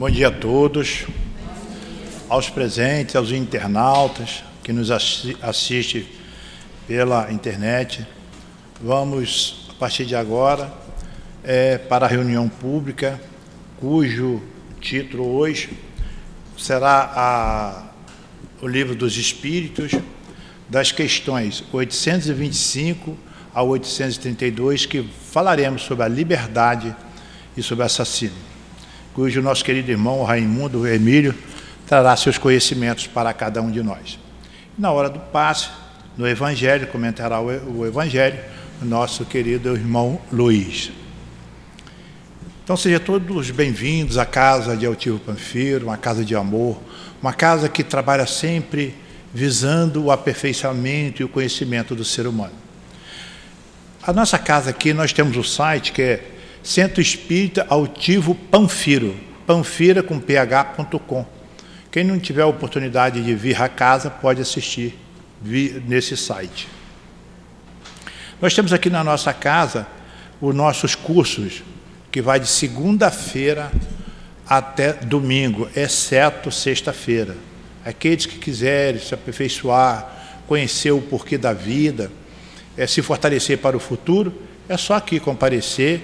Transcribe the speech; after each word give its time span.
Bom 0.00 0.08
dia 0.08 0.28
a 0.28 0.30
todos, 0.30 1.04
aos 2.26 2.48
presentes, 2.48 3.14
aos 3.14 3.32
internautas 3.32 4.42
que 4.64 4.72
nos 4.72 4.90
assistem 4.90 6.06
pela 6.88 7.30
internet. 7.30 8.06
Vamos, 8.80 9.68
a 9.68 9.74
partir 9.74 10.06
de 10.06 10.16
agora, 10.16 10.72
é, 11.44 11.76
para 11.76 12.06
a 12.06 12.08
reunião 12.08 12.48
pública, 12.48 13.20
cujo 13.78 14.42
título 14.80 15.36
hoje 15.36 15.68
será 16.56 17.12
a, 17.14 17.84
o 18.62 18.66
Livro 18.66 18.94
dos 18.94 19.18
Espíritos, 19.18 19.92
das 20.66 20.90
questões 20.90 21.62
825 21.70 23.18
a 23.52 23.62
832, 23.62 24.86
que 24.86 25.06
falaremos 25.30 25.82
sobre 25.82 26.04
a 26.04 26.08
liberdade 26.08 26.96
e 27.54 27.62
sobre 27.62 27.82
o 27.82 27.86
assassino 27.86 28.49
cujo 29.14 29.42
nosso 29.42 29.64
querido 29.64 29.90
irmão 29.90 30.22
Raimundo 30.22 30.86
Emílio 30.86 31.34
trará 31.86 32.16
seus 32.16 32.38
conhecimentos 32.38 33.06
para 33.06 33.32
cada 33.32 33.60
um 33.60 33.70
de 33.70 33.82
nós. 33.82 34.18
Na 34.78 34.92
hora 34.92 35.10
do 35.10 35.18
passe, 35.18 35.68
no 36.16 36.26
Evangelho, 36.26 36.86
comentará 36.86 37.40
o 37.40 37.86
Evangelho, 37.86 38.38
o 38.80 38.84
nosso 38.84 39.24
querido 39.24 39.74
irmão 39.74 40.20
Luiz. 40.32 40.92
Então 42.62 42.76
sejam 42.76 43.00
todos 43.00 43.50
bem-vindos 43.50 44.16
à 44.16 44.24
casa 44.24 44.76
de 44.76 44.86
Altivo 44.86 45.18
Panfiro, 45.18 45.86
uma 45.86 45.96
casa 45.96 46.24
de 46.24 46.36
amor, 46.36 46.80
uma 47.20 47.32
casa 47.32 47.68
que 47.68 47.82
trabalha 47.82 48.26
sempre 48.26 48.94
visando 49.34 50.04
o 50.04 50.10
aperfeiçoamento 50.12 51.22
e 51.22 51.24
o 51.24 51.28
conhecimento 51.28 51.94
do 51.94 52.04
ser 52.04 52.26
humano. 52.26 52.54
A 54.02 54.12
nossa 54.12 54.38
casa 54.38 54.70
aqui, 54.70 54.92
nós 54.92 55.12
temos 55.12 55.36
o 55.36 55.42
site 55.42 55.92
que 55.92 56.02
é 56.02 56.24
Centro 56.62 57.00
Espírita 57.00 57.66
Altivo 57.68 58.34
Panfiro, 58.34 59.16
panfira 59.46 60.02
com 60.02 60.20
ph.com. 60.20 61.26
Quem 61.90 62.04
não 62.04 62.18
tiver 62.18 62.44
oportunidade 62.44 63.22
de 63.22 63.34
vir 63.34 63.60
à 63.60 63.68
casa 63.68 64.10
pode 64.10 64.40
assistir 64.40 64.96
nesse 65.42 66.16
site. 66.16 66.68
Nós 68.40 68.54
temos 68.54 68.72
aqui 68.72 68.88
na 68.90 69.02
nossa 69.02 69.32
casa 69.32 69.86
os 70.40 70.54
nossos 70.54 70.94
cursos, 70.94 71.62
que 72.10 72.22
vai 72.22 72.38
de 72.38 72.46
segunda-feira 72.46 73.70
até 74.46 74.92
domingo, 74.92 75.68
exceto 75.74 76.50
sexta-feira. 76.50 77.36
Aqueles 77.84 78.26
que 78.26 78.38
quiserem 78.38 79.00
se 79.00 79.14
aperfeiçoar, 79.14 80.42
conhecer 80.46 80.90
o 80.90 81.00
porquê 81.00 81.38
da 81.38 81.52
vida, 81.52 82.10
é, 82.76 82.86
se 82.86 83.02
fortalecer 83.02 83.58
para 83.58 83.76
o 83.76 83.80
futuro, 83.80 84.32
é 84.68 84.76
só 84.76 84.94
aqui 84.94 85.18
comparecer 85.18 86.02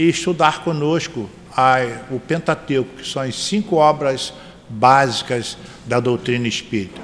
e 0.00 0.08
estudar 0.08 0.64
conosco 0.64 1.28
a, 1.54 1.76
o 2.10 2.18
Pentateuco, 2.18 2.96
que 2.96 3.06
são 3.06 3.20
as 3.20 3.34
cinco 3.34 3.76
obras 3.76 4.32
básicas 4.66 5.58
da 5.84 6.00
doutrina 6.00 6.48
espírita. 6.48 6.98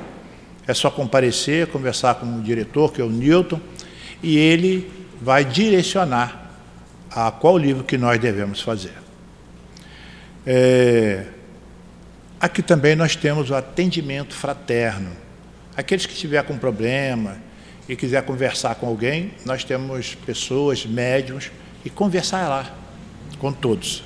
É 0.67 0.73
só 0.73 0.91
comparecer, 0.91 1.67
conversar 1.67 2.15
com 2.15 2.39
o 2.39 2.43
diretor, 2.43 2.91
que 2.91 3.03
é 3.03 3.05
o 3.05 3.11
Newton, 3.11 3.61
e 4.23 4.39
ele 4.39 4.91
vai 5.21 5.45
direcionar 5.45 6.53
a 7.11 7.31
qual 7.31 7.59
livro 7.59 7.85
que 7.85 7.99
nós 7.99 8.19
devemos 8.19 8.63
fazer. 8.63 8.95
É, 10.47 11.27
aqui 12.41 12.63
também 12.63 12.97
nós 12.97 13.15
temos 13.15 13.51
o 13.51 13.55
atendimento 13.55 14.35
fraterno. 14.35 15.11
Aqueles 15.77 16.07
que 16.07 16.15
estiver 16.15 16.43
com 16.45 16.57
problema 16.57 17.37
e 17.87 17.95
quiser 17.95 18.23
conversar 18.23 18.75
com 18.77 18.87
alguém, 18.87 19.33
nós 19.45 19.65
temos 19.65 20.15
pessoas, 20.15 20.87
médiums, 20.87 21.51
e 21.85 21.91
conversar 21.91 22.49
lá 22.49 22.86
com 23.39 23.53
todos. 23.53 24.05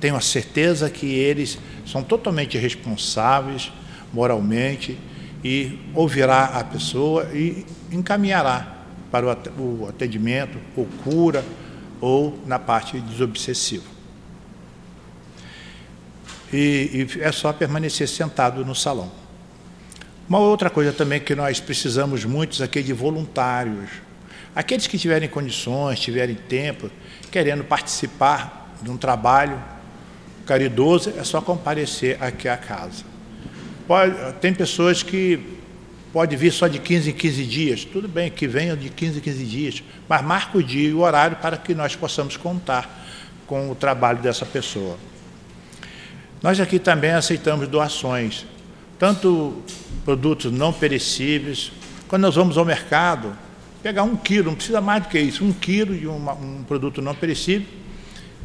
Tenho 0.00 0.16
a 0.16 0.20
certeza 0.20 0.88
que 0.88 1.06
eles 1.06 1.58
são 1.86 2.02
totalmente 2.02 2.56
responsáveis 2.56 3.70
moralmente 4.12 4.98
e 5.44 5.78
ouvirá 5.94 6.44
a 6.44 6.64
pessoa 6.64 7.28
e 7.32 7.64
encaminhará 7.90 8.78
para 9.10 9.26
o 9.58 9.88
atendimento, 9.88 10.58
ou 10.76 10.86
cura, 11.02 11.44
ou 12.00 12.38
na 12.46 12.58
parte 12.58 12.98
desobsessiva. 13.00 13.84
E, 16.52 17.06
e 17.16 17.22
é 17.22 17.32
só 17.32 17.52
permanecer 17.52 18.08
sentado 18.08 18.64
no 18.64 18.74
salão. 18.74 19.10
Uma 20.28 20.38
outra 20.38 20.70
coisa 20.70 20.92
também 20.92 21.20
que 21.20 21.34
nós 21.34 21.58
precisamos 21.58 22.24
muito 22.24 22.62
aqui 22.62 22.82
de 22.82 22.92
voluntários. 22.92 23.90
Aqueles 24.54 24.86
que 24.86 24.96
tiverem 24.96 25.28
condições, 25.28 25.98
tiverem 25.98 26.36
tempo, 26.36 26.90
querendo 27.30 27.64
participar 27.64 28.59
de 28.82 28.90
um 28.90 28.96
trabalho 28.96 29.60
caridoso, 30.46 31.12
é 31.16 31.22
só 31.22 31.40
comparecer 31.40 32.22
aqui 32.22 32.48
à 32.48 32.56
casa. 32.56 33.04
Pode, 33.86 34.14
tem 34.40 34.52
pessoas 34.52 35.02
que 35.02 35.58
pode 36.12 36.34
vir 36.36 36.52
só 36.52 36.66
de 36.66 36.78
15 36.78 37.10
em 37.10 37.12
15 37.12 37.44
dias, 37.44 37.84
tudo 37.84 38.08
bem 38.08 38.30
que 38.30 38.46
venham 38.46 38.76
de 38.76 38.88
15 38.88 39.18
em 39.18 39.20
15 39.20 39.44
dias, 39.44 39.82
mas 40.08 40.22
marca 40.22 40.58
o 40.58 40.62
dia 40.62 40.88
e 40.88 40.92
o 40.92 41.00
horário 41.00 41.36
para 41.36 41.56
que 41.56 41.74
nós 41.74 41.94
possamos 41.94 42.36
contar 42.36 43.06
com 43.46 43.70
o 43.70 43.74
trabalho 43.74 44.18
dessa 44.18 44.44
pessoa. 44.44 44.96
Nós 46.42 46.58
aqui 46.58 46.78
também 46.78 47.12
aceitamos 47.12 47.68
doações, 47.68 48.46
tanto 48.98 49.62
produtos 50.04 50.50
não 50.50 50.72
perecíveis, 50.72 51.70
quando 52.08 52.22
nós 52.22 52.34
vamos 52.34 52.58
ao 52.58 52.64
mercado, 52.64 53.36
pegar 53.82 54.02
um 54.02 54.16
quilo, 54.16 54.46
não 54.46 54.54
precisa 54.54 54.80
mais 54.80 55.02
do 55.04 55.08
que 55.08 55.18
isso, 55.18 55.44
um 55.44 55.52
quilo 55.52 55.96
de 55.96 56.06
uma, 56.06 56.32
um 56.32 56.64
produto 56.64 57.00
não 57.00 57.14
perecível, 57.14 57.66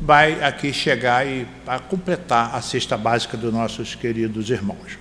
vai 0.02 0.44
aqui 0.44 0.74
chegar 0.74 1.26
e 1.26 1.48
para 1.66 1.80
completar 1.80 2.54
a 2.54 2.62
cesta 2.62 2.98
básica 2.98 3.38
dos 3.38 3.54
nossos 3.54 3.96
queridos 3.96 4.50
irmãos. 4.50 4.98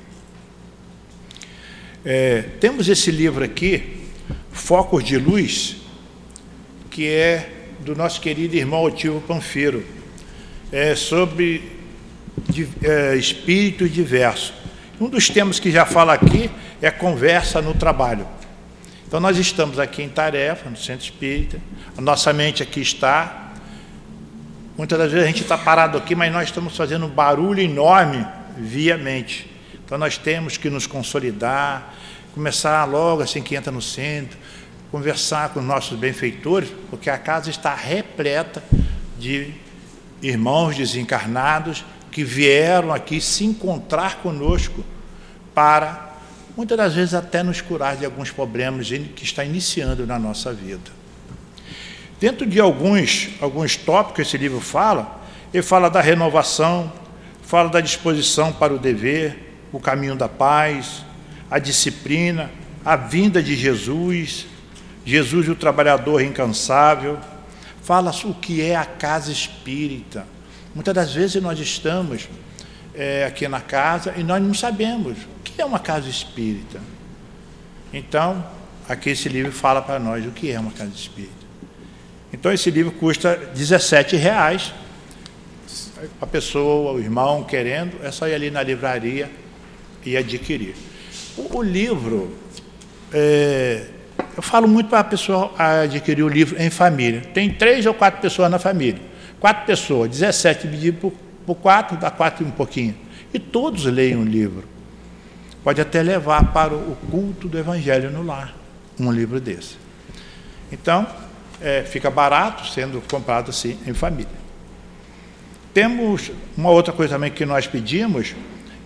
É, 2.04 2.42
temos 2.60 2.88
esse 2.88 3.10
livro 3.10 3.44
aqui, 3.44 4.02
Focos 4.52 5.02
de 5.02 5.16
Luz, 5.16 5.76
que 6.90 7.08
é 7.08 7.50
do 7.80 7.96
nosso 7.96 8.20
querido 8.20 8.54
irmão 8.56 8.82
Otivo 8.82 9.20
Panfiro, 9.20 9.84
é 10.70 10.94
sobre 10.94 11.62
de, 12.48 12.68
é, 12.82 13.16
espírito 13.16 13.88
diverso. 13.88 14.54
Um 15.00 15.08
dos 15.08 15.28
temas 15.28 15.58
que 15.58 15.70
já 15.70 15.84
fala 15.84 16.12
aqui 16.12 16.50
é 16.80 16.90
conversa 16.90 17.60
no 17.60 17.74
trabalho. 17.74 18.26
Então, 19.06 19.20
nós 19.20 19.38
estamos 19.38 19.78
aqui 19.78 20.02
em 20.02 20.08
tarefa, 20.08 20.68
no 20.68 20.76
centro 20.76 21.04
espírita, 21.04 21.58
a 21.96 22.00
nossa 22.00 22.32
mente 22.32 22.62
aqui 22.62 22.80
está. 22.80 23.43
Muitas 24.76 24.98
das 24.98 25.12
vezes 25.12 25.24
a 25.24 25.30
gente 25.30 25.42
está 25.42 25.56
parado 25.56 25.96
aqui, 25.96 26.16
mas 26.16 26.32
nós 26.32 26.48
estamos 26.48 26.76
fazendo 26.76 27.06
um 27.06 27.08
barulho 27.08 27.60
enorme 27.60 28.26
via 28.56 28.96
mente. 28.96 29.48
Então, 29.84 29.96
nós 29.96 30.18
temos 30.18 30.56
que 30.56 30.68
nos 30.68 30.84
consolidar, 30.86 31.94
começar 32.34 32.84
logo 32.84 33.22
assim 33.22 33.40
que 33.40 33.54
entra 33.54 33.70
no 33.70 33.80
centro, 33.80 34.36
conversar 34.90 35.50
com 35.50 35.60
os 35.60 35.66
nossos 35.66 35.96
benfeitores, 35.96 36.70
porque 36.90 37.08
a 37.08 37.18
casa 37.18 37.50
está 37.50 37.72
repleta 37.72 38.64
de 39.16 39.52
irmãos 40.20 40.76
desencarnados 40.76 41.84
que 42.10 42.24
vieram 42.24 42.92
aqui 42.92 43.20
se 43.20 43.44
encontrar 43.44 44.16
conosco 44.16 44.84
para 45.54 46.14
muitas 46.56 46.76
das 46.76 46.94
vezes 46.94 47.14
até 47.14 47.44
nos 47.44 47.60
curar 47.60 47.96
de 47.96 48.04
alguns 48.04 48.30
problemas 48.32 48.88
que 48.88 49.22
está 49.22 49.44
iniciando 49.44 50.04
na 50.04 50.18
nossa 50.18 50.52
vida. 50.52 51.03
Dentro 52.24 52.46
de 52.46 52.58
alguns, 52.58 53.28
alguns 53.38 53.76
tópicos 53.76 54.16
que 54.16 54.22
esse 54.22 54.38
livro 54.38 54.58
fala, 54.58 55.22
ele 55.52 55.62
fala 55.62 55.90
da 55.90 56.00
renovação, 56.00 56.90
fala 57.42 57.68
da 57.68 57.82
disposição 57.82 58.50
para 58.50 58.72
o 58.72 58.78
dever, 58.78 59.58
o 59.70 59.78
caminho 59.78 60.16
da 60.16 60.26
paz, 60.26 61.04
a 61.50 61.58
disciplina, 61.58 62.50
a 62.82 62.96
vinda 62.96 63.42
de 63.42 63.54
Jesus, 63.54 64.46
Jesus 65.04 65.50
o 65.50 65.54
trabalhador 65.54 66.22
incansável, 66.22 67.18
fala 67.82 68.10
o 68.24 68.32
que 68.32 68.62
é 68.62 68.74
a 68.74 68.86
casa 68.86 69.30
espírita. 69.30 70.26
Muitas 70.74 70.94
das 70.94 71.12
vezes 71.12 71.42
nós 71.42 71.58
estamos 71.58 72.26
é, 72.94 73.26
aqui 73.26 73.46
na 73.48 73.60
casa 73.60 74.14
e 74.16 74.22
nós 74.22 74.42
não 74.42 74.54
sabemos 74.54 75.18
que 75.44 75.60
é 75.60 75.64
uma 75.66 75.78
casa 75.78 76.08
espírita? 76.08 76.80
Então, 77.92 78.42
aqui 78.88 79.10
esse 79.10 79.28
livro 79.28 79.52
fala 79.52 79.82
para 79.82 79.98
nós 79.98 80.24
o 80.24 80.30
que 80.30 80.50
é 80.50 80.58
uma 80.58 80.72
casa 80.72 80.92
espírita. 80.94 81.43
Então, 82.34 82.52
esse 82.52 82.68
livro 82.68 82.90
custa 82.90 83.36
17 83.54 84.16
reais. 84.16 84.74
A 86.20 86.26
pessoa, 86.26 86.94
o 86.94 86.98
irmão 86.98 87.44
querendo, 87.44 87.96
é 88.02 88.10
só 88.10 88.26
ir 88.26 88.34
ali 88.34 88.50
na 88.50 88.60
livraria 88.60 89.30
e 90.04 90.16
adquirir. 90.16 90.74
O, 91.36 91.58
o 91.58 91.62
livro, 91.62 92.36
é, 93.12 93.86
eu 94.36 94.42
falo 94.42 94.66
muito 94.66 94.88
para 94.88 94.98
a 94.98 95.04
pessoa 95.04 95.52
adquirir 95.56 96.24
o 96.24 96.28
livro 96.28 96.60
em 96.60 96.70
família. 96.70 97.20
Tem 97.32 97.48
três 97.50 97.86
ou 97.86 97.94
quatro 97.94 98.20
pessoas 98.20 98.50
na 98.50 98.58
família. 98.58 99.00
Quatro 99.38 99.64
pessoas, 99.64 100.10
17 100.10 100.62
dividido 100.66 100.98
por, 100.98 101.12
por 101.46 101.54
quatro, 101.54 101.96
dá 101.96 102.10
quatro 102.10 102.44
e 102.44 102.48
um 102.48 102.50
pouquinho. 102.50 102.96
E 103.32 103.38
todos 103.38 103.84
leem 103.84 104.16
o 104.16 104.24
livro. 104.24 104.64
Pode 105.62 105.80
até 105.80 106.02
levar 106.02 106.52
para 106.52 106.74
o 106.74 106.96
culto 107.12 107.46
do 107.46 107.56
Evangelho 107.56 108.10
no 108.10 108.24
lar, 108.24 108.56
um 108.98 109.12
livro 109.12 109.40
desse. 109.40 109.76
Então, 110.72 111.06
é, 111.60 111.82
fica 111.82 112.10
barato 112.10 112.66
sendo 112.66 113.02
comprado 113.08 113.50
assim 113.50 113.78
em 113.86 113.94
família. 113.94 114.44
Temos 115.72 116.30
uma 116.56 116.70
outra 116.70 116.92
coisa 116.92 117.14
também 117.14 117.30
que 117.30 117.44
nós 117.44 117.66
pedimos, 117.66 118.34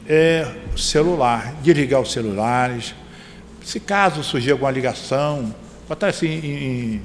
é 0.06 0.50
celular, 0.76 1.54
desligar 1.62 2.00
os 2.00 2.12
celulares. 2.12 2.94
Se 3.62 3.78
caso 3.78 4.24
surgir 4.24 4.52
alguma 4.52 4.70
ligação, 4.70 5.54
botar 5.86 6.06
assim 6.06 6.28
em, 6.28 7.02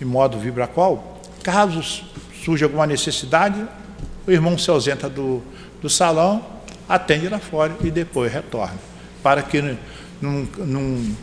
em 0.00 0.04
modo 0.04 0.38
vibracol, 0.38 1.22
caso 1.42 1.82
surja 2.44 2.66
alguma 2.66 2.86
necessidade, 2.86 3.64
o 4.26 4.30
irmão 4.30 4.58
se 4.58 4.68
ausenta 4.68 5.08
do, 5.08 5.42
do 5.80 5.88
salão, 5.88 6.44
atende 6.86 7.28
lá 7.28 7.38
fora 7.38 7.74
e 7.82 7.90
depois 7.90 8.30
retorna, 8.30 8.76
para 9.22 9.42
que 9.42 9.62
não, 10.20 10.46
não 10.58 11.16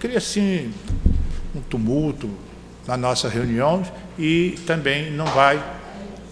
crie 0.00 0.16
assim 0.16 0.72
um 1.54 1.60
tumulto 1.60 2.28
na 2.86 2.96
nossa 2.96 3.28
reunião 3.28 3.82
e 4.18 4.58
também 4.66 5.10
não 5.10 5.26
vai 5.26 5.62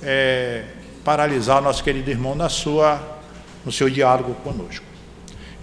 é, 0.02 0.64
paralisar 1.04 1.58
o 1.58 1.60
nosso 1.62 1.82
querido 1.82 2.10
irmão 2.10 2.34
na 2.34 2.48
sua, 2.48 3.20
no 3.64 3.72
seu 3.72 3.88
diálogo 3.88 4.34
conosco. 4.42 4.84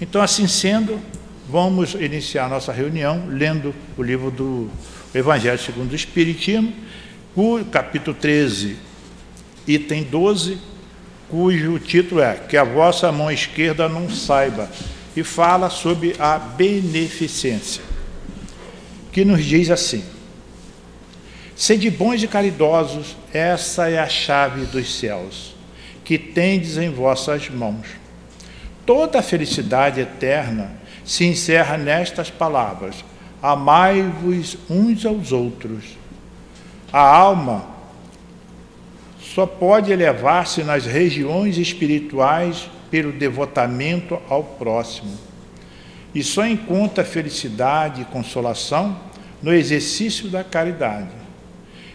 Então, 0.01 0.21
assim 0.21 0.47
sendo, 0.47 0.99
vamos 1.47 1.93
iniciar 1.93 2.49
nossa 2.49 2.71
reunião 2.71 3.25
lendo 3.27 3.73
o 3.97 4.03
livro 4.03 4.31
do 4.31 4.69
Evangelho 5.13 5.59
segundo 5.59 5.91
o 5.91 5.95
Espiritismo, 5.95 6.73
o 7.35 7.63
capítulo 7.65 8.15
13, 8.19 8.77
item 9.67 10.03
12, 10.03 10.57
cujo 11.29 11.79
título 11.79 12.21
é 12.21 12.35
Que 12.35 12.57
a 12.57 12.63
vossa 12.63 13.11
mão 13.11 13.31
esquerda 13.31 13.87
não 13.87 14.09
saiba, 14.09 14.69
e 15.15 15.23
fala 15.23 15.69
sobre 15.69 16.15
a 16.19 16.37
beneficência, 16.37 17.83
que 19.11 19.25
nos 19.25 19.43
diz 19.43 19.69
assim: 19.69 20.03
Sede 21.59 21.89
bons 21.89 22.23
e 22.23 22.27
caridosos, 22.29 23.17
essa 23.33 23.89
é 23.89 23.99
a 23.99 24.07
chave 24.07 24.65
dos 24.67 24.97
céus, 24.97 25.53
que 26.05 26.17
tendes 26.17 26.77
em 26.77 26.89
vossas 26.89 27.49
mãos. 27.49 27.85
Toda 28.85 29.19
a 29.19 29.21
felicidade 29.21 29.99
eterna 29.99 30.71
se 31.03 31.25
encerra 31.25 31.77
nestas 31.77 32.29
palavras: 32.29 33.03
Amai-vos 33.41 34.57
uns 34.69 35.05
aos 35.05 35.33
outros. 35.33 35.97
A 36.93 37.01
alma 37.01 37.67
só 39.19 39.45
pode 39.45 39.91
elevar-se 39.91 40.63
nas 40.63 40.85
regiões 40.85 41.57
espirituais 41.57 42.69
pelo 42.89 43.11
devotamento 43.11 44.17
ao 44.29 44.45
próximo. 44.45 45.11
E 46.15 46.23
só 46.23 46.47
encontra 46.47 47.03
felicidade 47.03 48.03
e 48.03 48.05
consolação 48.05 48.97
no 49.43 49.53
exercício 49.53 50.29
da 50.29 50.41
caridade. 50.41 51.18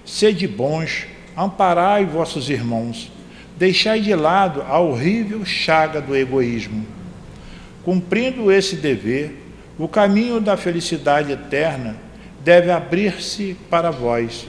Sede 0.04 0.46
bons, 0.46 1.06
amparai 1.36 2.04
vossos 2.04 2.50
irmãos, 2.50 3.10
deixai 3.56 4.00
de 4.00 4.14
lado 4.14 4.62
a 4.62 4.78
horrível 4.78 5.44
chaga 5.44 6.00
do 6.00 6.14
egoísmo. 6.14 6.86
Cumprindo 7.84 8.52
esse 8.52 8.76
dever, 8.76 9.42
o 9.78 9.88
caminho 9.88 10.40
da 10.40 10.56
felicidade 10.56 11.32
eterna 11.32 11.96
deve 12.40 12.70
abrir-se 12.70 13.56
para 13.70 13.90
vós. 13.90 14.46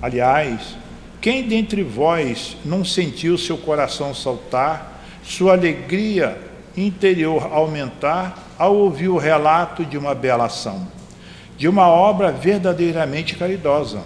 Aliás, 0.00 0.76
quem 1.20 1.46
dentre 1.46 1.82
vós 1.82 2.56
não 2.64 2.84
sentiu 2.84 3.36
seu 3.36 3.58
coração 3.58 4.14
saltar, 4.14 5.02
sua 5.22 5.52
alegria 5.52 6.38
interior 6.76 7.52
aumentar 7.52 8.54
ao 8.56 8.74
ouvir 8.76 9.08
o 9.08 9.18
relato 9.18 9.84
de 9.84 9.98
uma 9.98 10.14
bela 10.14 10.46
ação, 10.46 10.86
de 11.58 11.68
uma 11.68 11.88
obra 11.88 12.30
verdadeiramente 12.32 13.34
caridosa? 13.34 14.02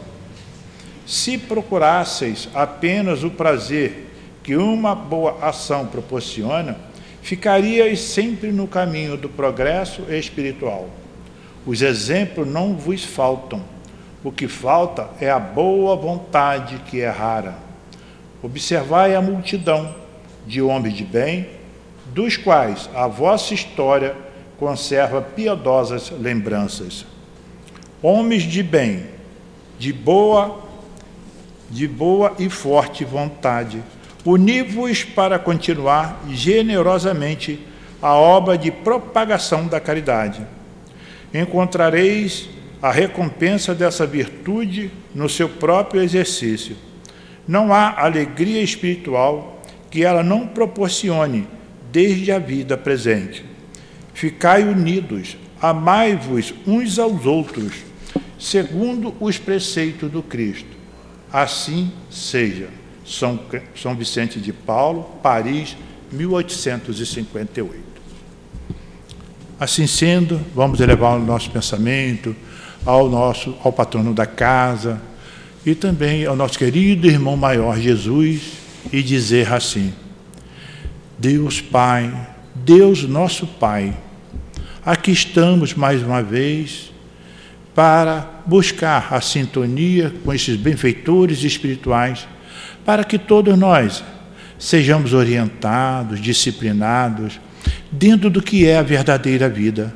Se 1.07 1.37
procurasseis 1.37 2.49
apenas 2.55 3.25
o 3.25 3.31
prazer 3.31 4.11
que 4.43 4.57
uma 4.57 4.95
boa 4.95 5.39
ação 5.43 5.87
proporciona, 5.87 6.77
ficariais 7.23 8.01
sempre 8.01 8.53
no 8.53 8.69
caminho 8.69 9.17
do 9.17 9.29
progresso 9.29 10.03
espiritual. 10.11 10.89
Os 11.67 11.81
exemplos 11.81 12.47
não 12.47 12.75
vos 12.75 13.03
faltam. 13.03 13.63
O 14.23 14.31
que 14.31 14.47
falta 14.47 15.09
é 15.21 15.31
a 15.31 15.39
boa 15.39 15.97
vontade 15.97 16.81
que 16.87 17.01
é 17.01 17.09
rara. 17.09 17.55
Observai 18.43 19.15
a 19.15 19.23
multidão 19.23 19.95
de 20.47 20.61
homens 20.61 20.95
de 20.95 21.05
bem, 21.05 21.49
dos 22.07 22.37
quais 22.37 22.89
a 22.95 23.07
vossa 23.07 23.55
história 23.55 24.15
conserva 24.59 25.23
piedosas 25.23 26.11
lembranças. 26.11 27.07
Homens 28.03 28.43
de 28.43 28.63
bem, 28.63 29.07
de 29.79 29.93
boa 29.93 30.64
de 31.75 31.89
boa 31.89 32.37
e 32.39 32.49
forte 32.49 33.05
vontade. 33.05 33.83
Uni-vos 34.25 35.03
para 35.03 35.41
continuar 35.41 36.23
generosamente 36.31 37.59
a 38.01 38.15
obra 38.15 38.57
de 38.57 38.71
propagação 38.71 39.67
da 39.67 39.81
caridade. 39.81 40.41
Encontrareis 41.35 42.49
a 42.81 42.93
recompensa 42.93 43.75
dessa 43.75 44.07
virtude 44.07 44.89
no 45.13 45.29
seu 45.29 45.49
próprio 45.49 46.01
exercício. 46.01 46.77
Não 47.47 47.75
há 47.75 48.01
alegria 48.01 48.63
espiritual 48.63 49.61
que 49.91 50.05
ela 50.05 50.23
não 50.23 50.47
proporcione 50.47 51.49
desde 51.91 52.31
a 52.31 52.39
vida 52.39 52.77
presente. 52.77 53.45
Ficai 54.13 54.63
unidos, 54.63 55.37
amai-vos 55.61 56.55
uns 56.65 57.01
aos 57.01 57.27
outros, 57.27 57.83
segundo 58.39 59.13
os 59.19 59.39
preceitos 59.39 60.09
do 60.09 60.23
Cristo 60.23 60.74
Assim 61.35 61.91
seja. 62.09 62.69
São, 63.05 63.41
São 63.75 63.97
Vicente 63.97 64.39
de 64.39 64.53
Paulo, 64.53 65.03
Paris, 65.21 65.77
1858. 66.13 67.83
Assim 69.59 69.85
sendo, 69.89 70.41
vamos 70.55 70.79
elevar 70.79 71.19
o 71.19 71.25
nosso 71.25 71.51
pensamento 71.51 72.37
ao 72.87 73.11
nosso 73.11 73.57
ao 73.65 73.73
patrono 73.73 74.15
da 74.15 74.27
casa 74.27 75.03
e 75.67 75.75
também 75.75 76.25
ao 76.25 76.37
nosso 76.37 76.57
querido 76.57 77.09
irmão 77.09 77.37
maior 77.37 77.81
Jesus 77.81 78.53
e 78.93 79.03
dizer 79.03 79.53
assim: 79.53 79.93
Deus 81.19 81.61
Pai, 81.61 82.15
Deus 82.55 83.03
nosso 83.03 83.45
Pai, 83.45 83.93
aqui 84.87 85.11
estamos 85.11 85.75
mais 85.75 86.01
uma 86.01 86.23
vez 86.23 86.94
para 87.75 88.43
buscar 88.47 89.13
a 89.13 89.21
sintonia 89.21 90.13
com 90.25 90.33
esses 90.33 90.57
benfeitores 90.57 91.43
espirituais, 91.43 92.27
para 92.85 93.03
que 93.03 93.19
todos 93.19 93.59
nós 93.59 94.05
sejamos 94.59 95.13
orientados, 95.13 96.21
disciplinados, 96.21 97.41
dentro 97.91 98.31
do 98.31 98.41
que 98.41 98.67
é 98.67 98.79
a 98.79 98.83
verdadeira 98.83 99.49
vida, 99.49 99.93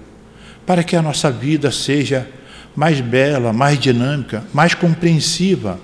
para 0.67 0.83
que 0.83 0.97
a 0.97 1.03
nossa 1.03 1.31
vida 1.31 1.71
seja 1.71 2.29
mais 2.75 3.01
bela, 3.01 3.53
mais 3.53 3.79
dinâmica, 3.79 4.45
mais 4.53 4.75
compreensiva, 4.75 5.79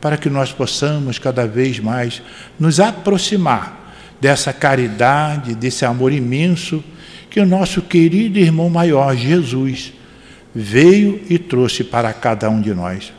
para 0.00 0.16
que 0.16 0.28
nós 0.30 0.52
possamos 0.52 1.18
cada 1.18 1.46
vez 1.46 1.78
mais 1.78 2.22
nos 2.58 2.80
aproximar 2.80 3.94
dessa 4.20 4.52
caridade, 4.52 5.54
desse 5.54 5.84
amor 5.84 6.12
imenso 6.12 6.82
que 7.28 7.40
o 7.40 7.46
nosso 7.46 7.82
querido 7.82 8.38
irmão 8.38 8.68
maior, 8.68 9.16
Jesus, 9.16 9.92
veio 10.54 11.20
e 11.28 11.38
trouxe 11.38 11.82
para 11.82 12.12
cada 12.12 12.48
um 12.50 12.60
de 12.60 12.74
nós. 12.74 13.12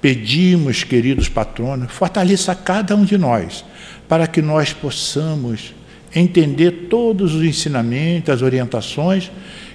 Pedimos, 0.00 0.84
queridos 0.84 1.28
patronos, 1.28 1.90
fortaleça 1.90 2.54
cada 2.54 2.94
um 2.94 3.04
de 3.04 3.16
nós, 3.16 3.64
para 4.08 4.26
que 4.26 4.42
nós 4.42 4.72
possamos 4.72 5.74
entender 6.14 6.88
todos 6.88 7.34
os 7.34 7.42
ensinamentos, 7.42 8.30
as 8.30 8.42
orientações 8.42 9.30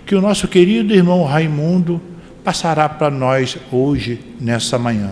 que 0.05 0.15
o 0.15 0.21
nosso 0.21 0.47
querido 0.47 0.93
irmão 0.93 1.23
Raimundo 1.23 2.01
passará 2.43 2.87
para 2.87 3.11
nós 3.11 3.57
hoje, 3.71 4.19
nessa 4.39 4.77
manhã. 4.79 5.11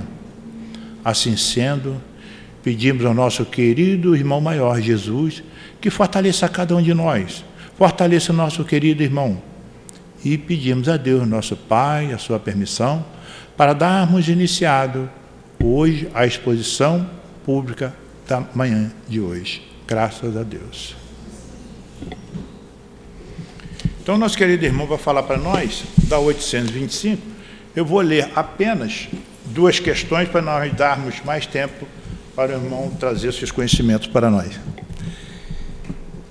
Assim 1.03 1.35
sendo, 1.35 2.01
pedimos 2.63 3.05
ao 3.05 3.13
nosso 3.13 3.45
querido 3.45 4.15
irmão 4.15 4.41
maior 4.41 4.79
Jesus 4.79 5.43
que 5.81 5.89
fortaleça 5.89 6.47
cada 6.47 6.75
um 6.75 6.81
de 6.81 6.93
nós, 6.93 7.43
fortaleça 7.77 8.31
o 8.31 8.35
nosso 8.35 8.63
querido 8.63 9.03
irmão 9.03 9.48
e 10.23 10.37
pedimos 10.37 10.89
a 10.89 10.97
Deus, 10.97 11.27
nosso 11.27 11.55
Pai, 11.55 12.11
a 12.13 12.17
sua 12.17 12.39
permissão 12.39 13.05
para 13.55 13.73
darmos 13.73 14.27
iniciado 14.27 15.09
hoje 15.63 16.09
a 16.13 16.25
exposição 16.25 17.09
pública 17.45 17.93
da 18.27 18.43
manhã 18.53 18.91
de 19.07 19.19
hoje. 19.19 19.61
Graças 19.87 20.37
a 20.37 20.43
Deus. 20.43 20.95
Então, 24.01 24.17
nosso 24.17 24.37
querido 24.37 24.65
irmão 24.65 24.87
vai 24.87 24.97
falar 24.97 25.23
para 25.23 25.37
nós 25.37 25.83
da 26.07 26.19
825. 26.19 27.21
Eu 27.75 27.85
vou 27.85 27.99
ler 28.01 28.29
apenas 28.35 29.07
duas 29.45 29.79
questões 29.79 30.27
para 30.29 30.41
nós 30.41 30.73
darmos 30.73 31.21
mais 31.23 31.45
tempo 31.45 31.87
para 32.35 32.57
o 32.57 32.63
irmão 32.63 32.89
trazer 32.99 33.33
seus 33.33 33.51
conhecimentos 33.51 34.07
para 34.07 34.29
nós 34.29 34.59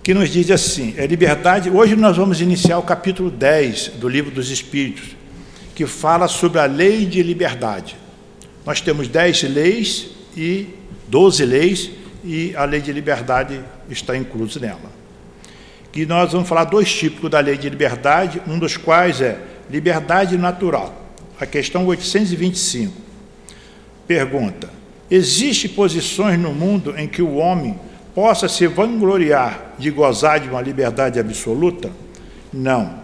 que 0.08 0.14
nos 0.14 0.30
diz 0.30 0.50
assim: 0.50 0.94
é 0.96 1.06
liberdade. 1.06 1.68
Hoje 1.68 1.94
nós 1.94 2.16
vamos 2.16 2.40
iniciar 2.40 2.78
o 2.78 2.82
capítulo 2.82 3.30
10 3.30 3.88
do 3.96 4.08
Livro 4.08 4.30
dos 4.30 4.50
Espíritos, 4.50 5.14
que 5.74 5.84
fala 5.84 6.26
sobre 6.26 6.58
a 6.60 6.64
lei 6.64 7.04
de 7.04 7.22
liberdade. 7.22 7.94
Nós 8.64 8.80
temos 8.80 9.06
10 9.06 9.42
leis 9.42 10.06
e 10.34 10.68
12 11.08 11.44
leis 11.44 11.90
e 12.24 12.56
a 12.56 12.64
lei 12.64 12.80
de 12.80 12.90
liberdade 12.90 13.60
está 13.90 14.16
inclusa 14.16 14.58
nela. 14.58 14.90
Que 15.92 16.06
nós 16.06 16.32
vamos 16.32 16.48
falar 16.48 16.64
dois 16.64 16.90
tipos 16.90 17.30
da 17.30 17.40
lei 17.40 17.58
de 17.58 17.68
liberdade, 17.68 18.40
um 18.48 18.58
dos 18.58 18.78
quais 18.78 19.20
é 19.20 19.38
liberdade 19.70 20.38
natural. 20.38 21.12
A 21.38 21.44
questão 21.44 21.84
825 21.84 22.94
pergunta: 24.06 24.70
Existem 25.10 25.68
posições 25.68 26.40
no 26.40 26.54
mundo 26.54 26.94
em 26.96 27.06
que 27.06 27.20
o 27.20 27.34
homem 27.34 27.78
possa 28.18 28.48
se 28.48 28.66
vangloriar 28.66 29.74
de 29.78 29.92
gozar 29.92 30.40
de 30.40 30.48
uma 30.48 30.60
liberdade 30.60 31.20
absoluta? 31.20 31.88
Não, 32.52 32.98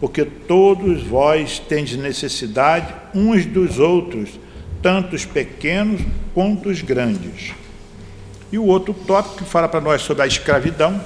porque 0.00 0.24
todos 0.24 1.02
vós 1.02 1.58
tendes 1.58 1.98
necessidade 1.98 2.94
uns 3.14 3.44
dos 3.44 3.78
outros, 3.78 4.40
tanto 4.80 5.14
os 5.14 5.26
pequenos 5.26 6.00
quanto 6.32 6.70
os 6.70 6.80
grandes. 6.80 7.52
E 8.50 8.56
o 8.56 8.64
outro 8.64 8.94
tópico 8.94 9.36
que 9.36 9.44
fala 9.44 9.68
para 9.68 9.82
nós 9.82 10.00
sobre 10.00 10.22
a 10.22 10.26
escravidão, 10.26 10.98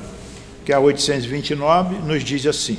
que 0.64 0.70
é 0.70 0.76
a 0.76 0.78
829, 0.78 1.96
nos 2.06 2.22
diz 2.22 2.46
assim: 2.46 2.78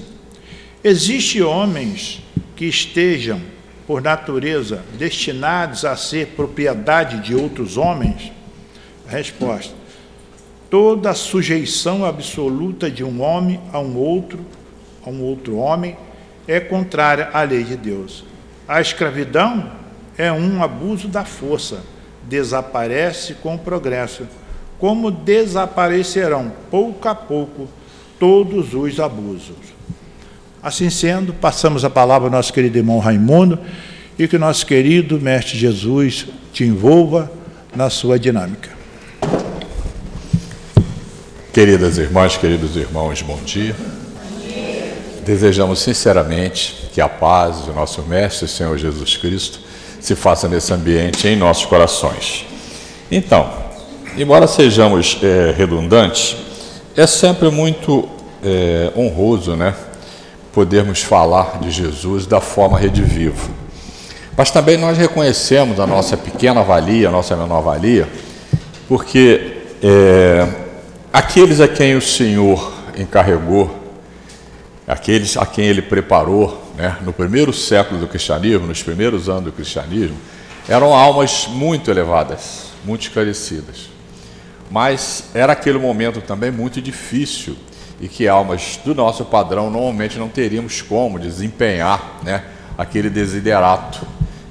Existem 0.82 1.42
homens 1.42 2.24
que 2.56 2.64
estejam, 2.64 3.42
por 3.86 4.02
natureza, 4.02 4.82
destinados 4.98 5.84
a 5.84 5.98
ser 5.98 6.28
propriedade 6.38 7.20
de 7.20 7.36
outros 7.36 7.76
homens? 7.76 8.32
Resposta: 9.06 9.79
toda 10.70 11.14
sujeição 11.14 12.06
absoluta 12.06 12.90
de 12.90 13.04
um 13.04 13.22
homem 13.22 13.60
a 13.74 13.80
um 13.80 13.98
outro, 13.98 14.40
a 15.06 15.10
um 15.10 15.22
outro 15.24 15.58
homem, 15.58 15.98
é 16.48 16.60
contrária 16.60 17.30
à 17.34 17.44
lei 17.44 17.64
de 17.64 17.76
Deus. 17.76 18.24
A 18.68 18.80
escravidão 18.80 19.72
é 20.18 20.32
um 20.32 20.64
abuso 20.64 21.08
da 21.08 21.26
força, 21.26 21.82
desaparece 22.24 23.36
com 23.36 23.56
o 23.56 23.60
progresso, 23.60 24.28
como 24.78 25.12
desaparecerão 25.12 26.52
pouco 26.70 27.08
a 27.08 27.16
pouco 27.16 27.68
todos 28.20 28.74
os 28.74 29.00
abusos. 29.00 29.56
Assim 30.62 30.90
sendo, 30.90 31.34
passamos 31.34 31.86
a 31.86 31.90
palavra 31.90 32.28
ao 32.28 32.32
nosso 32.32 32.54
querido 32.54 32.78
irmão 32.78 33.00
Raimundo 33.00 33.60
e 34.18 34.28
que 34.28 34.38
nosso 34.38 34.66
querido 34.66 35.20
Mestre 35.20 35.58
Jesus 35.58 36.28
te 36.52 36.66
envolva 36.66 37.32
na 37.76 37.90
sua 37.90 38.20
dinâmica. 38.20 38.79
Queridas 41.52 41.98
irmãs, 41.98 42.38
queridos 42.38 42.76
irmãos, 42.76 43.24
bom 43.24 43.38
dia. 43.44 43.76
Desejamos 45.26 45.80
sinceramente 45.80 46.92
que 46.94 47.02
a 47.02 47.10
paz 47.10 47.62
do 47.62 47.74
nosso 47.74 48.04
Mestre 48.04 48.48
Senhor 48.48 48.78
Jesus 48.78 49.18
Cristo 49.18 49.60
se 50.00 50.16
faça 50.16 50.48
nesse 50.48 50.72
ambiente 50.72 51.28
em 51.28 51.36
nossos 51.36 51.66
corações. 51.66 52.46
Então, 53.12 53.52
embora 54.16 54.46
sejamos 54.46 55.18
é, 55.24 55.52
redundantes, 55.58 56.38
é 56.96 57.08
sempre 57.08 57.50
muito 57.50 58.08
é, 58.44 58.92
honroso, 58.96 59.56
né, 59.56 59.74
podermos 60.54 61.02
falar 61.02 61.58
de 61.62 61.72
Jesus 61.72 62.28
da 62.28 62.40
forma 62.40 62.78
Rede 62.78 63.02
Vivo. 63.02 63.50
Mas 64.38 64.52
também 64.52 64.78
nós 64.78 65.00
reconhecemos 65.00 65.80
a 65.80 65.88
nossa 65.88 66.16
pequena 66.16 66.62
valia, 66.62 67.08
a 67.08 67.12
nossa 67.12 67.36
menor 67.36 67.62
valia, 67.62 68.08
porque 68.88 69.58
é, 69.82 70.48
aqueles 71.12 71.60
a 71.60 71.68
quem 71.68 71.96
o 71.96 72.02
Senhor 72.02 72.74
encarregou, 72.98 73.78
aqueles 74.88 75.38
a 75.38 75.46
quem 75.46 75.66
ele 75.66 75.82
preparou 75.82 76.72
né, 76.76 76.98
no 77.02 77.12
primeiro 77.12 77.52
século 77.52 78.00
do 78.00 78.08
cristianismo, 78.08 78.68
nos 78.68 78.84
primeiros 78.84 79.28
anos 79.28 79.46
do 79.46 79.52
cristianismo, 79.52 80.18
eram 80.68 80.94
almas 80.94 81.48
muito 81.48 81.90
elevadas, 81.90 82.72
muito 82.86 83.02
esclarecidas. 83.04 83.90
Mas 84.70 85.26
era 85.34 85.54
aquele 85.54 85.80
momento 85.80 86.22
também 86.22 86.52
muito 86.52 86.82
difícil 86.82 87.56
e 88.00 88.08
que 88.08 88.28
almas 88.28 88.80
do 88.86 88.94
nosso 88.94 89.26
padrão 89.26 89.70
normalmente 89.70 90.18
não 90.18 90.30
teríamos 90.30 90.82
como 90.82 91.20
desempenhar 91.20 92.20
né, 92.24 92.44
aquele 92.78 93.10
desiderato 93.10 94.06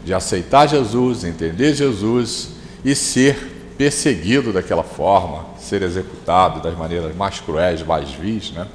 de 0.05 0.13
aceitar 0.13 0.67
Jesus, 0.67 1.23
entender 1.25 1.75
Jesus 1.75 2.51
e 2.85 2.95
ser 2.95 3.58
perseguido 3.79 4.53
daquela 4.53 4.83
forma, 4.83 5.47
ser 5.57 5.83
executado 5.83 6.61
das 6.61 6.77
maneiras 6.77 7.15
mais 7.15 7.39
cruéis, 7.39 7.81
mais 7.81 8.11
vis. 8.11 8.51
Né? 8.51 8.67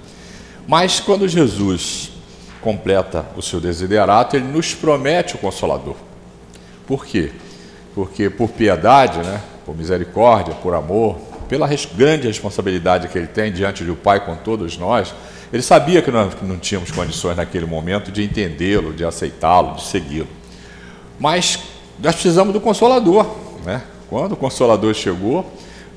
Mas 0.65 1.01
quando 1.01 1.27
Jesus 1.27 2.11
completa 2.61 3.25
o 3.35 3.41
seu 3.41 3.59
desiderato, 3.59 4.37
ele 4.37 4.47
nos 4.47 4.73
promete 4.73 5.35
o 5.35 5.37
Consolador. 5.37 5.97
Por 6.87 7.05
quê? 7.05 7.31
Porque 7.93 8.29
por 8.29 8.49
piedade, 8.49 9.19
né, 9.19 9.41
por 9.65 9.75
misericórdia, 9.75 10.55
por 10.55 10.73
amor, 10.73 11.17
pela 11.49 11.69
grande 11.95 12.27
responsabilidade 12.27 13.09
que 13.09 13.17
ele 13.17 13.27
tem 13.27 13.51
diante 13.51 13.83
do 13.83 13.95
Pai 13.95 14.25
com 14.25 14.35
todos 14.37 14.77
nós, 14.77 15.13
ele 15.51 15.61
sabia 15.61 16.01
que 16.01 16.09
nós 16.09 16.33
não 16.41 16.57
tínhamos 16.57 16.89
condições 16.89 17.35
naquele 17.35 17.65
momento 17.65 18.09
de 18.09 18.23
entendê-lo, 18.23 18.93
de 18.93 19.03
aceitá-lo, 19.03 19.75
de 19.75 19.83
segui-lo. 19.83 20.27
Mas 21.19 21.59
nós 21.99 22.15
precisamos 22.15 22.53
do 22.53 22.61
Consolador. 22.61 23.27
Né? 23.65 23.81
Quando 24.13 24.33
o 24.33 24.37
Consolador 24.37 24.93
chegou, 24.93 25.43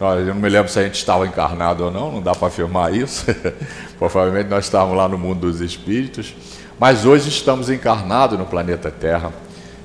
eu 0.01 0.25
não 0.25 0.37
me 0.37 0.49
lembro 0.49 0.73
se 0.73 0.79
a 0.79 0.83
gente 0.83 0.95
estava 0.95 1.27
encarnado 1.27 1.85
ou 1.85 1.91
não, 1.91 2.11
não 2.13 2.23
dá 2.23 2.35
para 2.35 2.49
afirmar 2.49 2.95
isso. 2.95 3.27
Provavelmente 3.99 4.49
nós 4.49 4.65
estávamos 4.65 4.97
lá 4.97 5.07
no 5.07 5.19
mundo 5.19 5.41
dos 5.41 5.61
espíritos. 5.61 6.35
Mas 6.81 7.05
hoje 7.05 7.29
estamos 7.29 7.69
encarnados 7.69 8.39
no 8.39 8.47
planeta 8.47 8.91
Terra, 8.91 9.35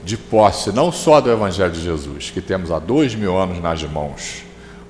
de 0.02 0.16
posse 0.16 0.72
não 0.72 0.94
só 0.94 1.20
do 1.20 1.30
Evangelho 1.30 1.74
de 1.74 1.84
Jesus, 1.84 2.32
que 2.32 2.40
temos 2.40 2.72
há 2.72 2.80
dois 2.80 3.14
mil 3.14 3.38
anos 3.38 3.62
nas 3.62 3.84
mãos, 3.84 4.44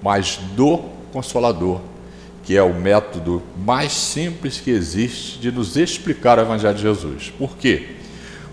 mas 0.04 0.36
do 0.56 0.78
Consolador, 1.12 1.82
que 2.44 2.56
é 2.56 2.62
o 2.62 2.76
método 2.76 3.42
mais 3.58 3.92
simples 3.92 4.60
que 4.60 4.70
existe 4.70 5.40
de 5.40 5.52
nos 5.52 5.76
explicar 5.78 6.38
o 6.38 6.42
Evangelho 6.42 6.76
de 6.76 6.84
Jesus. 6.84 7.34
Por 7.40 7.58
quê? 7.58 7.96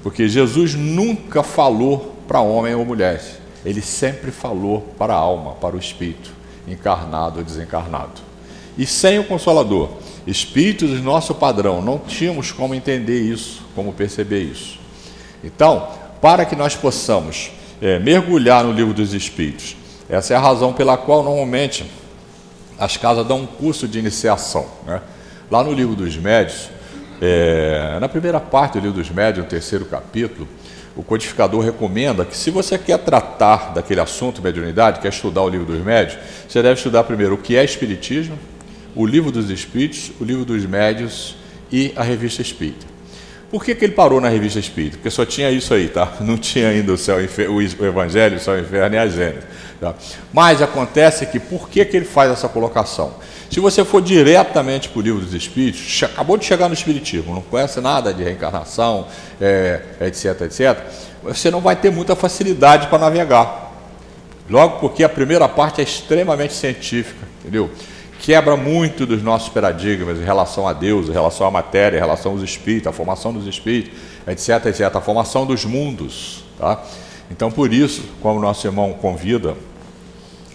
Porque 0.02 0.26
Jesus 0.26 0.74
nunca 0.74 1.42
falou 1.42 2.16
para 2.26 2.40
homem 2.40 2.74
ou 2.74 2.86
mulher, 2.86 3.37
ele 3.68 3.82
sempre 3.82 4.30
falou 4.30 4.80
para 4.96 5.12
a 5.12 5.16
alma, 5.18 5.52
para 5.52 5.76
o 5.76 5.78
espírito, 5.78 6.32
encarnado 6.66 7.38
ou 7.38 7.44
desencarnado. 7.44 8.22
E 8.78 8.86
sem 8.86 9.18
o 9.18 9.24
Consolador, 9.24 9.90
espíritos 10.26 10.90
do 10.90 11.02
nosso 11.02 11.34
padrão, 11.34 11.82
não 11.82 11.98
tínhamos 11.98 12.50
como 12.50 12.74
entender 12.74 13.20
isso, 13.20 13.62
como 13.74 13.92
perceber 13.92 14.40
isso. 14.40 14.78
Então, 15.44 15.86
para 16.18 16.46
que 16.46 16.56
nós 16.56 16.74
possamos 16.74 17.50
é, 17.82 17.98
mergulhar 17.98 18.64
no 18.64 18.72
livro 18.72 18.94
dos 18.94 19.12
espíritos, 19.12 19.76
essa 20.08 20.32
é 20.32 20.36
a 20.36 20.40
razão 20.40 20.72
pela 20.72 20.96
qual 20.96 21.22
normalmente 21.22 21.84
as 22.78 22.96
casas 22.96 23.26
dão 23.26 23.40
um 23.40 23.46
curso 23.46 23.86
de 23.86 23.98
iniciação. 23.98 24.66
Né? 24.86 25.02
Lá 25.50 25.62
no 25.62 25.74
livro 25.74 25.94
dos 25.94 26.16
médios, 26.16 26.70
é, 27.20 27.98
na 28.00 28.08
primeira 28.08 28.40
parte 28.40 28.78
do 28.78 28.80
livro 28.80 28.96
dos 28.96 29.10
médios, 29.10 29.44
no 29.44 29.50
terceiro 29.50 29.84
capítulo, 29.84 30.48
o 30.98 31.02
codificador 31.04 31.64
recomenda 31.64 32.24
que 32.24 32.36
se 32.36 32.50
você 32.50 32.76
quer 32.76 32.98
tratar 32.98 33.72
daquele 33.72 34.00
assunto 34.00 34.42
mediunidade, 34.42 34.98
quer 34.98 35.10
estudar 35.10 35.42
o 35.42 35.48
livro 35.48 35.64
dos 35.64 35.80
médios, 35.80 36.18
você 36.48 36.60
deve 36.60 36.74
estudar 36.74 37.04
primeiro 37.04 37.36
o 37.36 37.38
que 37.38 37.56
é 37.56 37.64
espiritismo, 37.64 38.36
o 38.96 39.06
livro 39.06 39.30
dos 39.30 39.48
espíritos, 39.48 40.10
o 40.20 40.24
livro 40.24 40.44
dos 40.44 40.66
médios 40.66 41.36
e 41.70 41.92
a 41.94 42.02
revista 42.02 42.42
espírita. 42.42 42.84
Por 43.48 43.64
que, 43.64 43.76
que 43.76 43.84
ele 43.84 43.94
parou 43.94 44.20
na 44.20 44.28
revista 44.28 44.58
espírita? 44.58 44.96
Porque 44.96 45.08
só 45.08 45.24
tinha 45.24 45.48
isso 45.52 45.72
aí, 45.72 45.88
tá? 45.88 46.14
Não 46.20 46.36
tinha 46.36 46.68
ainda 46.68 46.92
o, 46.92 46.98
céu, 46.98 47.18
o 47.18 47.84
evangelho, 47.86 48.36
o 48.36 48.40
céu, 48.40 48.54
o 48.54 48.58
inferno 48.58 48.96
e 48.96 48.98
a 48.98 49.06
gênesis. 49.06 49.44
Tá? 49.80 49.94
Mas 50.32 50.60
acontece 50.60 51.26
que 51.26 51.38
por 51.38 51.68
que, 51.68 51.84
que 51.84 51.96
ele 51.96 52.06
faz 52.06 52.32
essa 52.32 52.48
colocação? 52.48 53.14
Se 53.50 53.60
você 53.60 53.82
for 53.82 54.02
diretamente 54.02 54.90
para 54.90 54.98
o 54.98 55.02
livro 55.02 55.20
dos 55.20 55.32
Espíritos, 55.32 56.02
acabou 56.02 56.36
de 56.36 56.44
chegar 56.44 56.68
no 56.68 56.74
Espiritismo, 56.74 57.34
não 57.34 57.40
conhece 57.40 57.80
nada 57.80 58.12
de 58.12 58.22
reencarnação, 58.22 59.06
é, 59.40 59.80
etc, 60.02 60.42
etc, 60.42 60.78
você 61.22 61.50
não 61.50 61.60
vai 61.60 61.74
ter 61.74 61.90
muita 61.90 62.14
facilidade 62.14 62.88
para 62.88 62.98
navegar. 62.98 63.72
Logo 64.50 64.78
porque 64.80 65.02
a 65.02 65.08
primeira 65.08 65.48
parte 65.48 65.80
é 65.80 65.84
extremamente 65.84 66.52
científica, 66.52 67.26
entendeu? 67.40 67.70
Quebra 68.20 68.56
muito 68.56 69.06
dos 69.06 69.22
nossos 69.22 69.48
paradigmas 69.48 70.18
em 70.18 70.24
relação 70.24 70.66
a 70.66 70.72
Deus, 70.72 71.08
em 71.08 71.12
relação 71.12 71.46
à 71.46 71.50
matéria, 71.50 71.96
em 71.96 72.00
relação 72.00 72.32
aos 72.32 72.42
espíritos, 72.42 72.86
a 72.86 72.92
formação 72.92 73.32
dos 73.32 73.46
espíritos, 73.46 73.98
etc, 74.26 74.66
etc, 74.66 74.94
a 74.94 75.00
formação 75.00 75.46
dos 75.46 75.64
mundos, 75.64 76.44
tá? 76.58 76.82
Então, 77.30 77.50
por 77.50 77.72
isso, 77.72 78.02
como 78.20 78.40
nosso 78.40 78.66
irmão 78.66 78.92
convida 78.92 79.54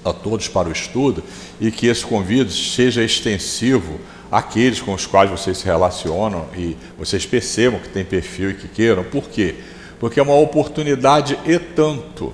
a 0.03 0.11
todos 0.11 0.47
para 0.47 0.69
o 0.69 0.71
estudo 0.71 1.23
e 1.59 1.71
que 1.71 1.87
esse 1.87 2.05
convite 2.05 2.51
seja 2.51 3.03
extensivo 3.03 3.99
àqueles 4.31 4.81
com 4.81 4.93
os 4.93 5.05
quais 5.05 5.29
vocês 5.29 5.57
se 5.57 5.65
relacionam 5.65 6.47
e 6.55 6.75
vocês 6.97 7.25
percebam 7.25 7.79
que 7.79 7.89
tem 7.89 8.03
perfil 8.03 8.51
e 8.51 8.53
que 8.55 8.67
queiram. 8.67 9.03
Por 9.03 9.29
quê? 9.29 9.55
Porque 9.99 10.19
é 10.19 10.23
uma 10.23 10.35
oportunidade 10.35 11.37
e 11.45 11.57
tanto, 11.59 12.33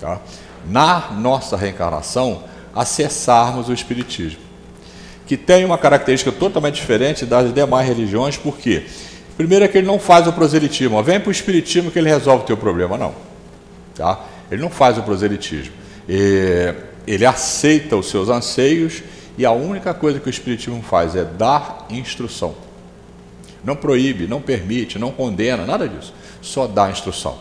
tá? 0.00 0.20
na 0.66 1.10
nossa 1.12 1.56
reencarnação, 1.56 2.42
acessarmos 2.74 3.68
o 3.68 3.72
Espiritismo, 3.72 4.40
que 5.26 5.36
tem 5.36 5.64
uma 5.64 5.78
característica 5.78 6.32
totalmente 6.32 6.76
diferente 6.76 7.24
das 7.24 7.52
demais 7.52 7.86
religiões, 7.86 8.36
por 8.36 8.58
quê? 8.58 8.86
Primeiro 9.36 9.64
é 9.64 9.68
que 9.68 9.78
ele 9.78 9.86
não 9.86 9.98
faz 9.98 10.26
o 10.26 10.32
proselitismo, 10.32 11.02
vem 11.02 11.20
para 11.20 11.28
o 11.28 11.32
Espiritismo 11.32 11.90
que 11.90 11.98
ele 11.98 12.08
resolve 12.08 12.44
o 12.44 12.46
teu 12.46 12.56
problema, 12.56 12.96
não. 12.96 13.14
Tá? 13.94 14.20
Ele 14.50 14.62
não 14.62 14.70
faz 14.70 14.98
o 14.98 15.02
proselitismo. 15.02 15.83
Ele 16.08 17.26
aceita 17.26 17.96
os 17.96 18.08
seus 18.08 18.28
anseios 18.28 19.02
e 19.36 19.44
a 19.44 19.52
única 19.52 19.92
coisa 19.92 20.20
que 20.20 20.28
o 20.28 20.30
Espiritismo 20.30 20.82
faz 20.82 21.16
é 21.16 21.24
dar 21.24 21.86
instrução. 21.90 22.54
Não 23.64 23.74
proíbe, 23.74 24.26
não 24.26 24.40
permite, 24.40 24.98
não 24.98 25.10
condena, 25.10 25.64
nada 25.64 25.88
disso. 25.88 26.12
Só 26.40 26.66
dá 26.66 26.90
instrução. 26.90 27.38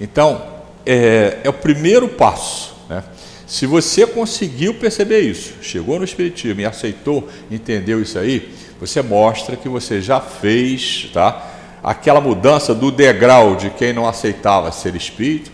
Então, 0.00 0.42
é, 0.84 1.38
é 1.44 1.48
o 1.48 1.52
primeiro 1.52 2.08
passo. 2.08 2.74
Né? 2.88 3.04
Se 3.46 3.66
você 3.66 4.06
conseguiu 4.06 4.74
perceber 4.74 5.20
isso, 5.20 5.54
chegou 5.62 5.98
no 5.98 6.04
Espiritismo 6.04 6.60
e 6.60 6.64
aceitou, 6.64 7.28
entendeu 7.50 8.00
isso 8.00 8.18
aí, 8.18 8.52
você 8.80 9.02
mostra 9.02 9.56
que 9.56 9.68
você 9.68 10.00
já 10.00 10.20
fez 10.20 11.10
tá, 11.12 11.50
aquela 11.82 12.20
mudança 12.20 12.74
do 12.74 12.90
degrau 12.90 13.56
de 13.56 13.70
quem 13.70 13.92
não 13.92 14.08
aceitava 14.08 14.72
ser 14.72 14.94
espírito, 14.94 15.50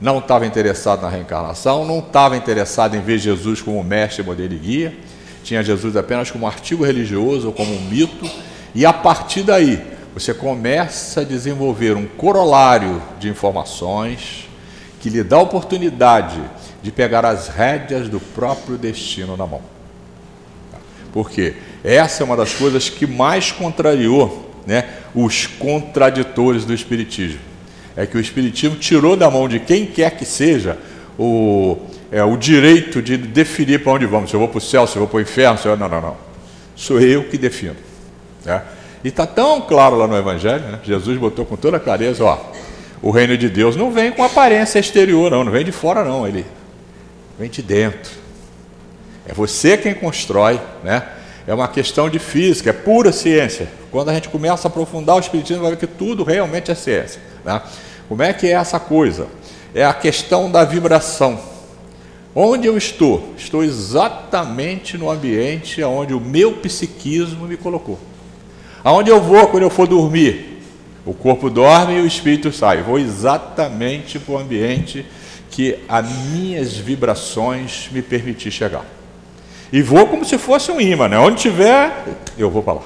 não 0.00 0.18
estava 0.18 0.46
interessado 0.46 1.02
na 1.02 1.08
reencarnação, 1.08 1.84
não 1.84 2.00
estava 2.00 2.36
interessado 2.36 2.96
em 2.96 3.00
ver 3.00 3.18
Jesus 3.18 3.62
como 3.62 3.82
mestre, 3.82 4.22
modelo 4.22 4.52
e 4.52 4.58
guia, 4.58 4.96
tinha 5.42 5.62
Jesus 5.62 5.96
apenas 5.96 6.30
como 6.30 6.46
artigo 6.46 6.84
religioso 6.84 7.48
ou 7.48 7.52
como 7.52 7.72
um 7.72 7.80
mito, 7.82 8.28
e 8.74 8.84
a 8.84 8.92
partir 8.92 9.42
daí 9.42 9.82
você 10.12 10.34
começa 10.34 11.20
a 11.20 11.24
desenvolver 11.24 11.96
um 11.96 12.06
corolário 12.06 13.02
de 13.18 13.28
informações 13.28 14.48
que 15.00 15.10
lhe 15.10 15.22
dá 15.22 15.36
a 15.36 15.42
oportunidade 15.42 16.40
de 16.82 16.90
pegar 16.90 17.24
as 17.24 17.48
rédeas 17.48 18.08
do 18.08 18.18
próprio 18.18 18.76
destino 18.76 19.36
na 19.36 19.46
mão. 19.46 19.60
Porque 21.12 21.54
essa 21.82 22.22
é 22.22 22.24
uma 22.24 22.36
das 22.36 22.54
coisas 22.54 22.88
que 22.90 23.06
mais 23.06 23.52
contrariou 23.52 24.50
né, 24.66 24.88
os 25.14 25.46
contraditores 25.46 26.64
do 26.64 26.74
Espiritismo. 26.74 27.40
É 27.96 28.06
que 28.06 28.16
o 28.16 28.20
Espiritismo 28.20 28.76
tirou 28.76 29.16
da 29.16 29.30
mão 29.30 29.48
de 29.48 29.58
quem 29.58 29.86
quer 29.86 30.10
que 30.10 30.24
seja 30.24 30.76
o, 31.18 31.78
é, 32.12 32.22
o 32.22 32.36
direito 32.36 33.00
de 33.00 33.16
definir 33.16 33.82
para 33.82 33.92
onde 33.92 34.06
vamos, 34.06 34.30
se 34.30 34.36
eu 34.36 34.40
vou 34.40 34.48
para 34.48 34.58
o 34.58 34.60
céu, 34.60 34.86
se 34.86 34.96
eu 34.96 35.00
vou 35.00 35.08
para 35.08 35.18
o 35.18 35.20
inferno, 35.20 35.58
se 35.58 35.66
eu... 35.66 35.76
não, 35.76 35.88
não, 35.88 36.00
não. 36.00 36.16
Sou 36.74 37.00
eu 37.00 37.24
que 37.24 37.38
defino. 37.38 37.76
Né? 38.44 38.62
E 39.02 39.08
está 39.08 39.26
tão 39.26 39.60
claro 39.62 39.96
lá 39.96 40.06
no 40.06 40.16
Evangelho, 40.16 40.62
né? 40.64 40.80
Jesus 40.84 41.16
botou 41.18 41.46
com 41.46 41.56
toda 41.56 41.80
clareza, 41.80 42.24
ó, 42.24 42.38
o 43.00 43.10
reino 43.10 43.36
de 43.36 43.48
Deus 43.48 43.76
não 43.76 43.90
vem 43.90 44.10
com 44.10 44.22
aparência 44.22 44.78
exterior, 44.78 45.30
não, 45.30 45.44
não 45.44 45.52
vem 45.52 45.64
de 45.64 45.72
fora, 45.72 46.04
não, 46.04 46.26
ele 46.26 46.44
vem 47.38 47.48
de 47.48 47.62
dentro. 47.62 48.12
É 49.26 49.32
você 49.32 49.76
quem 49.76 49.94
constrói, 49.94 50.60
né? 50.84 51.02
É 51.46 51.54
uma 51.54 51.68
questão 51.68 52.10
de 52.10 52.18
física, 52.18 52.70
é 52.70 52.72
pura 52.72 53.12
ciência. 53.12 53.68
Quando 53.90 54.08
a 54.08 54.14
gente 54.14 54.28
começa 54.28 54.66
a 54.66 54.68
aprofundar 54.68 55.16
o 55.16 55.20
Espiritismo, 55.20 55.62
vai 55.62 55.70
ver 55.70 55.78
que 55.78 55.86
tudo 55.86 56.24
realmente 56.24 56.70
é 56.70 56.74
ciência. 56.74 57.20
Né? 57.46 57.62
Como 58.08 58.22
é 58.22 58.32
que 58.32 58.48
é 58.48 58.50
essa 58.50 58.78
coisa? 58.78 59.28
É 59.74 59.84
a 59.84 59.94
questão 59.94 60.50
da 60.50 60.64
vibração. 60.64 61.38
Onde 62.34 62.66
eu 62.66 62.76
estou? 62.76 63.32
Estou 63.38 63.64
exatamente 63.64 64.98
no 64.98 65.10
ambiente 65.10 65.82
onde 65.82 66.12
o 66.12 66.20
meu 66.20 66.52
psiquismo 66.54 67.46
me 67.46 67.56
colocou. 67.56 67.98
Aonde 68.84 69.10
eu 69.10 69.20
vou 69.20 69.46
quando 69.46 69.62
eu 69.62 69.70
for 69.70 69.86
dormir? 69.86 70.62
O 71.06 71.14
corpo 71.14 71.48
dorme 71.48 71.94
e 71.94 72.00
o 72.00 72.06
espírito 72.06 72.52
sai. 72.52 72.82
Vou 72.82 72.98
exatamente 72.98 74.18
para 74.18 74.34
o 74.34 74.38
ambiente 74.38 75.06
que 75.50 75.78
as 75.88 76.06
minhas 76.26 76.76
vibrações 76.76 77.88
me 77.90 78.02
permitir 78.02 78.50
chegar. 78.50 78.84
E 79.72 79.80
vou 79.80 80.06
como 80.06 80.24
se 80.24 80.36
fosse 80.36 80.70
um 80.70 80.80
imã, 80.80 81.08
né? 81.08 81.18
Onde 81.18 81.40
tiver, 81.40 82.04
eu 82.36 82.50
vou 82.50 82.62
para 82.62 82.74
lá. 82.74 82.82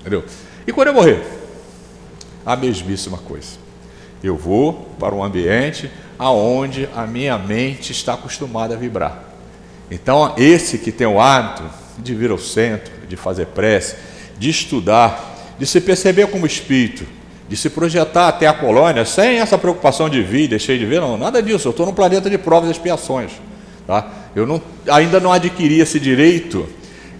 Entendeu? 0.00 0.24
E 0.66 0.72
quando 0.72 0.88
eu 0.88 0.94
morrer? 0.94 1.22
A 2.44 2.56
mesmíssima 2.56 3.18
coisa. 3.18 3.61
Eu 4.22 4.36
vou 4.36 4.88
para 4.98 5.14
um 5.14 5.22
ambiente 5.22 5.90
aonde 6.18 6.88
a 6.94 7.06
minha 7.06 7.36
mente 7.36 7.90
está 7.92 8.14
acostumada 8.14 8.74
a 8.74 8.78
vibrar. 8.78 9.24
Então, 9.90 10.34
esse 10.36 10.78
que 10.78 10.92
tem 10.92 11.06
o 11.06 11.20
hábito 11.20 11.64
de 11.98 12.14
vir 12.14 12.30
ao 12.30 12.38
centro, 12.38 12.92
de 13.06 13.16
fazer 13.16 13.46
prece, 13.46 13.96
de 14.38 14.48
estudar, 14.48 15.54
de 15.58 15.66
se 15.66 15.80
perceber 15.80 16.28
como 16.28 16.46
espírito, 16.46 17.04
de 17.48 17.56
se 17.56 17.68
projetar 17.68 18.28
até 18.28 18.46
a 18.46 18.52
colônia 18.52 19.04
sem 19.04 19.38
essa 19.38 19.58
preocupação 19.58 20.08
de 20.08 20.22
vir, 20.22 20.48
deixei 20.48 20.78
de 20.78 20.86
ver, 20.86 21.00
não, 21.00 21.18
nada 21.18 21.42
disso. 21.42 21.68
Eu 21.68 21.70
estou 21.72 21.84
num 21.84 21.92
planeta 21.92 22.30
de 22.30 22.38
provas 22.38 22.68
e 22.68 22.72
expiações. 22.72 23.32
Tá? 23.86 24.08
Eu 24.34 24.46
não, 24.46 24.62
ainda 24.88 25.20
não 25.20 25.32
adquiri 25.32 25.80
esse 25.80 26.00
direito 26.00 26.66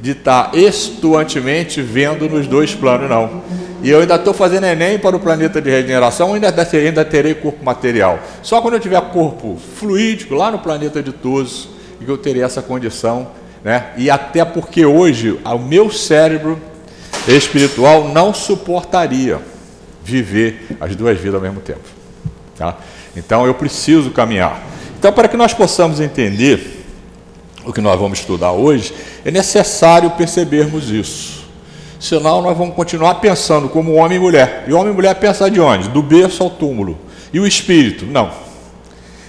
de 0.00 0.12
estar 0.12 0.55
estuantemente 0.55 1.83
vendo 1.83 2.29
nos 2.29 2.46
dois 2.46 2.74
planos, 2.74 3.11
não. 3.11 3.42
E 3.83 3.90
eu 3.90 4.01
ainda 4.01 4.14
estou 4.14 4.33
fazendo 4.33 4.64
Enem 4.64 4.99
para 4.99 5.16
o 5.16 5.21
planeta 5.21 5.61
de 5.61 5.68
regeneração, 5.68 6.35
ainda, 6.35 6.55
ainda 6.73 7.05
terei 7.05 7.35
corpo 7.35 7.64
material. 7.64 8.18
Só 8.42 8.61
quando 8.62 8.75
eu 8.75 8.81
tiver 8.81 9.01
corpo 9.11 9.59
fluídico 9.77 10.35
lá 10.35 10.51
no 10.51 10.61
planeta 10.61 11.03
ditoso, 11.03 11.68
que 12.05 12.11
eu 12.11 12.18
terei 12.18 12.42
essa 12.42 12.62
condição. 12.62 13.29
Né? 13.64 13.87
E 13.97 14.11
até 14.11 14.45
porque 14.45 14.85
hoje 14.85 15.38
o 15.45 15.59
meu 15.59 15.90
cérebro 15.90 16.61
espiritual 17.27 18.09
não 18.09 18.35
suportaria 18.35 19.40
viver 20.03 20.77
as 20.81 20.97
duas 20.97 21.16
vidas 21.18 21.37
ao 21.37 21.40
mesmo 21.40 21.61
tempo. 21.61 21.81
Tá? 22.57 22.77
Então 23.16 23.47
eu 23.47 23.55
preciso 23.55 24.11
caminhar. 24.11 24.61
Então, 24.99 25.12
para 25.12 25.29
que 25.29 25.37
nós 25.37 25.53
possamos 25.53 26.01
entender 26.01 26.85
o 27.64 27.73
que 27.73 27.81
nós 27.81 27.99
vamos 27.99 28.21
estudar 28.21 28.53
hoje, 28.53 28.95
é 29.25 29.31
necessário 29.31 30.11
percebermos 30.12 30.90
isso. 30.90 31.41
Senão 32.03 32.43
nós 32.43 32.59
vamos 32.59 32.75
continuar 32.75 33.15
pensando 33.21 33.69
como 33.69 33.93
homem 33.93 34.17
e 34.17 34.21
mulher. 34.21 34.65
E 34.67 34.73
homem 34.73 34.93
e 34.93 34.97
mulher 34.97 35.15
pensa 35.15 35.49
de 35.49 35.61
onde? 35.61 35.88
Do 35.88 36.03
berço 36.03 36.43
ao 36.43 36.51
túmulo. 36.51 36.99
E 37.33 37.38
o 37.38 37.47
espírito? 37.47 38.05
Não. 38.05 38.29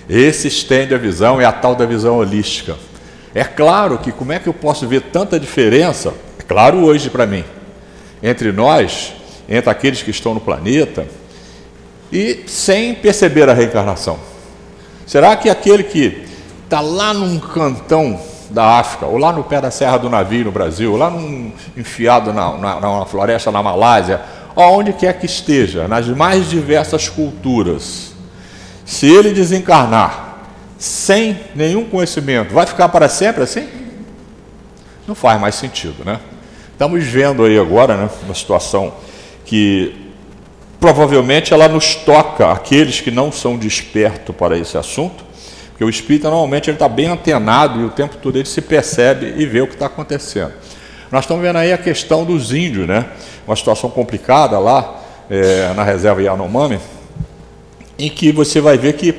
Esse 0.09 0.47
estende 0.47 0.91
a 0.95 0.97
visão, 0.97 1.39
é 1.39 1.45
a 1.45 1.51
tal 1.51 1.75
da 1.75 1.85
visão 1.85 2.17
holística. 2.17 2.75
É 3.35 3.43
claro 3.43 3.99
que 3.99 4.11
como 4.11 4.31
é 4.31 4.39
que 4.39 4.47
eu 4.47 4.55
posso 4.55 4.87
ver 4.87 5.01
tanta 5.01 5.39
diferença, 5.39 6.15
é 6.39 6.41
claro 6.41 6.83
hoje 6.83 7.11
para 7.11 7.27
mim, 7.27 7.43
entre 8.23 8.51
nós, 8.51 9.13
entre 9.47 9.69
aqueles 9.69 10.01
que 10.01 10.09
estão 10.09 10.33
no 10.33 10.41
planeta, 10.41 11.05
e 12.11 12.43
sem 12.47 12.95
perceber 12.95 13.47
a 13.49 13.53
reencarnação. 13.53 14.17
Será 15.05 15.35
que 15.35 15.47
aquele 15.47 15.83
que 15.83 16.25
está 16.63 16.81
lá 16.81 17.13
num 17.13 17.37
cantão 17.37 18.19
da 18.53 18.77
África, 18.77 19.07
ou 19.07 19.17
lá 19.17 19.33
no 19.33 19.43
pé 19.43 19.59
da 19.59 19.71
Serra 19.71 19.97
do 19.97 20.09
Navio 20.09 20.45
no 20.45 20.51
Brasil, 20.51 20.91
ou 20.91 20.97
lá 20.97 21.09
num, 21.09 21.51
enfiado 21.75 22.31
na, 22.31 22.55
na, 22.55 22.79
na 22.79 23.05
floresta 23.05 23.51
na 23.51 23.63
Malásia, 23.63 24.21
onde 24.55 24.93
quer 24.93 25.19
que 25.19 25.25
esteja, 25.25 25.87
nas 25.87 26.07
mais 26.07 26.47
diversas 26.47 27.09
culturas, 27.09 28.13
se 28.85 29.07
ele 29.07 29.31
desencarnar 29.31 30.37
sem 30.77 31.39
nenhum 31.55 31.85
conhecimento, 31.85 32.53
vai 32.53 32.67
ficar 32.67 32.89
para 32.89 33.09
sempre 33.09 33.41
assim? 33.41 33.67
Não 35.07 35.15
faz 35.15 35.41
mais 35.41 35.55
sentido, 35.55 36.05
né? 36.05 36.19
Estamos 36.71 37.03
vendo 37.03 37.43
aí 37.45 37.57
agora, 37.57 37.97
né, 37.97 38.09
uma 38.23 38.35
situação 38.35 38.93
que 39.45 40.11
provavelmente 40.79 41.53
ela 41.53 41.67
nos 41.67 41.95
toca 41.95 42.51
aqueles 42.51 42.99
que 42.99 43.09
não 43.09 43.31
são 43.31 43.57
despertos 43.57 44.35
para 44.35 44.57
esse 44.57 44.77
assunto, 44.77 45.23
porque 45.73 45.83
o 45.83 45.89
espírito 45.89 46.29
normalmente 46.29 46.69
ele 46.69 46.75
está 46.75 46.87
bem 46.87 47.07
antenado 47.07 47.81
e 47.81 47.83
o 47.83 47.89
tempo 47.89 48.17
todo 48.17 48.37
ele 48.37 48.45
se 48.45 48.61
percebe 48.61 49.33
e 49.35 49.45
vê 49.45 49.59
o 49.59 49.65
que 49.65 49.73
está 49.73 49.87
acontecendo. 49.87 50.53
Nós 51.11 51.23
estamos 51.23 51.41
vendo 51.41 51.57
aí 51.57 51.73
a 51.73 51.77
questão 51.79 52.23
dos 52.23 52.53
índios, 52.53 52.87
né? 52.87 53.05
Uma 53.47 53.55
situação 53.55 53.89
complicada 53.89 54.59
lá 54.59 55.01
é, 55.29 55.73
na 55.73 55.83
reserva 55.83 56.21
Yanomami, 56.21 56.79
em 57.97 58.07
que 58.07 58.31
você 58.31 58.61
vai 58.61 58.77
ver 58.77 58.93
que 58.93 59.15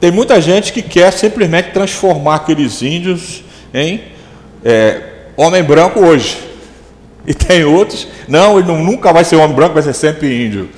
tem 0.00 0.10
muita 0.10 0.40
gente 0.40 0.72
que 0.72 0.82
quer 0.82 1.12
simplesmente 1.12 1.70
transformar 1.70 2.36
aqueles 2.36 2.82
índios 2.82 3.44
em 3.72 4.02
é, 4.64 5.00
homem 5.36 5.62
branco 5.62 6.00
hoje. 6.00 6.36
E 7.24 7.32
tem 7.32 7.62
outros, 7.62 8.08
não, 8.26 8.58
ele 8.58 8.66
nunca 8.72 9.12
vai 9.12 9.22
ser 9.22 9.36
homem 9.36 9.54
branco, 9.54 9.74
vai 9.74 9.84
ser 9.84 9.94
sempre 9.94 10.44
índio 10.44 10.68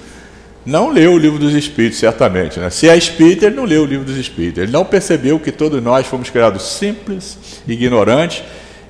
não 0.65 0.89
leu 0.89 1.13
o 1.13 1.19
livro 1.19 1.39
dos 1.39 1.55
Espíritos, 1.55 1.99
certamente. 1.99 2.59
Né? 2.59 2.71
Se 2.71 2.89
é 2.89 2.97
espírito, 2.97 3.45
ele 3.45 3.57
não 3.57 3.65
leu 3.65 3.83
o 3.83 3.87
livro 3.87 4.05
dos 4.05 4.17
Espíritos. 4.17 4.63
Ele 4.63 4.73
não 4.73 4.85
percebeu 4.85 5.39
que 5.39 5.53
todos 5.53 5.83
nós 5.83 6.07
fomos 6.07 6.31
criados 6.31 6.63
simples, 6.63 7.39
ignorantes 7.69 8.43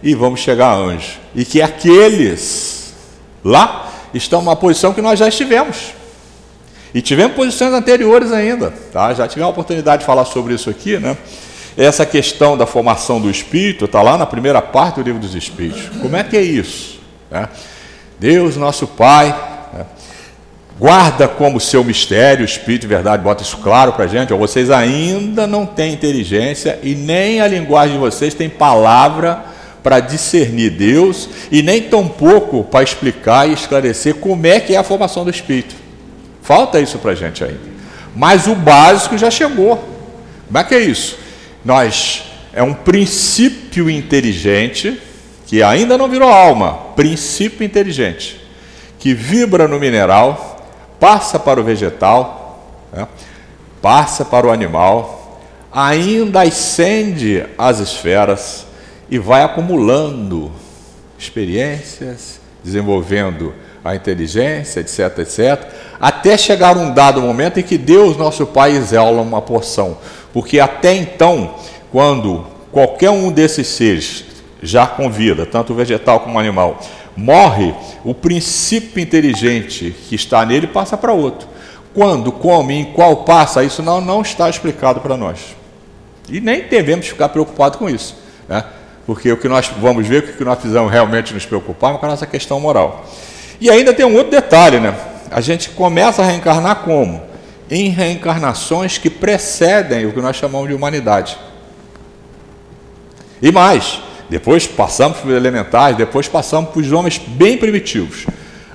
e 0.03 0.15
vamos 0.15 0.41
chegar 0.41 0.69
a 0.69 0.75
anjos. 0.75 1.19
E 1.35 1.45
que 1.45 1.61
aqueles 1.61 2.95
lá 3.43 3.93
estão 4.13 4.41
numa 4.41 4.55
posição 4.55 4.93
que 4.93 5.03
nós 5.03 5.19
já 5.19 5.29
estivemos. 5.29 5.93
E 6.95 7.03
tivemos 7.03 7.35
posições 7.35 7.73
anteriores 7.73 8.31
ainda. 8.31 8.73
Tá? 8.93 9.13
Já 9.13 9.27
tivemos 9.27 9.49
a 9.49 9.51
oportunidade 9.51 10.01
de 10.01 10.07
falar 10.07 10.25
sobre 10.25 10.55
isso 10.55 10.71
aqui. 10.71 10.97
Né? 10.99 11.17
Essa 11.77 12.07
questão 12.07 12.57
da 12.57 12.67
formação 12.67 13.21
do 13.21 13.29
espírito 13.29 13.87
está 13.87 14.01
lá 14.01 14.17
na 14.17 14.27
primeira 14.27 14.63
parte 14.63 14.97
do 14.97 15.03
livro 15.03 15.21
dos 15.21 15.35
Espíritos. 15.35 15.89
Como 16.01 16.15
é 16.15 16.23
que 16.23 16.37
é 16.37 16.43
isso? 16.43 17.01
Né? 17.29 17.49
Deus, 18.21 18.57
nosso 18.57 18.87
Pai, 18.87 19.54
guarda 20.79 21.29
como 21.29 21.61
seu 21.61 21.85
mistério, 21.85 22.45
Espírito 22.45 22.83
de 22.83 22.89
verdade 22.89 23.23
bota 23.23 23.43
isso 23.43 23.59
claro 23.59 23.93
para 23.93 24.05
a 24.05 24.09
gente, 24.09 24.33
ó, 24.33 24.37
vocês 24.37 24.71
ainda 24.71 25.47
não 25.47 25.65
têm 25.65 25.93
inteligência 25.93 26.79
e 26.83 26.95
nem 26.95 27.41
a 27.41 27.47
linguagem 27.47 27.95
de 27.95 28.01
vocês 28.01 28.35
tem 28.35 28.49
palavra 28.49 29.45
para 29.83 30.01
discernir 30.01 30.71
Deus 30.71 31.29
e 31.53 31.63
nem 31.63 31.83
tampouco 31.83 32.65
para 32.65 32.83
explicar 32.83 33.49
e 33.49 33.53
esclarecer 33.53 34.15
como 34.15 34.47
é 34.47 34.59
que 34.59 34.75
é 34.75 34.79
a 34.79 34.83
formação 34.83 35.25
do 35.25 35.31
Espírito. 35.31 35.75
Falta 36.43 36.81
isso 36.81 36.99
para 36.99 37.13
a 37.13 37.15
gente 37.15 37.45
ainda. 37.45 37.75
Mas 38.17 38.47
o 38.47 38.55
básico 38.55 39.19
já 39.19 39.31
chegou. 39.31 39.77
Como 40.47 40.59
é 40.59 40.65
que 40.65 40.75
é 40.75 40.81
isso? 40.81 41.19
Nós 41.65 42.25
é 42.53 42.63
um 42.63 42.73
princípio 42.73 43.91
inteligente 43.91 45.01
que 45.47 45.63
ainda 45.63 45.99
não 45.99 46.09
virou 46.09 46.29
alma, 46.29 46.73
princípio 46.97 47.65
inteligente, 47.65 48.41
que 48.99 49.13
vibra 49.13 49.69
no 49.69 49.79
mineral, 49.79 50.54
passa 51.05 51.39
para 51.39 51.61
o 51.61 51.63
vegetal, 51.63 52.65
né? 52.91 53.07
passa 53.83 54.25
para 54.25 54.47
o 54.47 54.51
animal, 54.51 55.39
ainda 55.71 56.41
ascende 56.41 57.45
as 57.59 57.79
esferas 57.79 58.67
e 59.11 59.19
vai 59.19 59.43
acumulando 59.43 60.51
experiências, 61.19 62.41
desenvolvendo 62.65 63.53
a 63.85 63.95
inteligência, 63.95 64.81
etc, 64.81 65.19
etc, 65.19 65.69
até 66.01 66.39
chegar 66.39 66.75
um 66.75 66.95
dado 66.95 67.21
momento 67.21 67.61
em 67.61 67.63
que 67.63 67.77
Deus, 67.77 68.17
nosso 68.17 68.47
Pai, 68.47 68.71
exala 68.75 69.21
uma 69.21 69.43
porção. 69.43 69.99
Porque 70.33 70.59
até 70.59 70.95
então, 70.95 71.57
quando 71.93 72.47
qualquer 72.73 73.11
um 73.11 73.31
desses 73.31 73.67
seres 73.67 74.25
já 74.63 74.87
com 74.87 75.11
vida, 75.11 75.45
tanto 75.45 75.75
vegetal 75.75 76.21
como 76.21 76.39
animal, 76.39 76.81
morre, 77.17 77.75
o 78.05 78.15
princípio 78.15 79.03
inteligente 79.03 79.95
que 80.09 80.15
está 80.15 80.45
nele 80.45 80.67
passa 80.67 80.97
para 80.97 81.13
outro. 81.13 81.49
Quando, 81.95 82.33
como 82.33 82.73
e 82.73 82.75
em 82.75 82.85
qual 82.87 83.19
passa, 83.19 83.63
isso 83.63 83.83
não, 83.83 84.01
não 84.01 84.23
está 84.23 84.51
explicado 84.51 85.01
para 85.01 85.17
nós. 85.17 85.55
E 86.29 86.41
nem 86.41 86.63
devemos 86.63 87.07
ficar 87.07 87.29
preocupados 87.29 87.79
com 87.79 87.89
isso. 87.89 88.17
Né? 88.49 88.65
Porque 89.07 89.31
o 89.31 89.37
que 89.37 89.49
nós 89.49 89.69
vamos 89.79 90.07
ver, 90.07 90.25
o 90.25 90.37
que 90.37 90.45
nós 90.45 90.59
precisamos 90.59 90.91
realmente 90.91 91.33
nos 91.33 91.45
preocupar 91.47 91.95
é 91.95 91.99
com 91.99 92.07
a 92.07 92.09
nossa 92.09 92.27
questão 92.27 92.59
moral. 92.59 93.05
E 93.61 93.71
ainda 93.71 93.93
tem 93.93 94.05
um 94.05 94.17
outro 94.17 94.31
detalhe, 94.31 94.81
né? 94.81 94.95
A 95.31 95.41
gente 95.41 95.71
começa 95.71 96.23
a 96.23 96.25
reencarnar 96.25 96.77
como? 96.77 97.23
Em 97.71 97.89
reencarnações 97.89 98.99
que 98.99 99.09
precedem 99.09 100.07
o 100.07 100.13
que 100.13 100.21
nós 100.21 100.37
chamamos 100.37 100.69
de 100.69 100.75
humanidade. 100.75 101.39
E 103.41 103.53
mais, 103.53 104.01
depois 104.29 104.67
passamos 104.67 105.19
para 105.19 105.31
os 105.31 105.37
elementares, 105.37 105.97
depois 105.97 106.29
passamos 106.29 106.71
para 106.71 106.81
os 106.81 106.93
homens 106.93 107.19
bem 107.19 107.57
primitivos. 107.57 108.27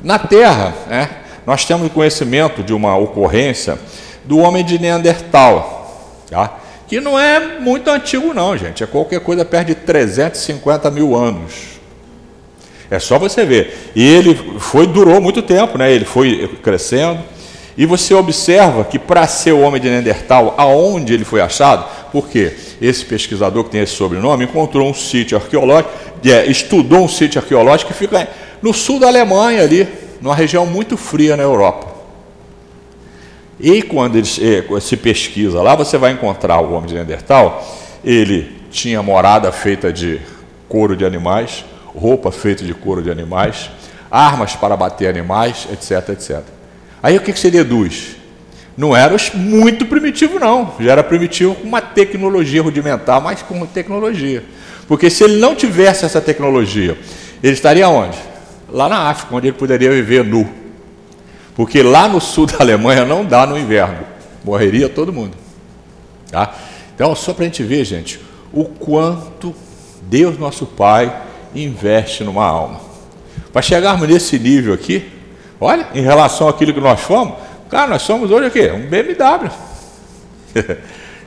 Na 0.03 0.19
Terra, 0.19 0.73
né, 0.87 1.09
nós 1.45 1.65
temos 1.65 1.91
conhecimento 1.91 2.63
de 2.63 2.73
uma 2.73 2.97
ocorrência 2.97 3.77
do 4.25 4.37
homem 4.37 4.63
de 4.63 4.79
Neandertal, 4.79 6.23
tá? 6.29 6.59
que 6.87 6.99
não 6.99 7.19
é 7.19 7.59
muito 7.59 7.87
antigo, 7.89 8.33
não, 8.33 8.57
gente. 8.57 8.83
É 8.83 8.87
qualquer 8.87 9.19
coisa 9.19 9.45
perto 9.45 9.67
de 9.67 9.75
350 9.75 10.89
mil 10.89 11.15
anos. 11.15 11.79
É 12.89 12.97
só 12.97 13.19
você 13.19 13.45
ver. 13.45 13.91
E 13.95 14.03
ele 14.03 14.33
foi 14.59 14.87
durou 14.87 15.21
muito 15.21 15.43
tempo, 15.43 15.77
né? 15.77 15.91
Ele 15.91 16.05
foi 16.05 16.47
crescendo. 16.63 17.19
E 17.79 17.85
você 17.85 18.13
observa 18.13 18.83
que 18.83 18.99
para 18.99 19.25
ser 19.25 19.53
o 19.53 19.61
homem 19.61 19.79
de 19.79 19.89
Neandertal, 19.89 20.53
aonde 20.57 21.13
ele 21.13 21.23
foi 21.23 21.39
achado, 21.39 21.85
porque 22.11 22.53
esse 22.81 23.05
pesquisador 23.05 23.63
que 23.63 23.69
tem 23.69 23.79
esse 23.79 23.93
sobrenome 23.93 24.43
encontrou 24.43 24.89
um 24.89 24.93
sítio 24.93 25.37
arqueológico, 25.37 25.89
é, 26.25 26.45
estudou 26.47 27.05
um 27.05 27.07
sítio 27.07 27.39
arqueológico 27.39 27.93
que 27.93 27.97
fica 27.97 28.27
no 28.61 28.73
sul 28.73 28.99
da 28.99 29.07
Alemanha 29.07 29.63
ali, 29.63 29.87
numa 30.19 30.35
região 30.35 30.65
muito 30.65 30.97
fria 30.97 31.37
na 31.37 31.43
Europa. 31.43 31.87
E 33.57 33.81
quando 33.81 34.17
ele, 34.17 34.27
é, 34.27 34.79
se 34.81 34.97
pesquisa 34.97 35.61
lá, 35.61 35.73
você 35.73 35.97
vai 35.97 36.11
encontrar 36.11 36.59
o 36.59 36.73
homem 36.73 36.89
de 36.89 36.95
Neandertal. 36.95 37.65
Ele 38.03 38.57
tinha 38.69 39.01
morada 39.01 39.53
feita 39.53 39.93
de 39.93 40.19
couro 40.67 40.97
de 40.97 41.05
animais, 41.05 41.63
roupa 41.95 42.29
feita 42.29 42.61
de 42.61 42.73
couro 42.73 43.01
de 43.01 43.09
animais, 43.09 43.71
armas 44.11 44.53
para 44.53 44.75
bater 44.75 45.07
animais, 45.07 45.65
etc, 45.71 46.09
etc. 46.09 46.58
Aí 47.01 47.17
o 47.17 47.21
que, 47.21 47.33
que 47.33 47.39
se 47.39 47.49
deduz? 47.49 48.15
Não 48.77 48.95
era 48.95 49.15
muito 49.33 49.85
primitivo, 49.85 50.39
não. 50.39 50.73
Já 50.79 50.93
era 50.93 51.03
primitivo 51.03 51.55
com 51.55 51.67
uma 51.67 51.81
tecnologia 51.81 52.61
rudimentar, 52.61 53.21
mas 53.21 53.41
com 53.41 53.65
tecnologia. 53.65 54.43
Porque 54.87 55.09
se 55.09 55.23
ele 55.23 55.37
não 55.37 55.53
tivesse 55.53 56.05
essa 56.05 56.21
tecnologia, 56.21 56.97
ele 57.43 57.53
estaria 57.53 57.87
onde? 57.89 58.17
Lá 58.69 58.87
na 58.87 59.09
África, 59.09 59.35
onde 59.35 59.47
ele 59.47 59.57
poderia 59.57 59.91
viver 59.91 60.23
nu. 60.23 60.49
Porque 61.55 61.83
lá 61.83 62.07
no 62.07 62.21
sul 62.21 62.45
da 62.45 62.57
Alemanha 62.59 63.05
não 63.05 63.25
dá 63.25 63.45
no 63.45 63.57
inverno. 63.57 63.99
Morreria 64.45 64.87
todo 64.87 65.11
mundo. 65.11 65.35
Tá? 66.31 66.55
Então, 66.95 67.13
só 67.15 67.33
para 67.33 67.43
a 67.43 67.47
gente 67.47 67.63
ver, 67.63 67.83
gente, 67.83 68.19
o 68.53 68.63
quanto 68.65 69.53
Deus, 70.03 70.37
nosso 70.39 70.65
Pai, 70.65 71.13
investe 71.53 72.23
numa 72.23 72.45
alma. 72.45 72.79
Para 73.51 73.61
chegarmos 73.61 74.07
nesse 74.07 74.39
nível 74.39 74.73
aqui, 74.73 75.18
olha, 75.59 75.87
em 75.93 76.01
relação 76.01 76.47
àquilo 76.47 76.73
que 76.73 76.79
nós 76.79 76.99
fomos, 76.99 77.35
cara, 77.69 77.87
nós 77.87 78.01
somos 78.01 78.31
hoje 78.31 78.47
o 78.47 78.51
quê? 78.51 78.71
Um 78.71 78.87
BMW. 78.87 79.49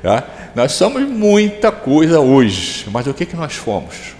tá? 0.03 0.25
Nós 0.55 0.73
somos 0.73 1.03
muita 1.09 1.73
coisa 1.73 2.21
hoje, 2.21 2.87
mas 2.92 3.07
o 3.07 3.14
que, 3.14 3.25
que 3.25 3.35
nós 3.35 3.55
fomos? 3.55 4.14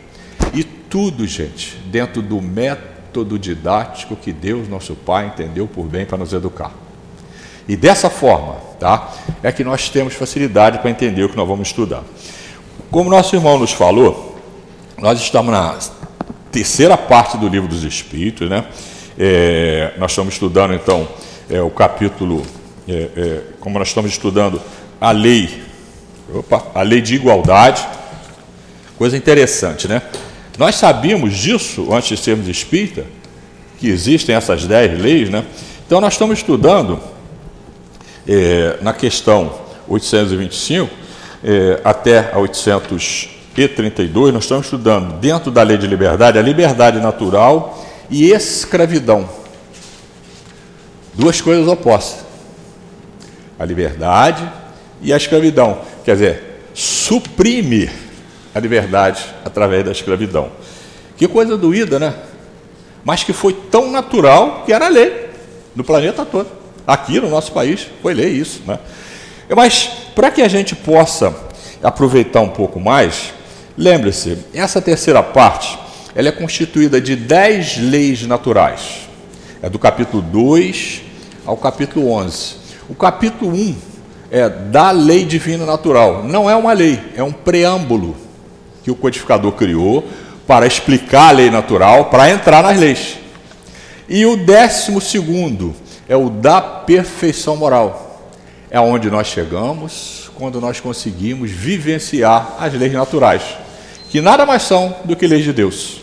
E 0.55 0.64
tudo, 0.64 1.27
gente, 1.27 1.77
dentro 1.87 2.22
do 2.22 2.40
método 2.40 3.38
didático 3.38 4.16
que 4.16 4.33
Deus, 4.33 4.66
nosso 4.66 4.94
Pai, 4.94 5.27
entendeu 5.27 5.66
por 5.66 5.85
bem 5.85 6.07
para 6.07 6.16
nos 6.16 6.33
educar. 6.33 6.72
E 7.68 7.77
dessa 7.77 8.09
forma, 8.09 8.57
tá? 8.81 9.12
É 9.42 9.53
que 9.53 9.62
nós 9.62 9.90
temos 9.90 10.14
facilidade 10.14 10.79
para 10.79 10.90
entender 10.90 11.22
o 11.22 11.29
que 11.29 11.37
nós 11.37 11.46
vamos 11.46 11.68
estudar. 11.68 12.03
Como 12.90 13.11
nosso 13.11 13.37
irmão 13.37 13.59
nos 13.59 13.72
falou, 13.72 14.38
nós 14.98 15.20
estamos 15.20 15.53
na 15.53 15.79
terceira 16.51 16.96
parte 16.96 17.37
do 17.37 17.48
livro 17.48 17.68
dos 17.68 17.85
Espíritos, 17.85 18.48
né? 18.48 18.64
É, 19.24 19.92
nós 19.98 20.11
estamos 20.11 20.35
estudando 20.35 20.74
então 20.74 21.06
é, 21.48 21.62
o 21.62 21.70
capítulo, 21.70 22.42
é, 22.88 23.08
é, 23.16 23.40
como 23.61 23.78
nós 23.78 23.87
estamos 23.87 24.11
estudando 24.11 24.61
a 25.00 25.12
lei, 25.12 25.62
opa, 26.35 26.66
a 26.74 26.82
lei 26.82 27.00
de 27.00 27.14
igualdade, 27.14 27.87
coisa 28.98 29.16
interessante, 29.16 29.87
né? 29.87 30.02
Nós 30.58 30.74
sabíamos 30.74 31.37
disso 31.37 31.94
antes 31.94 32.08
de 32.08 32.16
sermos 32.16 32.48
espírita, 32.48 33.06
que 33.78 33.87
existem 33.87 34.35
essas 34.35 34.66
dez 34.66 35.00
leis, 35.00 35.30
né? 35.30 35.44
Então 35.87 36.00
nós 36.00 36.14
estamos 36.14 36.40
estudando 36.40 36.98
é, 38.26 38.78
na 38.82 38.92
questão 38.92 39.54
825 39.87 40.90
é, 41.44 41.80
até 41.85 42.32
a 42.32 42.40
800 42.40 43.28
e 43.56 43.68
32, 43.68 44.35
nós 44.35 44.42
estamos 44.42 44.66
estudando 44.66 45.20
dentro 45.20 45.52
da 45.52 45.62
lei 45.62 45.78
de 45.78 45.87
liberdade 45.87 46.40
a 46.40 46.42
liberdade 46.42 46.98
natural 46.98 47.78
e 48.10 48.30
escravidão. 48.30 49.28
Duas 51.14 51.40
coisas 51.40 51.66
opostas. 51.66 52.24
A 53.58 53.64
liberdade 53.64 54.50
e 55.00 55.12
a 55.12 55.16
escravidão. 55.16 55.80
Quer 56.04 56.14
dizer, 56.14 56.62
suprime 56.74 57.90
a 58.54 58.60
liberdade 58.60 59.24
através 59.44 59.84
da 59.84 59.92
escravidão. 59.92 60.50
Que 61.16 61.28
coisa 61.28 61.56
doída, 61.56 61.98
né? 61.98 62.14
Mas 63.04 63.24
que 63.24 63.32
foi 63.32 63.52
tão 63.52 63.90
natural 63.90 64.62
que 64.64 64.72
era 64.72 64.88
lei 64.88 65.30
no 65.74 65.84
planeta 65.84 66.24
todo. 66.24 66.48
Aqui 66.86 67.20
no 67.20 67.30
nosso 67.30 67.52
país 67.52 67.86
foi 68.00 68.14
lei 68.14 68.30
isso. 68.30 68.62
Né? 68.66 68.78
Mas 69.54 69.90
para 70.14 70.30
que 70.30 70.42
a 70.42 70.48
gente 70.48 70.74
possa 70.74 71.34
aproveitar 71.82 72.40
um 72.40 72.48
pouco 72.48 72.80
mais, 72.80 73.32
Lembre-se, 73.76 74.38
essa 74.52 74.82
terceira 74.82 75.22
parte 75.22 75.78
ela 76.14 76.29
é 76.29 76.33
constituída 76.33 77.01
de 77.01 77.16
dez 77.16 77.79
leis 77.79 78.22
naturais. 78.27 79.09
É 79.62 79.68
do 79.68 79.79
capítulo 79.79 80.22
2 80.22 81.03
ao 81.46 81.57
capítulo 81.57 82.11
11. 82.11 82.55
O 82.88 82.94
capítulo 82.94 83.53
1 83.53 83.77
é 84.31 84.48
da 84.48 84.90
lei 84.90 85.25
divina 85.25 85.64
natural. 85.64 86.25
Não 86.25 86.51
é 86.51 86.57
uma 86.57 86.72
lei, 86.72 87.01
é 87.16 87.22
um 87.22 87.33
preâmbulo 87.33 88.16
que 88.83 88.90
o 88.90 88.94
codificador 88.94 89.53
criou 89.53 90.05
para 90.46 90.66
explicar 90.66 91.29
a 91.29 91.33
lei 91.33 91.51
natural, 91.51 92.07
para 92.07 92.31
entrar 92.31 92.62
nas 92.62 92.79
leis. 92.79 93.18
E 94.09 94.27
o 94.27 94.37
décimo 94.37 95.01
segundo 95.01 95.75
é 96.09 96.16
o 96.16 96.29
da 96.29 96.61
perfeição 96.61 97.57
moral. 97.57 98.31
É 98.70 98.81
onde 98.81 99.11
nós 99.11 99.29
chegamos 99.29 100.31
quando 100.35 100.61
nós 100.61 100.81
conseguimos 100.81 101.51
vivenciar 101.51 102.57
as 102.59 102.72
leis 102.75 102.92
naturais 102.92 103.42
que 104.12 104.20
nada 104.20 104.44
mais 104.44 104.64
são 104.64 104.94
do 105.05 105.16
que 105.16 105.27
leis 105.27 105.42
de 105.42 105.55
Deus. 105.55 106.01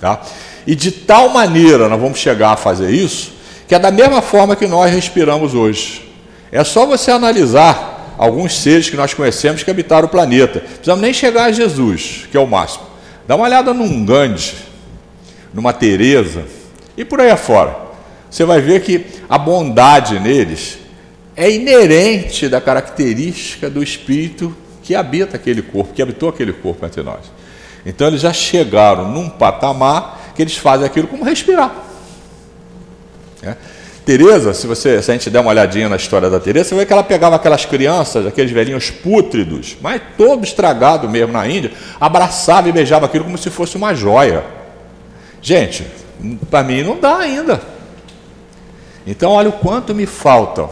Tá? 0.00 0.20
E 0.66 0.74
de 0.74 0.90
tal 0.90 1.30
maneira 1.30 1.88
nós 1.88 2.00
vamos 2.00 2.18
chegar 2.18 2.52
a 2.52 2.56
fazer 2.56 2.90
isso, 2.90 3.32
que 3.66 3.74
é 3.74 3.78
da 3.78 3.90
mesma 3.90 4.22
forma 4.22 4.54
que 4.54 4.66
nós 4.66 4.92
respiramos 4.92 5.54
hoje. 5.54 6.08
É 6.50 6.62
só 6.64 6.86
você 6.86 7.10
analisar 7.10 8.14
alguns 8.16 8.56
seres 8.56 8.88
que 8.88 8.96
nós 8.96 9.14
conhecemos 9.14 9.62
que 9.62 9.70
habitaram 9.70 10.06
o 10.06 10.10
planeta. 10.10 10.60
Precisamos 10.60 11.02
nem 11.02 11.12
chegar 11.12 11.44
a 11.44 11.52
Jesus, 11.52 12.26
que 12.30 12.36
é 12.36 12.40
o 12.40 12.46
máximo. 12.46 12.84
Dá 13.26 13.36
uma 13.36 13.44
olhada 13.44 13.74
num 13.74 14.04
Gandhi, 14.04 14.54
numa 15.52 15.72
Teresa 15.72 16.44
e 16.96 17.04
por 17.04 17.20
aí 17.20 17.30
afora. 17.30 17.76
Você 18.30 18.44
vai 18.44 18.60
ver 18.60 18.82
que 18.82 19.06
a 19.28 19.38
bondade 19.38 20.18
neles 20.18 20.78
é 21.36 21.50
inerente 21.50 22.48
da 22.48 22.60
característica 22.60 23.70
do 23.70 23.82
espírito 23.82 24.54
que 24.82 24.94
habita 24.94 25.36
aquele 25.36 25.62
corpo, 25.62 25.94
que 25.94 26.02
habitou 26.02 26.28
aquele 26.28 26.52
corpo 26.52 26.84
entre 26.84 27.02
nós. 27.02 27.20
Então 27.84 28.06
eles 28.06 28.20
já 28.20 28.32
chegaram 28.32 29.10
num 29.10 29.28
patamar 29.28 30.32
que 30.34 30.42
eles 30.42 30.56
fazem 30.56 30.86
aquilo 30.86 31.08
como 31.08 31.24
respirar. 31.24 31.74
É? 33.42 33.54
Teresa, 34.04 34.54
se 34.54 34.66
você, 34.66 35.02
se 35.02 35.10
a 35.10 35.14
gente 35.14 35.28
der 35.28 35.40
uma 35.40 35.50
olhadinha 35.50 35.86
na 35.86 35.96
história 35.96 36.30
da 36.30 36.40
Teresa, 36.40 36.70
você 36.70 36.74
vê 36.74 36.86
que 36.86 36.92
ela 36.92 37.02
pegava 37.02 37.36
aquelas 37.36 37.66
crianças, 37.66 38.26
aqueles 38.26 38.50
velhinhos 38.50 38.90
pútridos, 38.90 39.76
mas 39.82 40.00
todo 40.16 40.44
estragado 40.44 41.08
mesmo 41.10 41.32
na 41.32 41.46
Índia, 41.46 41.72
abraçava 42.00 42.70
e 42.70 42.72
beijava 42.72 43.04
aquilo 43.04 43.24
como 43.24 43.36
se 43.36 43.50
fosse 43.50 43.76
uma 43.76 43.94
joia. 43.94 44.44
Gente, 45.42 45.86
para 46.50 46.62
mim 46.62 46.82
não 46.82 46.98
dá 46.98 47.18
ainda. 47.18 47.60
Então 49.06 49.32
olha 49.32 49.50
o 49.50 49.52
quanto 49.52 49.94
me 49.94 50.06
falta. 50.06 50.68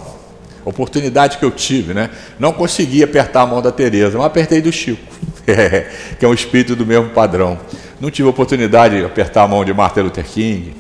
Oportunidade 0.65 1.39
que 1.39 1.45
eu 1.45 1.51
tive, 1.51 1.93
né? 1.93 2.11
Não 2.39 2.53
consegui 2.53 3.03
apertar 3.03 3.43
a 3.43 3.47
mão 3.47 3.61
da 3.61 3.71
Teresa, 3.71 4.17
mas 4.17 4.27
apertei 4.27 4.63
do 4.63 4.73
Chico, 4.73 5.03
que 6.19 6.25
é 6.25 6.29
um 6.29 6.35
espírito 6.35 6.75
do 6.75 6.85
mesmo 6.85 7.11
padrão. 7.11 7.59
Não 8.01 8.11
tive 8.11 8.29
oportunidade 8.29 8.99
de 8.99 9.05
apertar 9.05 9.45
a 9.45 9.49
mão 9.49 9.65
de 9.65 9.73
Martin 9.73 10.01
Luther 10.01 10.25
King. 10.25 10.75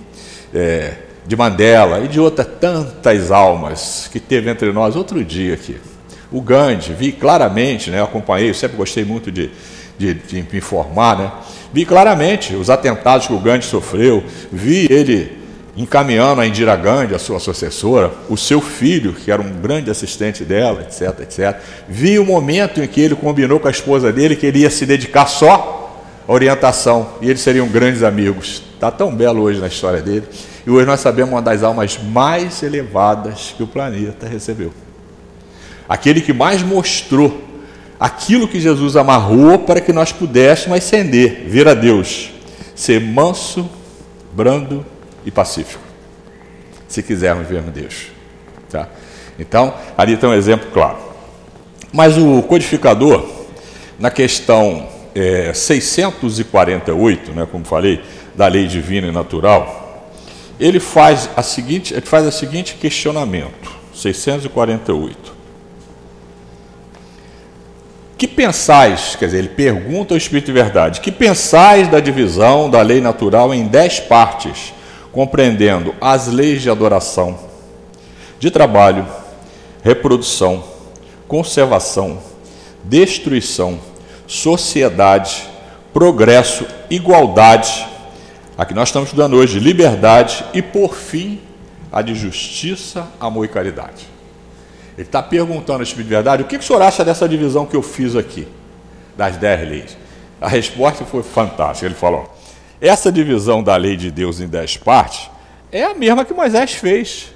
É, 0.54 0.94
de 1.26 1.36
Mandela 1.36 2.00
e 2.00 2.08
de 2.08 2.20
outras 2.20 2.46
tantas 2.60 3.30
almas 3.30 4.08
que 4.10 4.20
teve 4.20 4.48
entre 4.48 4.72
nós 4.72 4.94
outro 4.94 5.24
dia 5.24 5.54
aqui. 5.54 5.76
O 6.30 6.40
Gandhi, 6.40 6.92
vi 6.92 7.12
claramente, 7.12 7.90
né, 7.90 8.02
acompanhei, 8.02 8.52
sempre 8.54 8.76
gostei 8.76 9.04
muito 9.04 9.30
de, 9.30 9.50
de, 9.98 10.14
de 10.14 10.36
me 10.36 10.58
informar, 10.58 11.18
né, 11.18 11.32
vi 11.72 11.84
claramente 11.84 12.54
os 12.54 12.70
atentados 12.70 13.26
que 13.26 13.32
o 13.32 13.38
Gandhi 13.38 13.64
sofreu, 13.64 14.24
vi 14.52 14.86
ele 14.90 15.36
encaminhando 15.76 16.40
a 16.40 16.46
Indira 16.46 16.74
Gandhi, 16.74 17.14
a 17.14 17.18
sua 17.18 17.38
sucessora, 17.38 18.10
o 18.30 18.36
seu 18.36 18.62
filho, 18.62 19.12
que 19.12 19.30
era 19.30 19.42
um 19.42 19.60
grande 19.60 19.90
assistente 19.90 20.42
dela, 20.42 20.80
etc, 20.80 21.20
etc. 21.20 21.60
Vi 21.86 22.18
o 22.18 22.24
momento 22.24 22.82
em 22.82 22.88
que 22.88 23.00
ele 23.00 23.14
combinou 23.14 23.60
com 23.60 23.68
a 23.68 23.70
esposa 23.70 24.10
dele 24.10 24.34
que 24.34 24.46
ele 24.46 24.60
ia 24.60 24.70
se 24.70 24.86
dedicar 24.86 25.26
só 25.26 25.92
à 26.26 26.32
orientação 26.32 27.10
e 27.20 27.28
eles 27.28 27.42
seriam 27.42 27.68
grandes 27.68 28.02
amigos. 28.02 28.62
Está 28.74 28.90
tão 28.90 29.14
belo 29.14 29.42
hoje 29.42 29.60
na 29.60 29.66
história 29.66 30.00
dele. 30.00 30.24
E 30.66 30.70
hoje 30.70 30.86
nós 30.86 31.00
sabemos 31.00 31.32
uma 31.32 31.42
das 31.42 31.62
almas 31.62 31.98
mais 31.98 32.62
elevadas 32.62 33.54
que 33.54 33.62
o 33.62 33.66
planeta 33.66 34.26
recebeu. 34.26 34.72
Aquele 35.86 36.22
que 36.22 36.32
mais 36.32 36.62
mostrou 36.62 37.44
aquilo 38.00 38.48
que 38.48 38.60
Jesus 38.60 38.96
amarrou 38.96 39.58
para 39.58 39.80
que 39.80 39.92
nós 39.92 40.10
pudéssemos 40.10 40.78
ascender, 40.78 41.44
vir 41.46 41.68
a 41.68 41.74
Deus, 41.74 42.30
ser 42.74 43.00
manso, 43.00 43.68
brando 44.32 44.84
e 45.26 45.30
pacífico. 45.30 45.82
Se 46.88 47.02
quisermos 47.02 47.46
ver 47.46 47.60
Deus. 47.62 48.06
Tá? 48.70 48.88
Então, 49.38 49.74
ali 49.98 50.14
está 50.14 50.28
um 50.28 50.34
exemplo 50.34 50.70
claro. 50.72 50.96
Mas 51.92 52.16
o 52.16 52.42
codificador, 52.42 53.28
na 53.98 54.10
questão 54.10 54.88
é, 55.14 55.52
648, 55.52 57.32
né, 57.32 57.46
como 57.50 57.64
falei, 57.64 58.02
da 58.34 58.46
lei 58.46 58.66
divina 58.66 59.08
e 59.08 59.12
natural, 59.12 60.10
ele 60.60 60.78
faz 60.80 61.28
a 61.36 61.42
seguinte, 61.42 61.92
ele 61.92 62.06
faz 62.06 62.26
o 62.26 62.32
seguinte 62.32 62.74
questionamento, 62.74 63.70
648. 63.94 65.36
Que 68.18 68.26
pensais, 68.26 69.14
quer 69.16 69.26
dizer, 69.26 69.38
ele 69.38 69.48
pergunta 69.48 70.14
ao 70.14 70.18
Espírito 70.18 70.46
de 70.46 70.52
Verdade, 70.52 71.00
que 71.00 71.12
pensais 71.12 71.88
da 71.88 72.00
divisão 72.00 72.70
da 72.70 72.80
lei 72.80 73.00
natural 73.00 73.52
em 73.52 73.66
dez 73.66 74.00
partes, 74.00 74.72
compreendendo 75.16 75.94
as 75.98 76.26
leis 76.26 76.60
de 76.60 76.68
adoração, 76.68 77.38
de 78.38 78.50
trabalho, 78.50 79.06
reprodução, 79.82 80.62
conservação, 81.26 82.18
destruição, 82.84 83.80
sociedade, 84.26 85.48
progresso, 85.90 86.66
igualdade, 86.90 87.88
a 88.58 88.66
que 88.66 88.74
nós 88.74 88.90
estamos 88.90 89.08
estudando 89.08 89.38
hoje, 89.38 89.58
liberdade 89.58 90.44
e, 90.52 90.60
por 90.60 90.94
fim, 90.94 91.40
a 91.90 92.02
de 92.02 92.14
justiça, 92.14 93.08
amor 93.18 93.46
e 93.46 93.48
caridade. 93.48 94.06
Ele 94.98 95.06
está 95.06 95.22
perguntando 95.22 95.78
ao 95.78 95.82
Espírito 95.82 96.08
de 96.08 96.14
Verdade, 96.14 96.42
o 96.42 96.46
que, 96.46 96.58
que 96.58 96.64
o 96.64 96.66
senhor 96.66 96.82
acha 96.82 97.02
dessa 97.02 97.26
divisão 97.26 97.64
que 97.64 97.74
eu 97.74 97.80
fiz 97.80 98.14
aqui, 98.14 98.46
das 99.16 99.38
dez 99.38 99.66
leis? 99.66 99.96
A 100.38 100.48
resposta 100.48 101.06
foi 101.06 101.22
fantástica. 101.22 101.86
Ele 101.86 101.94
falou: 101.94 102.35
essa 102.80 103.10
divisão 103.10 103.62
da 103.62 103.76
lei 103.76 103.96
de 103.96 104.10
Deus 104.10 104.40
em 104.40 104.46
dez 104.46 104.76
partes 104.76 105.30
é 105.72 105.84
a 105.84 105.94
mesma 105.94 106.24
que 106.24 106.34
Moisés 106.34 106.72
fez. 106.72 107.32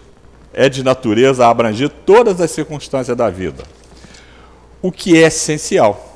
É 0.53 0.68
de 0.68 0.83
natureza 0.83 1.46
a 1.46 1.50
abranger 1.50 1.88
todas 1.88 2.40
as 2.40 2.50
circunstâncias 2.50 3.16
da 3.16 3.31
vida. 3.31 3.62
O 4.83 4.90
que 4.90 5.16
é 5.16 5.26
essencial 5.26 6.09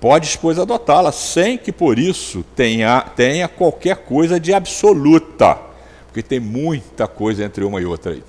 pode, 0.00 0.38
pois, 0.38 0.58
adotá-la, 0.58 1.12
sem 1.12 1.58
que 1.58 1.70
por 1.70 1.98
isso 1.98 2.44
tenha, 2.56 3.02
tenha 3.14 3.46
qualquer 3.48 3.96
coisa 3.96 4.40
de 4.40 4.52
absoluta, 4.54 5.58
porque 6.06 6.22
tem 6.22 6.40
muita 6.40 7.06
coisa 7.06 7.44
entre 7.44 7.64
uma 7.64 7.80
e 7.80 7.84
outra 7.84 8.12
aí. 8.12 8.22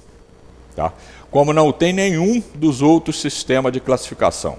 Tá? 0.75 0.91
Como 1.29 1.53
não 1.53 1.71
tem 1.71 1.93
nenhum 1.93 2.43
dos 2.55 2.81
outros 2.81 3.21
sistemas 3.21 3.71
de 3.71 3.79
classificação, 3.79 4.57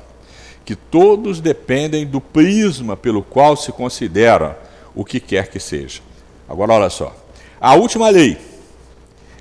que 0.64 0.74
todos 0.74 1.40
dependem 1.40 2.06
do 2.06 2.20
prisma 2.20 2.96
pelo 2.96 3.22
qual 3.22 3.56
se 3.56 3.72
considera 3.72 4.58
o 4.94 5.04
que 5.04 5.20
quer 5.20 5.48
que 5.48 5.60
seja. 5.60 6.00
Agora, 6.48 6.72
olha 6.72 6.90
só. 6.90 7.14
A 7.60 7.74
última 7.74 8.08
lei 8.10 8.36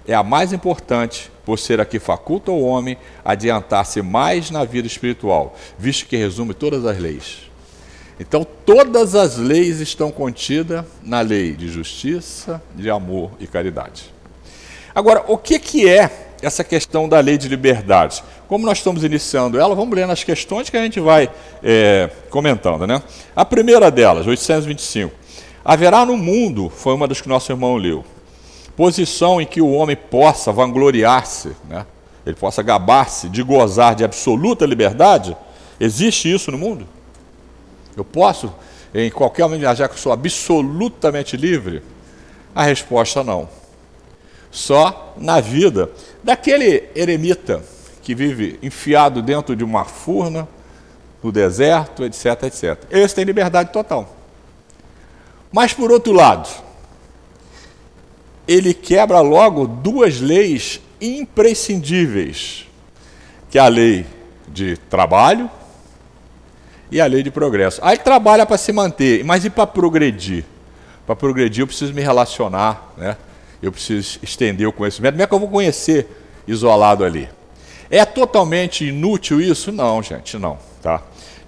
é 0.07 0.13
a 0.13 0.23
mais 0.23 0.53
importante, 0.53 1.31
por 1.45 1.57
ser 1.57 1.81
a 1.81 1.85
que 1.85 1.99
faculta 1.99 2.51
ao 2.51 2.61
homem 2.61 2.97
adiantar-se 3.25 4.01
mais 4.01 4.51
na 4.51 4.63
vida 4.63 4.87
espiritual, 4.87 5.55
visto 5.77 6.05
que 6.05 6.15
resume 6.15 6.53
todas 6.53 6.85
as 6.85 6.97
leis. 6.97 7.49
Então, 8.19 8.45
todas 8.65 9.15
as 9.15 9.37
leis 9.37 9.79
estão 9.79 10.11
contidas 10.11 10.85
na 11.01 11.21
lei 11.21 11.53
de 11.53 11.67
justiça, 11.67 12.61
de 12.75 12.89
amor 12.89 13.31
e 13.39 13.47
caridade. 13.47 14.13
Agora, 14.93 15.23
o 15.27 15.37
que, 15.37 15.57
que 15.57 15.89
é 15.89 16.09
essa 16.41 16.63
questão 16.63 17.09
da 17.09 17.19
lei 17.19 17.37
de 17.37 17.47
liberdade? 17.47 18.23
Como 18.47 18.65
nós 18.65 18.77
estamos 18.77 19.03
iniciando 19.03 19.59
ela, 19.59 19.73
vamos 19.73 19.95
ler 19.95 20.05
nas 20.05 20.23
questões 20.23 20.69
que 20.69 20.77
a 20.77 20.83
gente 20.83 20.99
vai 20.99 21.31
é, 21.63 22.09
comentando. 22.29 22.85
Né? 22.85 23.01
A 23.35 23.43
primeira 23.43 23.89
delas, 23.89 24.27
825. 24.27 25.20
Haverá 25.63 26.05
no 26.05 26.17
mundo, 26.17 26.69
foi 26.69 26.93
uma 26.93 27.07
das 27.07 27.21
que 27.21 27.29
nosso 27.29 27.51
irmão 27.51 27.75
leu, 27.75 28.03
posição 28.75 29.39
em 29.39 29.45
que 29.45 29.61
o 29.61 29.71
homem 29.71 29.95
possa 29.95 30.51
vangloriar-se, 30.51 31.55
né? 31.69 31.85
ele 32.25 32.35
possa 32.35 32.63
gabar-se 32.63 33.29
de 33.29 33.43
gozar 33.43 33.95
de 33.95 34.03
absoluta 34.03 34.65
liberdade? 34.65 35.35
Existe 35.79 36.31
isso 36.33 36.51
no 36.51 36.57
mundo? 36.57 36.87
Eu 37.95 38.03
posso, 38.03 38.53
em 38.93 39.09
qualquer 39.11 39.43
momento, 39.43 39.61
viajar 39.61 39.87
que 39.87 39.99
sou 39.99 40.11
absolutamente 40.11 41.35
livre? 41.37 41.83
A 42.55 42.63
resposta 42.63 43.23
não. 43.23 43.47
Só 44.49 45.13
na 45.17 45.39
vida 45.39 45.89
daquele 46.23 46.89
eremita 46.95 47.63
que 48.01 48.13
vive 48.13 48.59
enfiado 48.61 49.21
dentro 49.21 49.55
de 49.55 49.63
uma 49.63 49.85
furna, 49.85 50.47
no 51.23 51.31
deserto, 51.31 52.03
etc, 52.03 52.43
etc. 52.43 52.83
Esse 52.89 53.15
tem 53.15 53.23
liberdade 53.23 53.71
total. 53.71 54.20
Mas, 55.51 55.73
por 55.73 55.91
outro 55.91 56.13
lado, 56.13 56.49
ele 58.47 58.73
quebra 58.73 59.19
logo 59.19 59.67
duas 59.67 60.19
leis 60.19 60.81
imprescindíveis, 60.99 62.67
que 63.49 63.57
é 63.57 63.61
a 63.61 63.67
lei 63.67 64.05
de 64.47 64.77
trabalho 64.77 65.49
e 66.91 66.99
a 66.99 67.05
lei 67.05 67.23
de 67.23 67.31
progresso. 67.31 67.79
Aí 67.83 67.97
trabalha 67.97 68.45
para 68.45 68.57
se 68.57 68.71
manter, 68.71 69.23
mas 69.23 69.45
e 69.45 69.49
para 69.49 69.65
progredir? 69.65 70.45
Para 71.05 71.15
progredir 71.15 71.63
eu 71.63 71.67
preciso 71.67 71.93
me 71.93 72.01
relacionar, 72.01 72.93
né? 72.97 73.17
eu 73.61 73.71
preciso 73.71 74.19
estender 74.21 74.67
o 74.67 74.73
conhecimento. 74.73 75.13
Como 75.13 75.23
é 75.23 75.27
que 75.27 75.33
eu 75.33 75.39
vou 75.39 75.49
conhecer 75.49 76.07
isolado 76.47 77.03
ali? 77.03 77.29
É 77.89 78.05
totalmente 78.05 78.87
inútil 78.87 79.41
isso? 79.41 79.71
Não, 79.71 80.01
gente, 80.01 80.37
não. 80.37 80.57
Tá? 80.81 81.01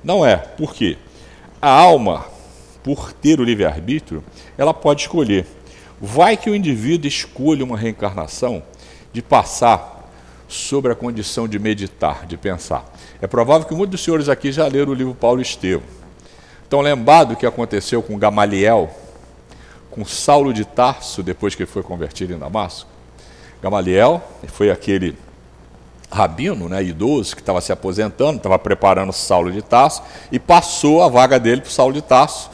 Não 0.04 0.26
é. 0.26 0.36
Por 0.36 0.74
quê? 0.74 0.98
A 1.62 1.70
alma, 1.70 2.26
por 2.84 3.14
ter 3.14 3.40
o 3.40 3.44
livre-arbítrio, 3.44 4.24
ela 4.58 4.74
pode 4.74 5.02
escolher. 5.04 5.48
Vai 6.02 6.36
que 6.36 6.50
o 6.50 6.56
indivíduo 6.56 7.08
escolha 7.08 7.64
uma 7.64 7.78
reencarnação 7.78 8.62
de 9.14 9.22
passar 9.22 10.12
sobre 10.48 10.92
a 10.92 10.96
condição 10.96 11.48
de 11.48 11.58
meditar, 11.58 12.26
de 12.26 12.38
pensar. 12.38 12.86
É 13.22 13.28
provável 13.28 13.68
que 13.68 13.74
muitos 13.74 13.92
dos 13.92 14.04
senhores 14.04 14.30
aqui 14.30 14.52
já 14.52 14.68
leram 14.68 14.92
o 14.92 14.96
livro 14.96 15.16
Paulo 15.16 15.42
Estevam. 15.42 15.84
Estão 16.64 16.82
lembrados 16.82 17.36
o 17.36 17.38
que 17.38 17.46
aconteceu 17.46 18.04
com 18.04 18.18
Gamaliel, 18.18 18.90
com 19.90 20.04
Saulo 20.04 20.52
de 20.54 20.66
Tarso, 20.66 21.22
depois 21.24 21.56
que 21.56 21.64
ele 21.64 21.72
foi 21.72 21.84
convertido 21.84 22.34
em 22.34 22.38
Damasco? 22.38 22.90
Gamaliel 23.62 24.22
foi 24.48 24.72
aquele 24.72 25.16
rabino, 26.12 26.68
né, 26.68 26.84
idoso, 26.84 27.36
que 27.36 27.42
estava 27.42 27.62
se 27.62 27.72
aposentando, 27.72 28.38
estava 28.38 28.60
preparando 28.60 29.14
Saulo 29.14 29.52
de 29.52 29.62
Tarso, 29.62 30.04
e 30.32 30.40
passou 30.40 31.02
a 31.02 31.08
vaga 31.08 31.40
dele 31.40 31.62
para 31.62 31.70
Saulo 31.72 31.94
de 31.94 32.02
Tarso, 32.02 32.50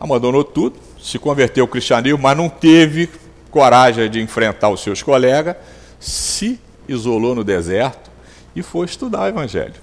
abandonou 0.00 0.42
tudo, 0.42 0.76
se 0.98 1.18
converteu 1.18 1.64
ao 1.64 1.68
cristianismo, 1.68 2.18
mas 2.18 2.36
não 2.36 2.48
teve 2.48 3.10
coragem 3.50 4.08
de 4.08 4.20
enfrentar 4.20 4.70
os 4.70 4.80
seus 4.80 5.02
colegas, 5.02 5.56
se 5.98 6.58
isolou 6.88 7.34
no 7.34 7.44
deserto 7.44 8.10
e 8.56 8.62
foi 8.62 8.86
estudar 8.86 9.24
o 9.24 9.26
Evangelho. 9.26 9.74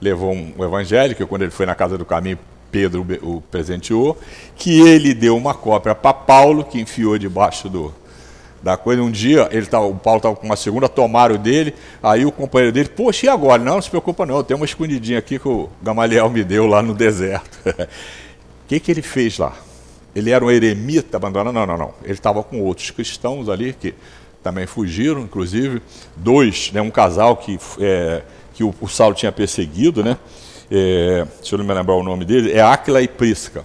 Levou 0.00 0.32
um 0.32 0.62
Evangelho, 0.62 1.16
que 1.16 1.24
quando 1.24 1.42
ele 1.42 1.50
foi 1.50 1.64
na 1.64 1.74
casa 1.74 1.96
do 1.96 2.04
caminho, 2.04 2.38
Pedro 2.70 3.06
o 3.22 3.40
presenteou, 3.40 4.18
que 4.56 4.80
ele 4.80 5.14
deu 5.14 5.36
uma 5.36 5.54
cópia 5.54 5.94
para 5.94 6.12
Paulo, 6.12 6.64
que 6.64 6.80
enfiou 6.80 7.16
debaixo 7.16 7.68
do, 7.68 7.94
da 8.60 8.76
coisa. 8.76 9.00
Um 9.00 9.10
dia 9.10 9.48
ele 9.52 9.64
tava, 9.64 9.86
o 9.86 9.94
Paulo 9.94 10.18
estava 10.18 10.34
com 10.34 10.44
uma 10.44 10.56
segunda, 10.56 10.88
tomaram 10.88 11.36
dele, 11.36 11.72
aí 12.02 12.26
o 12.26 12.32
companheiro 12.32 12.72
dele, 12.72 12.88
poxa, 12.88 13.26
e 13.26 13.28
agora? 13.28 13.62
Não, 13.62 13.74
não 13.74 13.82
se 13.82 13.88
preocupa 13.88 14.26
não, 14.26 14.42
tem 14.42 14.56
uma 14.56 14.66
escondidinha 14.66 15.20
aqui 15.20 15.38
que 15.38 15.48
o 15.48 15.70
Gamaliel 15.80 16.28
me 16.28 16.42
deu 16.42 16.66
lá 16.66 16.82
no 16.82 16.92
deserto. 16.92 17.58
O 18.64 18.66
que, 18.66 18.80
que 18.80 18.90
ele 18.90 19.02
fez 19.02 19.38
lá? 19.38 19.56
Ele 20.14 20.30
era 20.30 20.44
um 20.44 20.50
eremita 20.50 21.16
abandonado? 21.16 21.52
Não, 21.52 21.66
não, 21.66 21.76
não. 21.76 21.94
Ele 22.02 22.12
estava 22.12 22.42
com 22.42 22.60
outros 22.62 22.90
cristãos 22.90 23.48
ali 23.48 23.72
que 23.72 23.94
também 24.42 24.66
fugiram, 24.66 25.22
inclusive 25.22 25.82
dois, 26.16 26.70
né, 26.72 26.80
um 26.80 26.90
casal 26.90 27.36
que, 27.36 27.58
é, 27.80 28.22
que 28.52 28.62
o, 28.62 28.74
o, 28.80 28.88
Saulo 28.88 29.14
tinha 29.14 29.32
perseguido, 29.32 30.04
né? 30.04 30.18
É, 30.70 31.26
eu 31.50 31.58
não 31.58 31.64
me 31.64 31.72
lembrar 31.72 31.94
o 31.94 32.02
nome 32.02 32.24
dele, 32.24 32.52
é 32.52 32.60
Áquila 32.60 33.00
e 33.00 33.08
Prisca. 33.08 33.64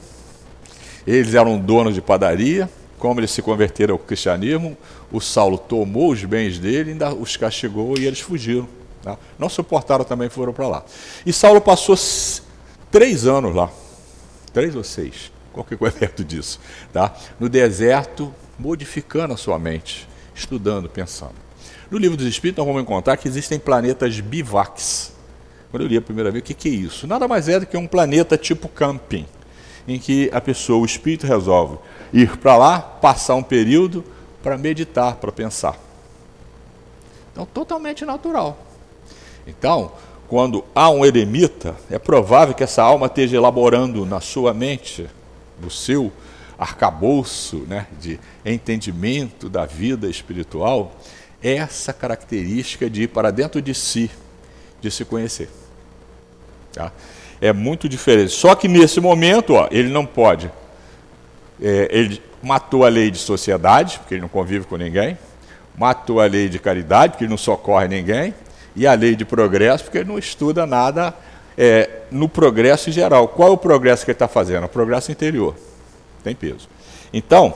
Eles 1.06 1.34
eram 1.34 1.58
donos 1.58 1.94
de 1.94 2.02
padaria, 2.02 2.70
como 2.98 3.20
eles 3.20 3.32
se 3.32 3.42
converteram 3.42 3.94
ao 3.94 4.00
cristianismo, 4.00 4.78
o 5.12 5.20
Saulo 5.20 5.58
tomou 5.58 6.12
os 6.12 6.24
bens 6.24 6.60
dele, 6.60 6.92
ainda 6.92 7.14
os 7.14 7.36
castigou 7.36 7.98
e 7.98 8.06
eles 8.06 8.20
fugiram. 8.20 8.68
Tá? 9.02 9.18
Não 9.38 9.50
suportaram 9.50 10.04
também 10.04 10.30
foram 10.30 10.54
para 10.54 10.68
lá. 10.68 10.84
E 11.26 11.32
Saulo 11.32 11.62
passou 11.62 11.98
três 12.92 13.26
anos 13.26 13.56
lá, 13.56 13.72
três 14.50 14.76
ou 14.76 14.84
seis, 14.84 15.32
qualquer 15.54 15.78
coisa 15.78 15.96
perto 16.00 16.24
disso, 16.24 16.60
tá? 16.92 17.16
no 17.40 17.48
deserto, 17.48 18.34
modificando 18.58 19.34
a 19.34 19.38
sua 19.38 19.58
mente, 19.58 20.08
estudando, 20.36 20.90
pensando. 20.90 21.36
No 21.90 21.98
livro 21.98 22.16
dos 22.16 22.28
Espíritos, 22.28 22.60
nós 22.60 22.68
vamos 22.68 22.84
encontrar 22.84 23.18
que 23.18 23.28
existem 23.28 23.58
planetas 23.58 24.20
bivacs. 24.20 25.14
Quando 25.72 25.84
eu 25.84 25.88
li 25.88 25.98
a 25.98 26.02
primeira 26.02 26.30
vez, 26.30 26.44
o 26.44 26.46
que, 26.46 26.70
é 26.70 26.72
isso? 26.72 27.08
Nada 27.08 27.28
mais 27.28 27.48
é 27.48 27.60
do 27.60 27.66
que 27.66 27.78
um 27.78 27.88
planeta 27.88 28.38
tipo 28.38 28.68
camping, 28.68 29.26
em 29.88 29.98
que 29.98 30.30
a 30.32 30.40
pessoa, 30.40 30.80
o 30.80 30.86
espírito, 30.86 31.26
resolve 31.26 31.78
ir 32.14 32.38
para 32.38 32.58
lá, 32.58 32.80
passar 32.80 33.36
um 33.36 33.44
período 33.44 34.04
para 34.42 34.58
meditar, 34.58 35.16
para 35.16 35.32
pensar. 35.32 35.78
Então, 37.32 37.46
totalmente 37.46 38.06
natural. 38.06 38.66
Então, 39.46 39.92
quando 40.30 40.64
há 40.76 40.90
um 40.90 41.06
eremita, 41.06 41.76
é 41.90 41.98
provável 41.98 42.54
que 42.54 42.64
essa 42.64 42.84
alma 42.84 43.08
esteja 43.08 43.36
elaborando 43.36 44.06
na 44.06 44.22
sua 44.22 44.54
mente, 44.54 45.10
no 45.62 45.70
seu 45.70 46.12
arcabouço 46.58 47.66
né, 47.68 47.88
de 48.00 48.20
entendimento 48.46 49.50
da 49.50 49.66
vida 49.66 50.08
espiritual, 50.08 50.96
essa 51.42 51.92
característica 51.92 52.90
de 52.90 53.04
ir 53.04 53.08
para 53.08 53.32
dentro 53.32 53.62
de 53.62 53.74
si, 53.74 54.12
de 54.80 54.92
se 54.92 55.04
conhecer. 55.04 55.50
Tá? 56.74 56.92
É 57.42 57.52
muito 57.52 57.90
diferente. 57.90 58.32
Só 58.32 58.54
que 58.56 58.68
nesse 58.68 59.02
momento, 59.02 59.54
ó, 59.54 59.68
ele 59.72 59.90
não 59.90 60.06
pode 60.06 60.52
é, 61.62 61.88
ele 61.92 62.22
matou 62.42 62.86
a 62.86 62.90
lei 62.90 63.12
de 63.12 63.18
sociedade, 63.18 64.00
porque 64.00 64.16
ele 64.16 64.22
não 64.22 64.30
convive 64.30 64.66
com 64.66 64.78
ninguém, 64.78 65.18
matou 65.78 66.22
a 66.22 66.26
lei 66.26 66.48
de 66.48 66.58
caridade, 66.58 67.14
porque 67.14 67.26
ele 67.26 67.32
não 67.32 67.38
socorre 67.38 67.88
ninguém, 67.88 68.34
e 68.80 68.88
a 68.88 68.94
lei 68.94 69.14
de 69.14 69.26
progresso, 69.26 69.84
porque 69.84 69.98
ele 69.98 70.08
não 70.08 70.18
estuda 70.18 70.66
nada 70.66 71.14
é, 71.58 72.04
no 72.10 72.30
progresso 72.30 72.90
geral. 72.90 73.28
Qual 73.28 73.50
é 73.50 73.52
o 73.52 73.58
progresso 73.58 74.06
que 74.06 74.12
ele 74.12 74.16
está 74.16 74.28
fazendo? 74.28 74.64
O 74.64 74.70
progresso 74.70 75.12
interior. 75.12 75.54
Tem 76.24 76.34
peso. 76.34 76.70
Então, 77.12 77.54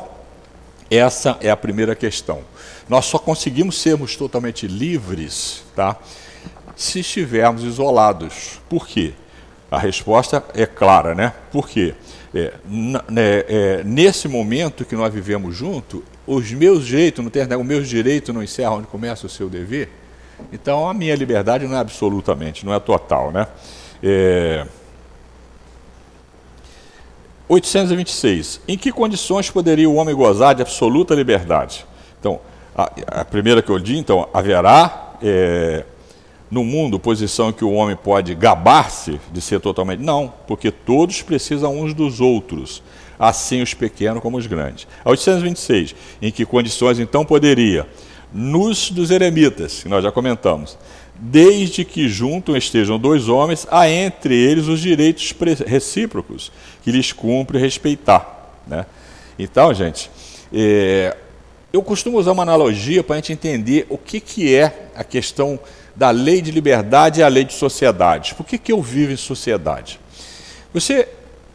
essa 0.91 1.37
é 1.39 1.49
a 1.49 1.55
primeira 1.55 1.95
questão. 1.95 2.41
Nós 2.89 3.05
só 3.05 3.17
conseguimos 3.17 3.81
sermos 3.81 4.17
totalmente 4.17 4.67
livres 4.67 5.63
tá, 5.73 5.95
se 6.75 6.99
estivermos 6.99 7.63
isolados. 7.63 8.59
Por 8.67 8.85
quê? 8.85 9.13
A 9.71 9.79
resposta 9.79 10.43
é 10.53 10.65
clara, 10.65 11.15
né? 11.15 11.31
Por 11.53 11.69
quê? 11.69 11.95
É, 12.35 12.53
né, 12.67 13.45
é, 13.47 13.81
nesse 13.85 14.27
momento 14.27 14.83
que 14.83 14.95
nós 14.97 15.13
vivemos 15.13 15.55
junto, 15.55 16.03
os 16.27 16.51
meus 16.51 16.85
direitos, 16.85 17.23
não 17.23 17.31
tem, 17.31 17.45
o 17.55 17.63
meu 17.63 17.81
direito 17.81 18.33
não 18.33 18.43
encerra 18.43 18.71
onde 18.71 18.87
começa 18.87 19.25
o 19.25 19.29
seu 19.29 19.47
dever. 19.47 20.02
Então 20.51 20.87
a 20.87 20.93
minha 20.93 21.15
liberdade 21.15 21.67
não 21.67 21.75
é 21.75 21.79
absolutamente, 21.79 22.65
não 22.65 22.73
é 22.73 22.79
total, 22.79 23.31
né? 23.31 23.47
É... 24.01 24.65
826. 27.47 28.61
Em 28.67 28.77
que 28.77 28.91
condições 28.91 29.49
poderia 29.49 29.89
o 29.89 29.95
homem 29.95 30.15
gozar 30.15 30.55
de 30.55 30.61
absoluta 30.61 31.13
liberdade? 31.13 31.85
Então, 32.19 32.39
a, 32.75 32.91
a 33.21 33.25
primeira 33.25 33.61
que 33.61 33.69
eu 33.69 33.77
li, 33.77 33.97
então, 33.97 34.27
haverá 34.33 35.17
é, 35.21 35.85
no 36.49 36.63
mundo 36.63 36.99
posição 36.99 37.51
que 37.51 37.65
o 37.65 37.71
homem 37.71 37.95
pode 37.95 38.35
gabar-se 38.35 39.19
de 39.31 39.41
ser 39.41 39.59
totalmente. 39.59 40.01
Não, 40.01 40.31
porque 40.47 40.71
todos 40.71 41.21
precisam 41.21 41.79
uns 41.79 41.93
dos 41.93 42.21
outros, 42.21 42.83
assim 43.17 43.61
os 43.61 43.73
pequenos 43.73 44.21
como 44.21 44.37
os 44.37 44.47
grandes. 44.47 44.87
A 45.03 45.09
826, 45.09 45.95
em 46.21 46.31
que 46.31 46.45
condições 46.45 46.99
então 46.99 47.25
poderia, 47.25 47.87
nos 48.33 48.89
dos 48.89 49.11
eremitas, 49.11 49.83
que 49.83 49.89
nós 49.89 50.03
já 50.03 50.11
comentamos, 50.11 50.77
desde 51.15 51.85
que 51.85 52.09
junto 52.09 52.57
estejam 52.57 52.97
dois 52.97 53.29
homens, 53.29 53.67
há 53.69 53.87
entre 53.87 54.35
eles 54.35 54.67
os 54.67 54.79
direitos 54.79 55.33
recíprocos 55.65 56.51
que 56.83 56.91
lhes 56.91 57.11
cumpre 57.11 57.59
respeitar. 57.59 58.61
Né? 58.65 58.85
Então, 59.37 59.73
gente, 59.73 60.09
é, 60.51 61.15
eu 61.71 61.81
costumo 61.81 62.17
usar 62.17 62.31
uma 62.31 62.43
analogia 62.43 63.03
para 63.03 63.15
a 63.15 63.17
gente 63.17 63.33
entender 63.33 63.85
o 63.89 63.97
que, 63.97 64.19
que 64.19 64.53
é 64.53 64.89
a 64.95 65.03
questão 65.03 65.59
da 65.95 66.09
lei 66.09 66.41
de 66.41 66.51
liberdade 66.51 67.19
e 67.19 67.23
a 67.23 67.27
lei 67.27 67.43
de 67.43 67.53
sociedade. 67.53 68.33
Por 68.35 68.45
que, 68.45 68.57
que 68.57 68.71
eu 68.71 68.81
vivo 68.81 69.11
em 69.11 69.17
sociedade? 69.17 69.99
Você 70.73 71.07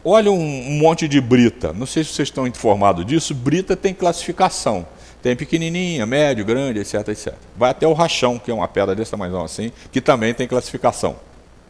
olha 0.03 0.31
um, 0.31 0.71
monte 0.79 1.07
de 1.07 1.19
brita, 1.19 1.73
não 1.73 1.85
sei 1.85 2.03
se 2.03 2.13
vocês 2.13 2.29
estão 2.29 2.47
informados 2.47 3.05
disso, 3.05 3.33
brita 3.33 3.75
tem 3.75 3.93
classificação. 3.93 4.87
Tem 5.21 5.35
pequenininha, 5.35 6.05
médio, 6.05 6.45
grande, 6.45 6.79
etc, 6.79 7.07
etc. 7.09 7.33
Vai 7.57 7.71
até 7.71 7.85
o 7.85 7.93
rachão, 7.93 8.39
que 8.39 8.49
é 8.49 8.53
uma 8.53 8.67
pedra 8.67 8.95
desse 8.95 9.11
tamanho 9.11 9.41
assim, 9.41 9.71
que 9.91 9.99
também 9.99 10.33
tem 10.33 10.47
classificação. 10.47 11.17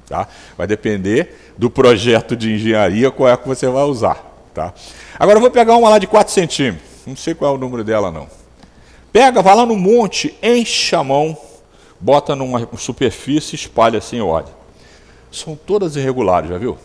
Tá? 0.08 0.28
Vai 0.58 0.68
depender 0.68 1.54
do 1.58 1.70
projeto 1.70 2.36
de 2.36 2.54
engenharia 2.54 3.12
qual 3.12 3.30
é 3.30 3.38
que 3.38 3.48
você 3.48 3.68
vai 3.68 3.84
usar. 3.84 4.24
Tá? 4.54 4.74
Agora 5.18 5.38
eu 5.38 5.42
vou 5.42 5.52
pegar 5.52 5.76
uma 5.78 5.90
lá 5.90 6.00
de 6.00 6.08
4 6.08 6.32
centímetros. 6.34 6.88
Não 7.06 7.16
sei 7.16 7.34
qual 7.34 7.54
é 7.54 7.56
o 7.56 7.60
número 7.60 7.84
dela, 7.84 8.12
não. 8.12 8.28
Pega, 9.12 9.42
vai 9.42 9.56
lá 9.56 9.66
no 9.66 9.76
monte, 9.76 10.38
enche 10.44 10.96
a 10.96 11.04
mão, 11.04 11.36
bota 12.00 12.36
numa 12.36 12.68
superfície 12.78 13.56
espalha 13.56 13.98
assim 13.98 14.22
óleo. 14.22 14.50
São 15.32 15.56
todas 15.56 15.96
irregulares, 15.96 16.50
já 16.50 16.58
viu? 16.58 16.78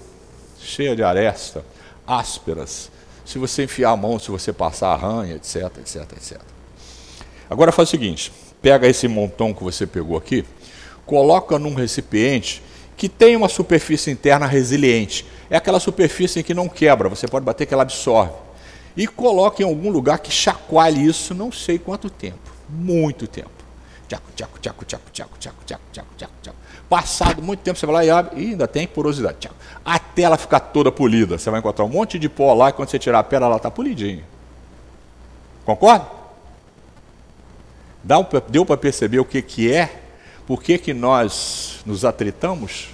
Cheia 0.59 0.97
de 0.97 1.03
aresta, 1.03 1.65
ásperas. 2.07 2.91
Se 3.25 3.39
você 3.39 3.65
enfiar 3.65 3.91
a 3.91 3.97
mão, 3.97 4.19
se 4.19 4.31
você 4.31 4.53
passar 4.53 4.93
arranha, 4.93 5.35
etc, 5.37 5.65
etc, 5.79 6.13
etc. 6.13 6.54
Agora 7.49 7.73
faz 7.73 7.89
o 7.89 7.91
seguinte: 7.91 8.33
pega 8.61 8.87
esse 8.87 9.09
montão 9.09 9.53
que 9.53 9.63
você 9.63 9.87
pegou 9.87 10.17
aqui, 10.17 10.45
coloca 11.07 11.59
num 11.59 11.75
recipiente 11.75 12.63
que 12.97 13.09
tem 13.09 13.37
uma 13.37 13.49
superfície 13.49 14.11
interna 14.11 14.47
resiliente. 14.47 15.27
É 15.51 15.57
aquela 15.57 15.81
superfície 15.81 16.43
que 16.43 16.55
não 16.55 16.69
quebra, 16.69 17.09
você 17.09 17.27
pode 17.27 17.45
bater 17.45 17.67
que 17.67 17.75
ela 17.75 17.83
absorve. 17.83 18.33
E 18.97 19.07
coloque 19.07 19.63
em 19.63 19.67
algum 19.67 19.91
lugar 19.91 20.21
que 20.21 20.31
chacoalhe 20.31 21.05
isso, 21.05 21.35
não 21.35 21.51
sei 21.51 21.79
quanto 21.79 22.09
tempo, 22.09 22.53
muito 22.69 23.27
tempo 23.27 23.65
tchaco, 24.09 24.31
tchaco, 24.35 24.59
tchaco, 24.61 24.85
tchaco, 24.85 25.03
tchaco, 25.13 25.39
tchaco, 25.39 25.57
tchaco, 25.67 25.83
tchaco, 25.93 26.09
tchaco, 26.17 26.33
tchaco. 26.43 26.57
Passado 26.89 27.43
muito 27.43 27.61
tempo, 27.61 27.79
você 27.79 27.87
vai 27.87 27.95
lá 27.95 28.05
e 28.05 28.11
abre 28.11 28.41
e 28.41 28.51
ainda 28.51 28.69
tem 28.69 28.87
porosidade. 28.87 29.39
Tchaco. 29.41 29.55
Até 29.85 30.23
ela 30.23 30.37
ficar 30.37 30.61
toda 30.61 30.93
polida. 30.93 31.39
Você 31.39 31.51
vai 31.51 31.61
encontrar 31.61 31.85
um 31.85 31.89
monte 31.89 32.19
de 32.19 32.29
pó 32.29 32.53
lá 32.55 32.71
e 32.71 32.73
quando 32.73 32.91
você 32.91 32.99
tirar 32.99 33.21
a 33.21 33.25
pedra, 33.25 33.47
ela 33.47 33.57
está 33.57 33.71
polidinha. 33.71 34.25
Concorda? 35.65 36.07
Deu 38.05 38.67
para 38.67 38.77
perceber 38.77 39.19
o 39.19 39.25
que, 39.25 39.41
que 39.41 39.73
é? 39.73 40.03
Por 40.47 40.63
que, 40.63 40.77
que 40.77 40.93
nós 40.93 41.81
nos 41.87 42.05
atritamos? 42.05 42.89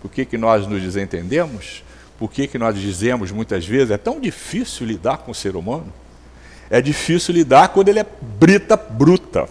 Por 0.00 0.10
que, 0.10 0.24
que 0.24 0.38
nós 0.38 0.66
nos 0.66 0.80
desentendemos? 0.80 1.82
Por 2.16 2.30
que, 2.30 2.46
que 2.46 2.56
nós 2.56 2.78
dizemos 2.78 3.32
muitas 3.32 3.66
vezes 3.66 3.90
é 3.90 3.98
tão 3.98 4.20
difícil 4.20 4.86
lidar 4.86 5.18
com 5.18 5.32
o 5.32 5.34
ser 5.34 5.56
humano? 5.56 5.92
É 6.70 6.80
difícil 6.80 7.34
lidar 7.34 7.68
quando 7.68 7.88
ele 7.88 7.98
é 7.98 8.06
brita 8.38 8.76
bruta. 8.76 9.48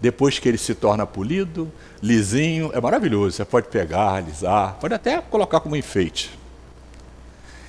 Depois 0.00 0.38
que 0.38 0.48
ele 0.48 0.58
se 0.58 0.76
torna 0.76 1.04
polido, 1.04 1.70
lisinho, 2.00 2.70
é 2.72 2.80
maravilhoso. 2.80 3.36
Você 3.36 3.44
pode 3.44 3.66
pegar, 3.66 4.14
alisar, 4.14 4.76
pode 4.80 4.94
até 4.94 5.20
colocar 5.20 5.58
como 5.58 5.74
enfeite. 5.74 6.30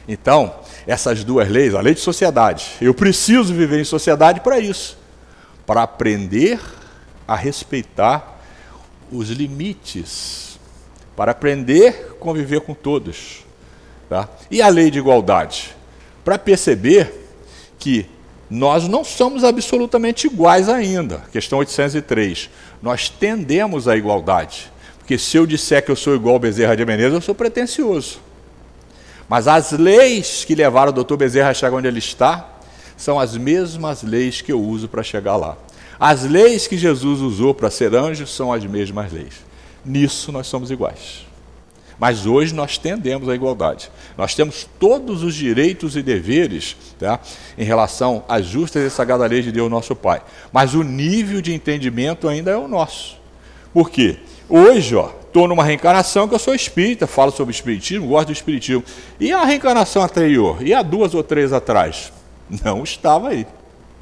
Então, 0.07 0.53
essas 0.85 1.23
duas 1.23 1.49
leis, 1.49 1.73
a 1.73 1.81
lei 1.81 1.95
de 1.95 1.99
sociedade, 1.99 2.73
eu 2.79 2.93
preciso 2.93 3.53
viver 3.53 3.79
em 3.79 3.83
sociedade 3.83 4.41
para 4.41 4.59
isso, 4.59 4.98
para 5.69 5.83
aprender 5.83 6.59
a 7.27 7.35
respeitar 7.35 8.41
os 9.11 9.29
limites, 9.29 10.59
para 11.15 11.31
aprender 11.31 12.09
a 12.09 12.13
conviver 12.15 12.61
com 12.61 12.73
todos. 12.73 13.45
Tá? 14.09 14.27
E 14.49 14.63
a 14.63 14.67
lei 14.67 14.89
de 14.89 14.97
igualdade? 14.97 15.75
Para 16.25 16.39
perceber 16.39 17.29
que 17.77 18.07
nós 18.49 18.87
não 18.87 19.03
somos 19.03 19.43
absolutamente 19.43 20.25
iguais 20.25 20.67
ainda. 20.67 21.19
Questão 21.31 21.59
803. 21.59 22.49
Nós 22.81 23.07
tendemos 23.07 23.87
à 23.87 23.95
igualdade. 23.95 24.71
Porque 24.97 25.19
se 25.19 25.37
eu 25.37 25.45
disser 25.45 25.85
que 25.85 25.91
eu 25.91 25.95
sou 25.95 26.15
igual 26.15 26.33
ao 26.33 26.39
Bezerra 26.39 26.75
de 26.75 26.83
Menezes, 26.83 27.13
eu 27.13 27.21
sou 27.21 27.35
pretencioso. 27.35 28.19
Mas 29.29 29.47
as 29.47 29.71
leis 29.73 30.43
que 30.45 30.55
levaram 30.55 30.89
o 30.89 30.95
doutor 30.95 31.15
Bezerra 31.15 31.51
a 31.51 31.53
chegar 31.53 31.77
onde 31.77 31.87
ele 31.87 31.99
está 31.99 32.58
são 32.99 33.17
as 33.17 33.37
mesmas 33.37 34.03
leis 34.03 34.41
que 34.41 34.51
eu 34.51 34.61
uso 34.61 34.89
para 34.89 35.01
chegar 35.01 35.37
lá. 35.37 35.57
As 35.97 36.23
leis 36.23 36.67
que 36.67 36.77
Jesus 36.77 37.21
usou 37.21 37.53
para 37.53 37.71
ser 37.71 37.95
anjo 37.95 38.27
são 38.27 38.51
as 38.51 38.63
mesmas 38.65 39.11
leis. 39.13 39.35
Nisso 39.85 40.33
nós 40.33 40.47
somos 40.47 40.69
iguais. 40.69 41.25
Mas 41.97 42.25
hoje 42.25 42.53
nós 42.53 42.77
tendemos 42.77 43.29
à 43.29 43.35
igualdade. 43.35 43.89
Nós 44.17 44.35
temos 44.35 44.67
todos 44.77 45.23
os 45.23 45.33
direitos 45.33 45.95
e 45.95 46.01
deveres 46.01 46.75
tá, 46.99 47.21
em 47.57 47.63
relação 47.63 48.23
às 48.27 48.45
justas 48.45 48.83
e 48.83 48.93
sagradas 48.93 49.29
leis 49.29 49.45
de 49.45 49.51
Deus, 49.53 49.71
nosso 49.71 49.95
Pai. 49.95 50.21
Mas 50.51 50.73
o 50.73 50.83
nível 50.83 51.41
de 51.41 51.53
entendimento 51.53 52.27
ainda 52.27 52.51
é 52.51 52.57
o 52.57 52.67
nosso. 52.67 53.17
Por 53.73 53.89
quê? 53.89 54.17
Hoje, 54.49 54.95
ó, 54.95 55.09
estou 55.25 55.47
numa 55.47 55.63
reencarnação 55.63 56.27
que 56.27 56.35
eu 56.35 56.39
sou 56.39 56.53
espírita, 56.53 57.07
falo 57.07 57.31
sobre 57.31 57.53
espiritismo, 57.53 58.07
gosto 58.07 58.27
do 58.27 58.33
espiritismo. 58.33 58.83
E 59.19 59.31
a 59.31 59.45
reencarnação 59.45 60.03
anterior? 60.03 60.61
E 60.61 60.73
há 60.73 60.81
duas 60.81 61.13
ou 61.13 61.23
três 61.23 61.53
atrás? 61.53 62.11
Não 62.63 62.83
estava 62.83 63.29
aí. 63.29 63.45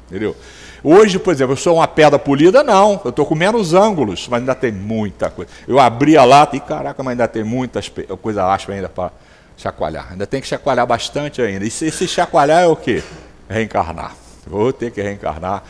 Entendeu? 0.08 0.34
Hoje, 0.82 1.18
por 1.18 1.32
exemplo, 1.32 1.52
eu 1.52 1.56
sou 1.56 1.76
uma 1.76 1.88
pedra 1.88 2.18
polida? 2.18 2.62
Não, 2.62 3.00
eu 3.04 3.10
estou 3.10 3.26
comendo 3.26 3.58
os 3.58 3.74
ângulos, 3.74 4.28
mas 4.28 4.40
ainda 4.40 4.54
tem 4.54 4.72
muita 4.72 5.28
coisa. 5.28 5.50
Eu 5.66 5.78
abri 5.78 6.16
a 6.16 6.24
lata 6.24 6.56
e, 6.56 6.60
caraca, 6.60 7.02
mas 7.02 7.12
ainda 7.12 7.28
tem 7.28 7.44
muitas 7.44 7.90
coisa 8.22 8.46
áspera 8.46 8.76
ainda 8.76 8.88
para 8.88 9.10
chacoalhar. 9.56 10.08
Ainda 10.12 10.26
tem 10.26 10.40
que 10.40 10.46
chacoalhar 10.46 10.86
bastante 10.86 11.42
ainda. 11.42 11.64
E 11.64 11.70
se, 11.70 11.90
se 11.90 12.06
chacoalhar 12.06 12.62
é 12.62 12.66
o 12.66 12.76
quê? 12.76 13.02
Reencarnar. 13.48 14.14
Vou 14.46 14.72
ter 14.72 14.90
que 14.90 15.02
reencarnar, 15.02 15.62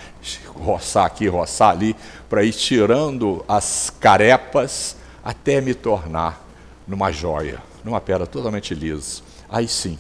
roçar 0.55 1.07
aqui, 1.07 1.26
roçar 1.26 1.70
ali, 1.70 1.97
para 2.29 2.45
ir 2.45 2.53
tirando 2.53 3.45
as 3.49 3.91
carepas 3.99 4.95
até 5.24 5.61
me 5.61 5.74
tornar 5.74 6.47
numa 6.87 7.11
joia, 7.11 7.59
numa 7.83 8.01
pedra 8.01 8.26
totalmente 8.26 8.74
lisa. 8.74 9.20
Aí 9.49 9.66
sim, 9.66 9.99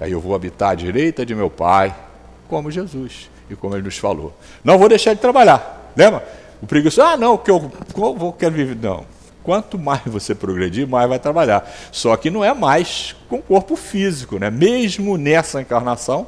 aí 0.00 0.12
eu 0.12 0.20
vou 0.20 0.34
habitar 0.34 0.70
à 0.70 0.74
direita 0.74 1.24
de 1.24 1.34
meu 1.34 1.50
Pai, 1.50 1.94
como 2.48 2.70
Jesus 2.70 3.30
e 3.50 3.54
como 3.54 3.74
Ele 3.74 3.82
nos 3.82 3.98
falou. 3.98 4.36
Não 4.64 4.78
vou 4.78 4.88
deixar 4.88 5.14
de 5.14 5.20
trabalhar, 5.20 5.92
lembra? 5.96 6.26
O 6.60 6.66
preguiçoso, 6.66 7.06
ah, 7.06 7.16
não, 7.16 7.36
que 7.36 7.50
eu, 7.50 7.70
eu 7.96 8.34
quero 8.38 8.54
viver. 8.54 8.76
Não. 8.76 9.04
Quanto 9.42 9.78
mais 9.78 10.02
você 10.06 10.34
progredir, 10.34 10.88
mais 10.88 11.08
vai 11.08 11.18
trabalhar. 11.18 11.70
Só 11.92 12.16
que 12.16 12.30
não 12.30 12.44
é 12.44 12.52
mais 12.52 13.14
com 13.28 13.40
corpo 13.40 13.76
físico, 13.76 14.38
né? 14.38 14.50
Mesmo 14.50 15.16
nessa 15.16 15.60
encarnação, 15.60 16.26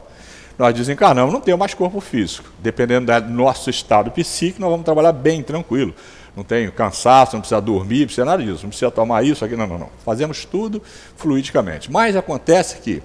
nós 0.59 0.75
desencarnamos, 0.75 1.33
não 1.33 1.41
temos 1.41 1.59
mais 1.59 1.75
corpo 1.75 2.01
físico. 2.01 2.49
Dependendo 2.61 3.21
do 3.21 3.29
nosso 3.29 3.71
estado 3.71 4.11
psíquico, 4.11 4.61
nós 4.61 4.71
vamos 4.71 4.85
trabalhar 4.85 5.13
bem, 5.13 5.43
tranquilo. 5.43 5.95
Não 6.37 6.45
tem 6.45 6.71
cansaço, 6.71 7.35
não 7.35 7.41
precisa 7.41 7.61
dormir, 7.61 8.01
não 8.01 8.07
precisa 8.07 8.25
nada 8.25 8.43
disso, 8.43 8.63
não 8.63 8.69
precisa 8.69 8.91
tomar 8.91 9.25
isso, 9.25 9.45
aqui, 9.45 9.57
não, 9.57 9.67
não, 9.67 9.79
não. 9.79 9.91
Fazemos 10.05 10.45
tudo 10.45 10.81
fluidicamente. 11.17 11.91
Mas 11.91 12.15
acontece 12.15 12.79
que 12.79 13.03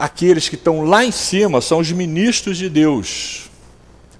aqueles 0.00 0.48
que 0.48 0.54
estão 0.54 0.82
lá 0.82 1.04
em 1.04 1.12
cima 1.12 1.60
são 1.60 1.78
os 1.78 1.92
ministros 1.92 2.56
de 2.56 2.70
Deus. 2.70 3.50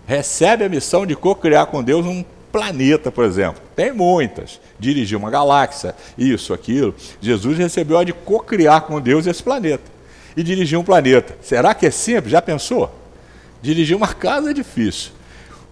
Recebe 0.06 0.62
a 0.62 0.68
missão 0.68 1.06
de 1.06 1.16
co-criar 1.16 1.66
com 1.66 1.82
Deus 1.82 2.04
um 2.04 2.22
planeta, 2.52 3.10
por 3.10 3.24
exemplo. 3.24 3.62
Tem 3.74 3.90
muitas. 3.90 4.60
Dirigir 4.78 5.16
uma 5.16 5.30
galáxia, 5.30 5.94
isso, 6.18 6.52
aquilo. 6.52 6.94
Jesus 7.18 7.56
recebeu 7.56 7.96
a 7.96 8.04
de 8.04 8.12
co-criar 8.12 8.82
com 8.82 9.00
Deus 9.00 9.26
esse 9.26 9.42
planeta 9.42 9.84
e 10.36 10.42
dirigir 10.42 10.78
um 10.78 10.84
planeta. 10.84 11.34
Será 11.40 11.72
que 11.72 11.86
é 11.86 11.90
simples? 11.90 12.32
Já 12.32 12.42
pensou? 12.42 12.94
Dirigir 13.62 13.96
uma 13.96 14.08
casa 14.08 14.50
é 14.50 14.54
difícil. 14.54 15.12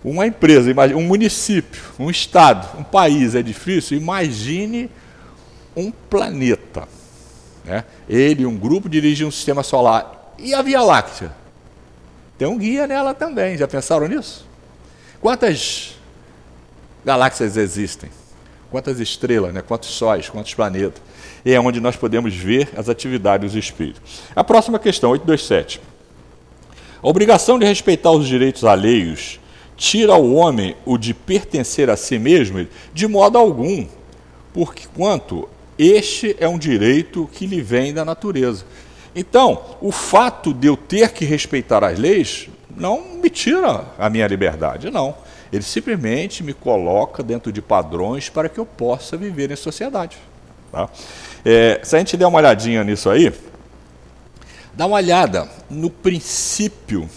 Uma 0.03 0.27
empresa, 0.27 0.73
um 0.97 1.03
município, 1.03 1.83
um 1.99 2.09
estado, 2.09 2.79
um 2.79 2.85
país 2.85 3.35
é 3.35 3.43
difícil. 3.43 3.99
Imagine 3.99 4.89
um 5.77 5.91
planeta. 5.91 6.89
Né? 7.69 7.85
Ele, 8.09 8.47
um 8.47 8.57
grupo, 8.57 8.89
dirige 8.89 9.27
um 9.27 9.31
sistema 9.31 9.63
solar. 9.63 10.35
E 10.39 10.55
a 10.55 10.63
Via 10.63 10.81
Láctea? 10.81 11.33
Tem 12.39 12.49
um 12.49 12.57
guia 12.57 12.87
nela 12.87 13.13
também. 13.13 13.59
Já 13.59 13.69
pensaram 13.69 14.09
nisso? 14.09 14.47
Quantas 15.21 15.97
galáxias 17.05 17.59
existem? 17.59 18.11
Quantas 18.71 19.01
estrelas, 19.01 19.53
né? 19.53 19.61
quantos 19.61 19.91
sóis, 19.91 20.29
quantos 20.29 20.55
planetas? 20.55 21.03
E 21.45 21.53
é 21.53 21.61
onde 21.61 21.79
nós 21.81 21.95
podemos 21.95 22.35
ver 22.35 22.71
as 22.75 22.89
atividades 22.89 23.53
dos 23.53 23.65
espíritos. 23.65 24.23
A 24.35 24.43
próxima 24.43 24.79
questão, 24.79 25.11
827. 25.11 25.81
A 27.03 27.09
obrigação 27.09 27.59
de 27.59 27.67
respeitar 27.67 28.13
os 28.13 28.27
direitos 28.27 28.65
alheios 28.65 29.39
tira 29.77 30.13
ao 30.13 30.33
homem 30.33 30.75
o 30.85 30.97
de 30.97 31.13
pertencer 31.13 31.91
a 31.91 31.97
si 31.97 32.19
mesmo 32.19 32.67
de 32.93 33.07
modo 33.07 33.39
algum, 33.39 33.87
porque 34.53 34.87
quanto 34.95 35.49
este 35.79 36.37
é 36.41 36.49
um 36.49 36.59
direito 36.59 37.29
que 37.33 37.47
lhe 37.47 37.61
vem 37.61 37.95
da 37.95 38.05
natureza. 38.05 38.65
Então, 39.15 39.77
o 39.81 39.93
fato 39.93 40.53
de 40.53 40.67
eu 40.67 40.77
ter 40.77 41.11
que 41.11 41.25
respeitar 41.25 41.85
as 41.85 41.99
leis 41.99 42.49
não 42.77 43.15
me 43.15 43.31
tira 43.31 43.85
a 43.99 44.11
minha 44.11 44.27
liberdade, 44.27 44.91
não. 44.91 45.15
Ele 45.53 45.63
simplesmente 45.63 46.43
me 46.45 46.53
coloca 46.53 47.23
dentro 47.23 47.51
de 47.51 47.63
padrões 47.63 48.29
para 48.29 48.49
que 48.49 48.59
eu 48.59 48.67
possa 48.67 49.17
viver 49.17 49.51
em 49.51 49.57
sociedade. 49.57 50.19
Tá? 50.71 50.89
É, 51.45 51.81
se 51.83 51.97
a 51.97 51.99
gente 51.99 52.17
der 52.17 52.27
uma 52.27 52.39
olhadinha 52.39 52.85
nisso 52.85 53.09
aí, 53.09 53.33
dá 54.75 54.87
uma 54.87 54.97
olhada 54.97 55.49
no 55.71 55.91
princípio 55.91 57.09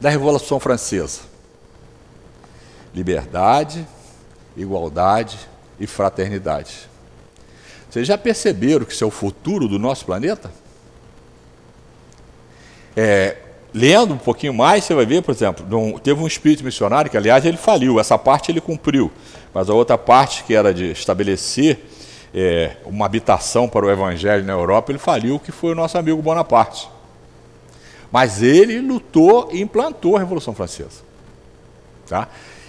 da 0.00 0.10
Revolução 0.10 0.60
Francesa: 0.60 1.20
liberdade, 2.94 3.86
igualdade 4.56 5.38
e 5.80 5.86
fraternidade. 5.86 6.93
Vocês 7.94 8.08
já 8.08 8.18
perceberam 8.18 8.84
que 8.84 8.92
isso 8.92 9.04
é 9.04 9.06
o 9.06 9.10
futuro 9.10 9.68
do 9.68 9.78
nosso 9.78 10.04
planeta? 10.04 10.50
É, 12.96 13.36
lendo 13.72 14.14
um 14.14 14.18
pouquinho 14.18 14.52
mais, 14.52 14.82
você 14.82 14.92
vai 14.96 15.06
ver, 15.06 15.22
por 15.22 15.30
exemplo, 15.30 16.00
teve 16.00 16.20
um 16.20 16.26
espírito 16.26 16.64
missionário 16.64 17.08
que, 17.08 17.16
aliás, 17.16 17.44
ele 17.44 17.56
faliu, 17.56 18.00
essa 18.00 18.18
parte 18.18 18.50
ele 18.50 18.60
cumpriu, 18.60 19.12
mas 19.54 19.70
a 19.70 19.74
outra 19.74 19.96
parte, 19.96 20.42
que 20.42 20.56
era 20.56 20.74
de 20.74 20.90
estabelecer 20.90 21.88
é, 22.34 22.78
uma 22.84 23.06
habitação 23.06 23.68
para 23.68 23.86
o 23.86 23.90
evangelho 23.92 24.42
na 24.42 24.54
Europa, 24.54 24.90
ele 24.90 24.98
faliu, 24.98 25.38
que 25.38 25.52
foi 25.52 25.70
o 25.70 25.76
nosso 25.76 25.96
amigo 25.96 26.20
Bonaparte. 26.20 26.90
Mas 28.10 28.42
ele 28.42 28.80
lutou 28.80 29.50
e 29.52 29.62
implantou 29.62 30.16
a 30.16 30.18
Revolução 30.18 30.52
Francesa. 30.52 31.04
Tá? 32.08 32.26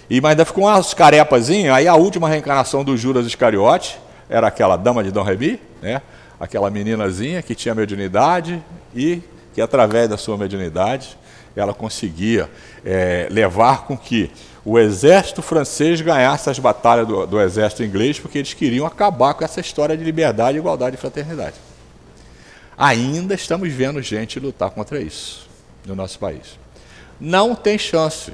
E, 0.08 0.20
mas 0.20 0.30
ainda 0.30 0.44
ficou 0.44 0.62
umas 0.62 0.94
carepazinhas, 0.94 1.74
aí 1.74 1.88
a 1.88 1.96
última 1.96 2.28
reencarnação 2.28 2.84
do 2.84 2.96
Judas 2.96 3.26
Iscariote 3.26 4.05
era 4.28 4.46
aquela 4.48 4.76
dama 4.76 5.02
de 5.02 5.10
Dom 5.10 5.22
Remy, 5.22 5.60
né? 5.80 6.02
aquela 6.38 6.70
meninazinha 6.70 7.42
que 7.42 7.54
tinha 7.54 7.74
mediunidade 7.74 8.62
e 8.94 9.22
que 9.54 9.60
através 9.60 10.08
da 10.08 10.16
sua 10.16 10.36
mediunidade 10.36 11.16
ela 11.54 11.72
conseguia 11.72 12.50
é, 12.84 13.28
levar 13.30 13.86
com 13.86 13.96
que 13.96 14.30
o 14.64 14.78
exército 14.78 15.40
francês 15.40 16.00
ganhasse 16.00 16.50
as 16.50 16.58
batalhas 16.58 17.06
do, 17.06 17.26
do, 17.26 17.40
exército 17.40 17.82
inglês, 17.82 18.18
porque 18.18 18.38
eles 18.38 18.52
queriam 18.52 18.84
acabar 18.84 19.32
com 19.32 19.44
essa 19.44 19.60
história 19.60 19.96
de 19.96 20.04
liberdade, 20.04 20.58
igualdade 20.58 20.96
e 20.96 20.98
fraternidade. 20.98 21.54
Ainda 22.76 23.34
estamos 23.34 23.72
vendo 23.72 24.02
gente 24.02 24.38
lutar 24.38 24.70
contra 24.70 25.00
isso 25.00 25.48
no 25.86 25.94
nosso 25.94 26.18
país. 26.18 26.58
Não 27.18 27.54
tem 27.54 27.78
chance. 27.78 28.32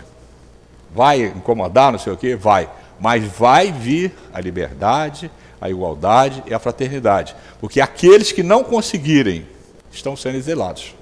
Vai 0.92 1.22
incomodar, 1.22 1.92
não 1.92 1.98
sei 1.98 2.12
o 2.12 2.16
quê? 2.16 2.34
Vai. 2.34 2.68
Mas 2.98 3.24
vai 3.24 3.70
vir 3.70 4.12
a 4.32 4.40
liberdade, 4.40 5.30
a 5.62 5.70
igualdade 5.70 6.42
e 6.44 6.52
a 6.52 6.58
fraternidade. 6.58 7.36
Porque 7.60 7.80
aqueles 7.80 8.32
que 8.32 8.42
não 8.42 8.64
conseguirem 8.64 9.46
estão 9.92 10.16
sendo 10.16 10.36
exilados 10.36 10.92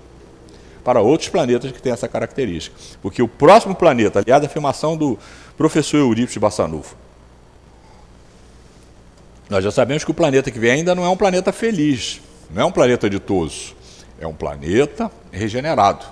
para 0.85 1.01
outros 1.01 1.31
planetas 1.31 1.73
que 1.73 1.81
têm 1.81 1.93
essa 1.93 2.07
característica. 2.07 2.77
Porque 3.01 3.23
o 3.23 3.29
próximo 3.29 3.75
planeta, 3.75 4.19
aliás, 4.19 4.43
a 4.43 4.47
afirmação 4.47 4.99
do 4.99 5.19
professor 5.57 5.97
Eurípides 5.97 6.37
Bassanufo, 6.37 6.95
nós 9.49 9.65
já 9.65 9.71
sabemos 9.71 10.05
que 10.05 10.11
o 10.11 10.15
planeta 10.15 10.51
que 10.51 10.59
vem 10.59 10.73
ainda 10.73 10.95
não 10.95 11.05
é 11.05 11.09
um 11.09 11.17
planeta 11.17 11.53
feliz, 11.53 12.21
não 12.51 12.63
é 12.63 12.65
um 12.67 12.73
planeta 12.73 13.09
ditoso, 13.09 13.75
é 14.21 14.27
um 14.27 14.35
planeta 14.35 15.11
regenerado. 15.33 16.05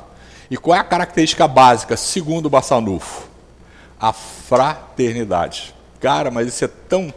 E 0.51 0.57
qual 0.57 0.75
é 0.75 0.81
a 0.81 0.85
característica 0.85 1.47
básica, 1.47 1.99
segundo 1.99 2.47
o 2.47 2.51
Bassanufo? 2.51 3.29
A 4.01 4.15
fraternidade. 4.15 5.75
Cara, 6.01 6.31
mas 6.31 6.49
isso 6.49 6.65
é 6.65 6.69
tão 6.69 7.13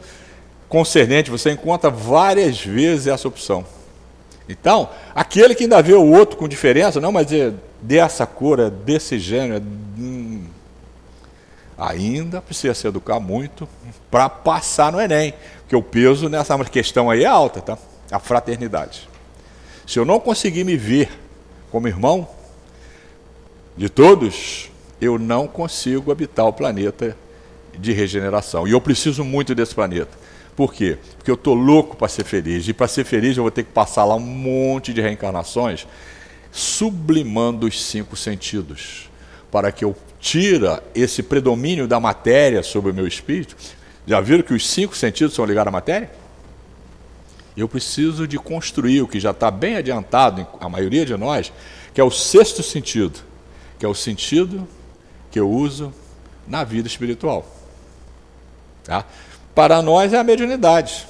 concernente, 0.71 1.29
você 1.29 1.51
encontra 1.51 1.89
várias 1.89 2.65
vezes 2.65 3.07
essa 3.07 3.27
opção. 3.27 3.65
Então, 4.47 4.89
aquele 5.13 5.53
que 5.53 5.63
ainda 5.63 5.81
vê 5.81 5.93
o 5.93 6.11
outro 6.13 6.37
com 6.37 6.47
diferença, 6.47 7.01
não, 7.01 7.11
mas 7.11 7.29
é 7.33 7.51
dessa 7.81 8.25
cor, 8.25 8.57
é 8.57 8.69
desse 8.69 9.19
gênero, 9.19 9.55
é, 9.55 10.01
hum, 10.01 10.45
ainda 11.77 12.41
precisa 12.41 12.73
se 12.73 12.87
educar 12.87 13.19
muito 13.19 13.67
para 14.09 14.29
passar 14.29 14.93
no 14.93 15.01
Enem, 15.01 15.33
porque 15.59 15.75
o 15.75 15.83
peso 15.83 16.29
nessa 16.29 16.57
questão 16.63 17.09
aí 17.09 17.25
é 17.25 17.27
alta, 17.27 17.59
tá? 17.59 17.77
A 18.09 18.19
fraternidade. 18.19 19.09
Se 19.85 19.99
eu 19.99 20.05
não 20.05 20.21
conseguir 20.21 20.63
me 20.63 20.77
ver 20.77 21.09
como 21.69 21.89
irmão 21.89 22.25
de 23.75 23.89
todos, 23.89 24.71
eu 25.01 25.19
não 25.19 25.47
consigo 25.47 26.13
habitar 26.13 26.45
o 26.45 26.53
planeta 26.53 27.17
de 27.77 27.91
regeneração. 27.91 28.65
E 28.65 28.71
eu 28.71 28.79
preciso 28.79 29.25
muito 29.25 29.53
desse 29.53 29.75
planeta. 29.75 30.21
Por 30.55 30.73
quê? 30.73 30.97
Porque 31.17 31.31
eu 31.31 31.35
estou 31.35 31.53
louco 31.53 31.95
para 31.95 32.07
ser 32.07 32.23
feliz. 32.23 32.67
E 32.67 32.73
para 32.73 32.87
ser 32.87 33.03
feliz 33.03 33.37
eu 33.37 33.43
vou 33.43 33.51
ter 33.51 33.63
que 33.63 33.71
passar 33.71 34.03
lá 34.03 34.15
um 34.15 34.19
monte 34.19 34.93
de 34.93 35.01
reencarnações 35.01 35.87
sublimando 36.51 37.65
os 37.65 37.81
cinco 37.81 38.15
sentidos, 38.15 39.09
para 39.49 39.71
que 39.71 39.85
eu 39.85 39.95
tira 40.19 40.83
esse 40.93 41.23
predomínio 41.23 41.87
da 41.87 41.99
matéria 41.99 42.61
sobre 42.61 42.91
o 42.91 42.93
meu 42.93 43.07
espírito. 43.07 43.55
Já 44.05 44.19
viram 44.19 44.43
que 44.43 44.53
os 44.53 44.67
cinco 44.67 44.95
sentidos 44.95 45.33
são 45.33 45.45
ligados 45.45 45.69
à 45.69 45.71
matéria? 45.71 46.11
Eu 47.55 47.67
preciso 47.67 48.27
de 48.27 48.37
construir 48.37 49.01
o 49.01 49.07
que 49.07 49.19
já 49.19 49.31
está 49.31 49.49
bem 49.49 49.77
adiantado, 49.77 50.45
a 50.59 50.69
maioria 50.69 51.05
de 51.05 51.15
nós, 51.15 51.51
que 51.93 51.99
é 51.99 52.03
o 52.03 52.11
sexto 52.11 52.63
sentido, 52.63 53.19
que 53.79 53.85
é 53.85 53.89
o 53.89 53.95
sentido 53.95 54.67
que 55.29 55.39
eu 55.39 55.49
uso 55.49 55.93
na 56.47 56.63
vida 56.63 56.87
espiritual. 56.87 57.45
Tá? 58.83 59.05
Para 59.53 59.81
nós 59.81 60.13
é 60.13 60.17
a 60.17 60.23
mediunidade. 60.23 61.07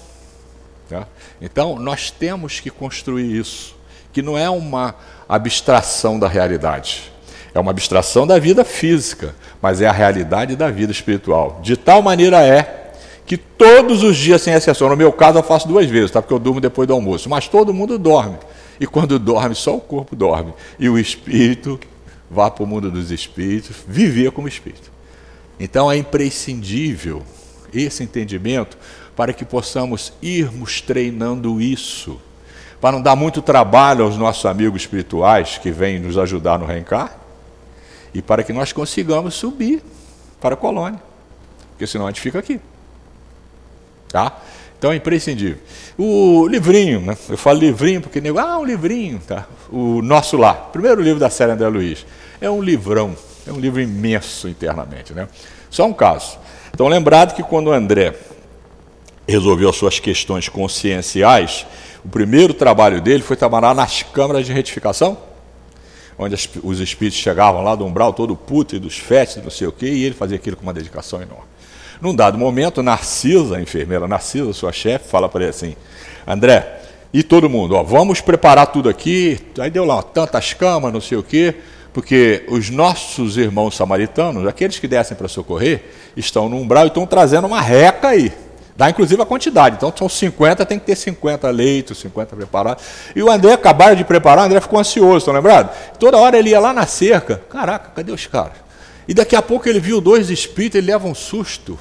Tá? 0.90 1.08
Então, 1.42 1.78
nós 1.78 2.12
temos 2.12 2.60
que 2.60 2.70
construir 2.70 3.36
isso, 3.36 3.76
que 4.12 4.22
não 4.22 4.38
é 4.38 4.50
uma 4.50 4.96
abstração 5.28 6.20
da 6.20 6.28
realidade. 6.28 7.12
É 7.54 7.60
uma 7.60 7.72
abstração 7.72 8.26
da 8.26 8.40
vida 8.40 8.64
física, 8.64 9.36
mas 9.62 9.82
é 9.82 9.88
a 9.88 9.92
realidade 9.92 10.56
da 10.56 10.70
vida 10.70 10.92
espiritual. 10.92 11.60
De 11.62 11.76
tal 11.76 12.02
maneira 12.02 12.42
é 12.42 12.94
que 13.26 13.38
todos 13.38 14.04
os 14.04 14.18
dias, 14.18 14.42
sem 14.42 14.54
exceção, 14.54 14.90
no 14.90 14.96
meu 14.96 15.12
caso 15.12 15.40
eu 15.40 15.44
faço 15.44 15.68
duas 15.68 15.86
vezes, 15.90 16.12
tá? 16.12 16.22
porque 16.22 16.34
eu 16.34 16.40
durmo 16.40 16.60
depois 16.60 16.88
do 16.88 16.94
almoço, 16.94 17.30
mas 17.30 17.48
todo 17.48 17.74
mundo 17.74 17.98
dorme. 17.98 18.38
E 18.80 18.88
quando 18.88 19.20
dorme, 19.20 19.56
só 19.56 19.76
o 19.76 19.82
corpo 19.82 20.16
dorme. 20.16 20.54
E 20.80 20.90
o 20.90 20.98
espírito 20.98 21.80
vá 22.30 22.50
para 22.50 22.64
o 22.64 22.68
mundo 22.68 22.90
dos 22.90 23.12
espíritos, 23.12 23.76
viver 23.88 24.32
como 24.32 24.48
espírito. 24.48 24.92
Então 25.60 25.92
é 25.92 25.98
imprescindível 25.98 27.22
esse 27.74 28.04
entendimento 28.04 28.78
para 29.16 29.34
que 29.34 29.46
possamos 29.46 30.14
irmos 30.22 30.82
treinando 30.82 31.62
isso, 31.62 32.20
para 32.80 32.94
não 32.94 33.02
dar 33.02 33.16
muito 33.16 33.42
trabalho 33.42 34.04
aos 34.04 34.18
nossos 34.18 34.46
amigos 34.46 34.82
espirituais 34.82 35.58
que 35.58 35.72
vêm 35.72 36.00
nos 36.00 36.18
ajudar 36.18 36.58
no 36.58 36.66
reencar, 36.66 37.20
e 38.14 38.22
para 38.22 38.44
que 38.44 38.52
nós 38.52 38.74
consigamos 38.74 39.36
subir 39.36 39.82
para 40.40 40.56
a 40.56 40.58
colônia, 40.58 41.02
porque 41.72 41.88
senão 41.88 42.08
a 42.08 42.10
gente 42.10 42.22
fica 42.22 42.40
aqui. 42.40 42.60
Tá? 44.10 44.38
Então 44.78 44.92
é 44.92 44.96
imprescindível. 44.96 45.60
O 45.96 46.48
livrinho, 46.48 47.02
né? 47.02 47.16
eu 47.30 47.38
falo 47.38 47.60
livrinho 47.60 48.02
porque 48.02 48.20
nego, 48.20 48.40
ah, 48.40 48.58
um 48.58 48.66
livrinho, 48.66 49.20
tá? 49.20 49.46
O 49.70 50.02
Nosso 50.02 50.36
Lar, 50.38 50.70
primeiro 50.72 51.00
livro 51.02 51.20
da 51.20 51.30
série 51.30 51.52
André 51.52 51.68
Luiz. 51.68 52.04
É 52.42 52.50
um 52.50 52.64
livrão, 52.64 53.16
é 53.46 53.52
um 53.52 53.60
livro 53.60 53.80
imenso 53.80 54.50
internamente. 54.50 55.14
Né? 55.14 55.28
Só 55.70 55.86
um 55.86 55.94
caso. 55.94 56.40
Então, 56.74 56.88
lembrado 56.88 57.36
que 57.36 57.44
quando 57.44 57.72
André 57.72 58.16
resolveu 59.28 59.70
as 59.70 59.76
suas 59.76 60.00
questões 60.00 60.50
conscienciais, 60.50 61.66
o 62.04 62.10
primeiro 62.10 62.54
trabalho 62.54 63.02
dele 63.02 63.22
foi 63.22 63.36
trabalhar 63.36 63.76
nas 63.76 64.04
câmaras 64.04 64.46
de 64.46 64.54
retificação, 64.54 65.18
onde 66.18 66.36
os 66.64 66.80
espíritos 66.80 67.20
chegavam 67.20 67.64
lá 67.64 67.76
do 67.76 67.86
umbral 67.86 68.14
todo 68.14 68.36
puto 68.36 68.76
e 68.76 68.80
dos 68.80 68.98
fetos, 68.98 69.38
não 69.38 69.50
sei 69.50 69.68
o 69.68 69.72
quê, 69.72 69.88
e 69.88 70.04
ele 70.04 70.16
fazia 70.16 70.38
aquilo 70.38 70.56
com 70.56 70.64
uma 70.64 70.74
dedicação 70.74 71.22
enorme. 71.22 71.46
Num 72.02 72.16
dado 72.16 72.38
momento, 72.38 72.82
Narcisa, 72.82 73.58
a 73.58 73.62
enfermeira 73.62 74.08
Narcisa, 74.08 74.52
sua 74.54 74.72
chefe, 74.72 75.08
fala 75.08 75.30
para 75.30 75.42
ele 75.42 75.50
assim: 75.52 75.76
André, 76.26 76.82
e 77.14 77.22
todo 77.22 77.50
mundo, 77.50 77.76
ó, 77.76 77.84
vamos 77.84 78.22
preparar 78.22 78.68
tudo 78.68 78.90
aqui. 78.90 79.40
Aí 79.60 79.70
deu 79.70 79.86
lá 79.86 80.02
tantas 80.02 80.54
camas, 80.54 80.92
não 80.92 81.02
sei 81.02 81.18
o 81.18 81.24
quê, 81.24 81.56
porque 81.94 82.46
os 82.48 82.70
nossos 82.70 83.38
irmãos 83.38 83.76
samaritanos, 83.76 84.48
aqueles 84.48 84.80
que 84.80 84.88
descem 84.88 85.16
para 85.18 85.28
socorrer, 85.28 85.84
estão 86.16 86.48
no 86.48 86.58
umbral 86.58 86.86
e 86.86 86.88
estão 86.88 87.06
trazendo 87.06 87.48
uma 87.48 87.62
reca 87.62 88.10
aí. 88.10 88.32
Dá 88.76 88.90
inclusive 88.90 89.22
a 89.22 89.26
quantidade. 89.26 89.76
Então 89.76 89.94
são 89.96 90.08
50, 90.08 90.66
tem 90.66 90.80
que 90.80 90.86
ter 90.86 90.96
50 90.96 91.50
leitos, 91.50 92.00
50 92.00 92.36
preparados. 92.36 92.84
E 93.16 93.22
o 93.22 93.30
André 93.30 93.54
acabaram 93.54 93.96
de 93.96 94.04
preparar, 94.04 94.44
o 94.44 94.46
André 94.46 94.62
ficou 94.62 94.80
ansioso, 94.80 95.18
estão 95.18 95.34
lembrados? 95.34 95.76
Toda 96.00 96.18
hora 96.18 96.38
ele 96.38 96.52
ia 96.52 96.60
lá 96.60 96.74
na 96.74 96.86
cerca. 96.86 97.42
Caraca, 97.50 97.92
cadê 97.94 98.12
os 98.12 98.26
caras? 98.26 98.58
E 99.08 99.14
daqui 99.14 99.36
a 99.36 99.42
pouco 99.42 99.68
ele 99.68 99.80
viu 99.80 100.00
dois 100.00 100.30
espíritos, 100.30 100.78
ele 100.78 100.88
leva 100.88 101.08
um 101.08 101.14
susto 101.14 101.78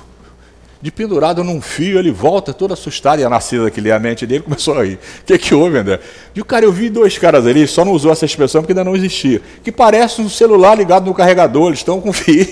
de 0.82 0.90
pendurado 0.90 1.44
num 1.44 1.60
fio, 1.60 1.98
ele 1.98 2.10
volta 2.10 2.54
todo 2.54 2.72
assustado, 2.72 3.20
e 3.20 3.24
a 3.24 3.28
Narcisa, 3.28 3.70
que 3.70 3.80
lê 3.80 3.92
a 3.92 3.98
mente 3.98 4.26
dele, 4.26 4.42
começou 4.42 4.78
a 4.78 4.84
rir. 4.84 4.94
O 4.94 5.24
que, 5.26 5.36
que 5.36 5.54
houve, 5.54 5.76
André? 5.76 6.00
E 6.34 6.40
o 6.40 6.44
cara, 6.44 6.64
eu 6.64 6.72
vi 6.72 6.88
dois 6.88 7.18
caras 7.18 7.46
ali, 7.46 7.66
só 7.66 7.84
não 7.84 7.92
usou 7.92 8.10
essa 8.10 8.24
expressão 8.24 8.62
porque 8.62 8.72
ainda 8.72 8.84
não 8.84 8.96
existia, 8.96 9.42
que 9.62 9.70
parece 9.70 10.22
um 10.22 10.28
celular 10.28 10.74
ligado 10.74 11.04
no 11.04 11.14
carregador, 11.14 11.68
eles 11.68 11.80
estão 11.80 12.00
com 12.00 12.12
fio. 12.14 12.46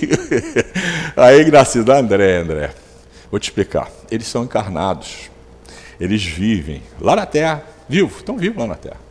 Aí, 1.16 1.50
Narcisa, 1.50 1.94
André, 1.94 2.38
André, 2.38 2.70
vou 3.30 3.40
te 3.40 3.44
explicar. 3.44 3.90
Eles 4.10 4.26
são 4.26 4.44
encarnados, 4.44 5.30
eles 5.98 6.22
vivem 6.22 6.82
lá 7.00 7.16
na 7.16 7.24
Terra, 7.24 7.62
vivos, 7.88 8.18
estão 8.18 8.36
vivos 8.36 8.58
lá 8.58 8.66
na 8.66 8.74
Terra. 8.74 9.08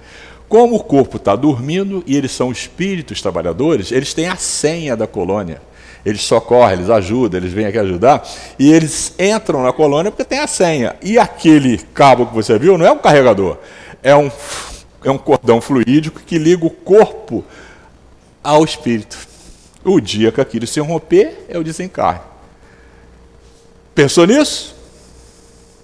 Como 0.47 0.75
o 0.75 0.83
corpo 0.83 1.17
está 1.17 1.35
dormindo 1.35 2.03
e 2.05 2.15
eles 2.15 2.31
são 2.31 2.51
espíritos 2.51 3.21
trabalhadores, 3.21 3.91
eles 3.91 4.13
têm 4.13 4.27
a 4.27 4.35
senha 4.37 4.95
da 4.95 5.07
colônia 5.07 5.59
eles 6.05 6.21
socorrem, 6.21 6.73
eles 6.73 6.89
ajudam, 6.89 7.39
eles 7.39 7.51
vêm 7.51 7.65
aqui 7.65 7.77
ajudar, 7.77 8.27
e 8.57 8.71
eles 8.71 9.13
entram 9.19 9.63
na 9.63 9.73
colônia 9.73 10.11
porque 10.11 10.23
tem 10.23 10.39
a 10.39 10.47
senha. 10.47 10.95
E 11.01 11.17
aquele 11.17 11.77
cabo 11.77 12.27
que 12.27 12.33
você 12.33 12.57
viu 12.57 12.77
não 12.77 12.85
é 12.85 12.91
um 12.91 12.97
carregador, 12.97 13.57
é 14.01 14.15
um, 14.15 14.31
é 15.03 15.11
um 15.11 15.17
cordão 15.17 15.59
fluídico 15.59 16.21
que 16.21 16.37
liga 16.37 16.65
o 16.65 16.69
corpo 16.69 17.43
ao 18.43 18.63
espírito. 18.63 19.17
O 19.83 19.99
dia 19.99 20.31
que 20.31 20.41
aquilo 20.41 20.67
se 20.67 20.79
romper 20.79 21.45
é 21.49 21.57
o 21.57 21.63
desencarne. 21.63 22.21
Pensou 23.93 24.27
nisso? 24.27 24.75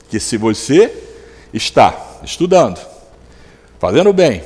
Que 0.10 0.20
se 0.20 0.38
você 0.38 0.94
está 1.54 2.20
estudando, 2.24 2.80
fazendo 3.80 4.14
bem, 4.14 4.44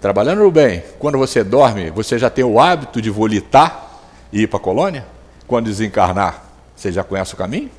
trabalhando 0.00 0.50
bem, 0.50 0.82
quando 0.98 1.18
você 1.18 1.42
dorme, 1.42 1.90
você 1.90 2.18
já 2.18 2.30
tem 2.30 2.44
o 2.44 2.60
hábito 2.60 3.00
de 3.00 3.10
volitar 3.10 3.87
e 4.32 4.42
ir 4.42 4.46
para 4.46 4.58
a 4.58 4.62
colônia? 4.62 5.06
Quando 5.46 5.66
desencarnar, 5.66 6.44
você 6.76 6.92
já 6.92 7.02
conhece 7.02 7.34
o 7.34 7.36
caminho? 7.36 7.70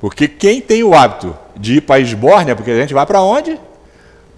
Porque 0.00 0.26
quem 0.26 0.60
tem 0.60 0.82
o 0.82 0.94
hábito 0.94 1.36
de 1.56 1.76
ir 1.76 1.80
para 1.82 1.96
a 1.96 2.00
esbórnia, 2.00 2.56
porque 2.56 2.70
a 2.70 2.80
gente 2.80 2.94
vai 2.94 3.04
para 3.04 3.20
onde? 3.20 3.58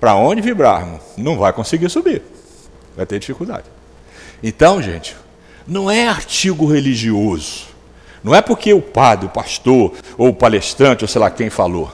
Para 0.01 0.17
onde 0.17 0.41
vibrarmos, 0.41 1.01
não 1.17 1.39
vai 1.39 1.53
conseguir 1.53 1.89
subir. 1.89 2.23
Vai 2.97 3.07
ter 3.07 3.19
dificuldade. 3.19 3.65
Então, 4.43 4.83
gente, 4.83 5.17
não 5.67 5.91
é 5.91 6.09
artigo 6.09 6.67
religioso. 6.67 7.67
Não 8.25 8.35
é 8.35 8.43
porque 8.43 8.75
o 8.75 8.83
padre, 8.83 9.27
o 9.27 9.31
pastor, 9.31 9.93
ou 10.19 10.29
o 10.29 10.35
palestrante, 10.35 11.05
ou 11.05 11.09
sei 11.09 11.21
lá 11.21 11.31
quem 11.31 11.49
falou 11.49 11.93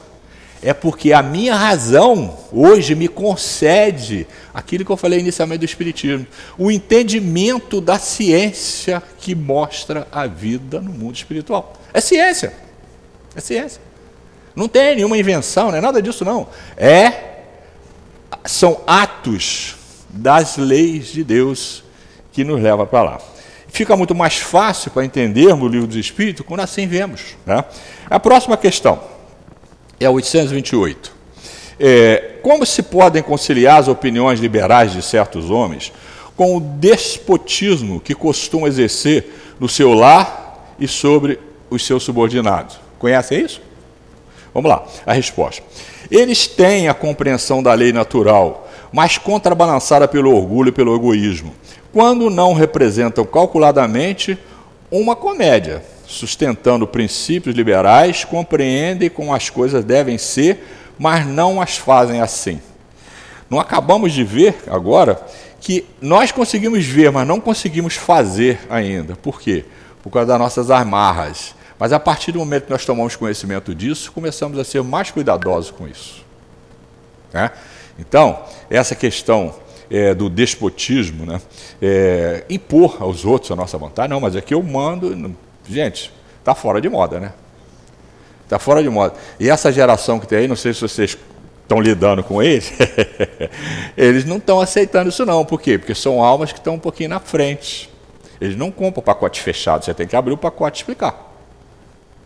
é 0.61 0.73
porque 0.73 1.13
a 1.13 1.21
minha 1.21 1.55
razão 1.55 2.37
hoje 2.51 2.93
me 2.93 3.07
concede 3.07 4.27
aquilo 4.53 4.83
que 4.83 4.91
eu 4.91 4.97
falei 4.97 5.19
inicialmente 5.19 5.59
do 5.59 5.65
Espiritismo, 5.65 6.27
o 6.57 6.69
entendimento 6.69 7.79
da 7.79 7.97
ciência 7.97 9.01
que 9.17 9.33
mostra 9.33 10.07
a 10.11 10.27
vida 10.27 10.81
no 10.81 10.91
mundo 10.91 11.15
espiritual. 11.15 11.73
É 11.93 12.01
ciência. 12.01 12.53
É 13.35 13.39
ciência. 13.39 13.81
Não 14.55 14.67
tem 14.67 14.97
nenhuma 14.97 15.17
invenção, 15.17 15.69
não 15.71 15.77
é 15.77 15.81
nada 15.81 16.01
disso, 16.01 16.25
não. 16.25 16.47
É 16.75 17.27
são 18.45 18.81
atos 18.85 19.75
das 20.09 20.57
leis 20.57 21.07
de 21.07 21.23
Deus 21.23 21.83
que 22.31 22.43
nos 22.43 22.61
leva 22.61 22.85
para 22.85 23.03
lá. 23.03 23.21
Fica 23.67 23.95
muito 23.95 24.15
mais 24.15 24.37
fácil 24.37 24.91
para 24.91 25.05
entendermos 25.05 25.67
o 25.67 25.71
livro 25.71 25.87
dos 25.87 25.95
Espíritos 25.95 26.45
quando 26.45 26.61
assim 26.61 26.87
vemos. 26.87 27.37
Né? 27.45 27.63
A 28.09 28.19
próxima 28.19 28.57
questão 28.57 29.18
é 29.99 30.09
828. 30.09 31.19
É, 31.79 32.35
como 32.41 32.65
se 32.65 32.83
podem 32.83 33.23
conciliar 33.23 33.79
as 33.79 33.87
opiniões 33.87 34.39
liberais 34.39 34.91
de 34.91 35.01
certos 35.01 35.49
homens 35.49 35.91
com 36.35 36.57
o 36.57 36.59
despotismo 36.59 37.99
que 37.99 38.13
costumam 38.13 38.67
exercer 38.67 39.55
no 39.59 39.67
seu 39.67 39.93
lar 39.93 40.75
e 40.79 40.87
sobre 40.87 41.39
os 41.69 41.85
seus 41.85 42.03
subordinados? 42.03 42.79
Conhecem 42.97 43.41
isso? 43.43 43.61
Vamos 44.53 44.69
lá, 44.69 44.85
a 45.05 45.13
resposta. 45.13 45.63
Eles 46.09 46.47
têm 46.47 46.87
a 46.87 46.93
compreensão 46.93 47.61
da 47.61 47.73
lei 47.73 47.93
natural, 47.93 48.67
mas 48.91 49.17
contrabalançada 49.17 50.07
pelo 50.07 50.35
orgulho 50.35 50.69
e 50.69 50.73
pelo 50.73 50.95
egoísmo, 50.95 51.53
quando 51.93 52.29
não 52.29 52.53
representam 52.53 53.25
calculadamente 53.25 54.37
uma 54.91 55.15
comédia 55.15 55.83
sustentando 56.09 56.87
princípios 56.87 57.55
liberais, 57.55 58.25
compreendem 58.25 59.09
como 59.09 59.33
as 59.33 59.49
coisas 59.49 59.85
devem 59.85 60.17
ser, 60.17 60.65
mas 60.97 61.25
não 61.25 61.61
as 61.61 61.77
fazem 61.77 62.19
assim. 62.19 62.59
Não 63.47 63.59
acabamos 63.59 64.11
de 64.11 64.23
ver 64.23 64.55
agora 64.67 65.21
que 65.61 65.85
nós 66.01 66.31
conseguimos 66.31 66.85
ver, 66.85 67.11
mas 67.11 67.27
não 67.27 67.39
conseguimos 67.39 67.95
fazer 67.95 68.59
ainda. 68.69 69.15
Por 69.15 69.39
quê? 69.39 69.65
Por 70.01 70.09
causa 70.09 70.27
das 70.27 70.39
nossas 70.39 70.71
amarras. 70.71 71.53
Mas 71.77 71.93
a 71.93 71.99
partir 71.99 72.31
do 72.31 72.39
momento 72.39 72.65
que 72.65 72.71
nós 72.71 72.85
tomamos 72.85 73.15
conhecimento 73.15 73.73
disso, 73.75 74.11
começamos 74.11 74.57
a 74.57 74.63
ser 74.63 74.81
mais 74.81 75.11
cuidadosos 75.11 75.69
com 75.69 75.87
isso. 75.87 76.25
Né? 77.31 77.51
Então, 77.99 78.43
essa 78.69 78.95
questão 78.95 79.53
é, 79.91 80.13
do 80.13 80.29
despotismo, 80.29 81.25
né? 81.25 81.41
É, 81.81 82.45
impor 82.49 82.97
aos 82.99 83.25
outros 83.25 83.51
a 83.51 83.55
nossa 83.55 83.77
vontade, 83.77 84.09
não, 84.09 84.19
mas 84.19 84.35
aqui 84.35 84.53
eu 84.53 84.61
mando, 84.61 85.35
Gente, 85.67 86.11
está 86.39 86.53
fora 86.55 86.79
de 86.79 86.89
moda, 86.89 87.19
né? 87.19 87.33
Está 88.43 88.57
fora 88.57 88.81
de 88.81 88.89
moda. 88.89 89.13
E 89.39 89.49
essa 89.49 89.71
geração 89.71 90.19
que 90.19 90.27
tem 90.27 90.39
aí, 90.39 90.47
não 90.47 90.55
sei 90.55 90.73
se 90.73 90.81
vocês 90.81 91.17
estão 91.61 91.79
lidando 91.79 92.23
com 92.23 92.41
eles, 92.41 92.73
eles 93.95 94.25
não 94.25 94.37
estão 94.37 94.59
aceitando 94.59 95.09
isso 95.09 95.23
não. 95.25 95.45
Por 95.45 95.61
quê? 95.61 95.77
Porque 95.77 95.93
são 95.93 96.23
almas 96.23 96.51
que 96.51 96.57
estão 96.57 96.73
um 96.73 96.79
pouquinho 96.79 97.09
na 97.09 97.19
frente. 97.19 97.89
Eles 98.41 98.55
não 98.55 98.71
compram 98.71 99.03
pacote 99.03 99.41
fechado, 99.41 99.85
você 99.85 99.93
tem 99.93 100.07
que 100.07 100.15
abrir 100.15 100.33
o 100.33 100.37
pacote 100.37 100.79
e 100.79 100.81
explicar. 100.81 101.29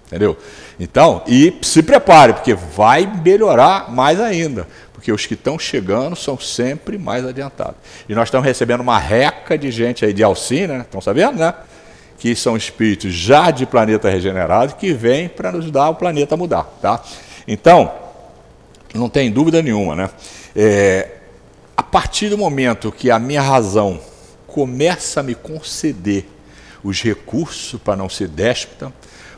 Entendeu? 0.07 0.37
Então, 0.79 1.23
e 1.27 1.57
se 1.61 1.81
prepare, 1.81 2.33
porque 2.33 2.53
vai 2.53 3.05
melhorar 3.23 3.91
mais 3.91 4.19
ainda. 4.19 4.67
Porque 4.93 5.11
os 5.11 5.25
que 5.25 5.33
estão 5.33 5.59
chegando 5.59 6.15
são 6.15 6.39
sempre 6.39 6.97
mais 6.97 7.25
adiantados. 7.25 7.75
E 8.07 8.15
nós 8.15 8.27
estamos 8.29 8.45
recebendo 8.45 8.81
uma 8.81 8.97
reca 8.97 9.57
de 9.57 9.71
gente 9.71 10.05
aí 10.05 10.13
de 10.13 10.23
Alcina, 10.23 10.77
né? 10.77 10.81
estão 10.81 11.01
sabendo, 11.01 11.39
né? 11.39 11.53
Que 12.17 12.35
são 12.35 12.55
espíritos 12.55 13.13
já 13.13 13.51
de 13.51 13.65
planeta 13.65 14.09
regenerado 14.09 14.75
que 14.75 14.93
vêm 14.93 15.27
para 15.27 15.51
nos 15.51 15.69
dar 15.69 15.89
o 15.89 15.95
planeta 15.95 16.37
mudar, 16.37 16.63
tá? 16.81 17.03
Então, 17.47 17.91
não 18.93 19.09
tem 19.09 19.31
dúvida 19.31 19.61
nenhuma, 19.61 19.95
né? 19.95 20.09
É, 20.55 21.09
a 21.75 21.83
partir 21.83 22.29
do 22.29 22.37
momento 22.37 22.91
que 22.91 23.09
a 23.09 23.19
minha 23.19 23.41
razão 23.41 23.99
começa 24.47 25.19
a 25.19 25.23
me 25.23 25.33
conceder 25.33 26.25
os 26.83 27.01
recursos 27.01 27.79
para 27.81 27.95
não 27.95 28.07
ser 28.07 28.27
déspota, 28.27 28.93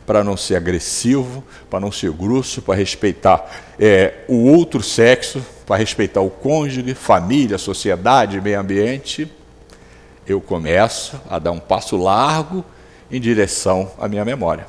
para 0.06 0.22
não 0.22 0.36
ser 0.36 0.56
agressivo, 0.56 1.42
para 1.68 1.80
não 1.80 1.90
ser 1.90 2.10
grosso, 2.12 2.62
para 2.62 2.76
respeitar 2.76 3.44
é, 3.78 4.24
o 4.28 4.46
outro 4.52 4.82
sexo, 4.82 5.44
para 5.66 5.76
respeitar 5.76 6.20
o 6.20 6.30
cônjuge, 6.30 6.94
família, 6.94 7.58
sociedade, 7.58 8.40
meio 8.40 8.60
ambiente, 8.60 9.30
eu 10.26 10.40
começo 10.40 11.20
a 11.30 11.38
dar 11.38 11.52
um 11.52 11.58
passo 11.58 11.96
largo 11.96 12.64
em 13.10 13.20
direção 13.20 13.90
à 13.98 14.08
minha 14.08 14.24
memória. 14.24 14.66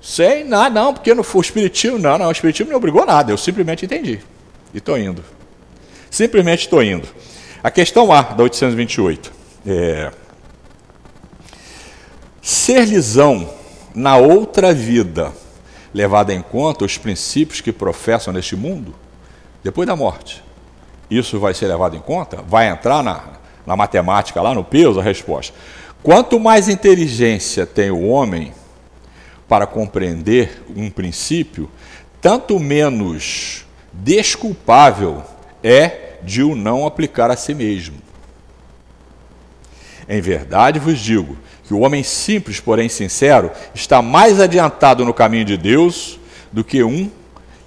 Sem 0.00 0.44
nada, 0.44 0.80
não, 0.80 0.94
porque 0.94 1.12
não 1.12 1.22
foi 1.22 1.40
o 1.40 1.42
espiritismo, 1.42 1.98
não, 1.98 2.16
não, 2.16 2.28
o 2.28 2.32
espiritismo 2.32 2.70
não 2.70 2.78
obrigou 2.78 3.04
nada, 3.04 3.30
eu 3.30 3.36
simplesmente 3.36 3.84
entendi. 3.84 4.20
E 4.72 4.78
estou 4.78 4.96
indo. 4.96 5.22
Simplesmente 6.10 6.60
estou 6.60 6.82
indo. 6.82 7.06
A 7.62 7.70
questão 7.70 8.10
A, 8.10 8.22
da 8.22 8.42
828. 8.42 9.32
É, 9.66 10.10
ser 12.40 12.86
lisão 12.86 13.50
na 13.94 14.16
outra 14.16 14.72
vida, 14.72 15.32
levada 15.92 16.32
em 16.32 16.40
conta 16.40 16.84
os 16.84 16.96
princípios 16.96 17.60
que 17.60 17.72
professam 17.72 18.32
neste 18.32 18.56
mundo, 18.56 18.94
depois 19.62 19.86
da 19.86 19.94
morte. 19.94 20.42
Isso 21.10 21.38
vai 21.38 21.52
ser 21.52 21.66
levado 21.66 21.96
em 21.96 22.00
conta? 22.00 22.40
Vai 22.42 22.68
entrar 22.68 23.02
na, 23.02 23.39
na 23.66 23.76
matemática 23.76 24.40
lá 24.42 24.54
no 24.54 24.64
peso? 24.64 25.00
A 25.00 25.02
resposta. 25.02 25.54
Quanto 26.02 26.40
mais 26.40 26.68
inteligência 26.68 27.66
tem 27.66 27.90
o 27.90 28.06
homem, 28.06 28.52
para 29.50 29.66
compreender 29.66 30.62
um 30.76 30.88
princípio, 30.88 31.68
tanto 32.20 32.60
menos 32.60 33.66
desculpável 33.92 35.24
é 35.60 36.18
de 36.22 36.40
o 36.44 36.54
não 36.54 36.86
aplicar 36.86 37.32
a 37.32 37.36
si 37.36 37.52
mesmo. 37.52 37.96
Em 40.08 40.20
verdade 40.20 40.78
vos 40.78 41.00
digo 41.00 41.36
que 41.64 41.74
o 41.74 41.80
homem 41.80 42.04
simples, 42.04 42.60
porém 42.60 42.88
sincero, 42.88 43.50
está 43.74 44.00
mais 44.00 44.38
adiantado 44.38 45.04
no 45.04 45.12
caminho 45.12 45.44
de 45.44 45.56
Deus 45.56 46.20
do 46.52 46.62
que 46.62 46.84
um 46.84 47.10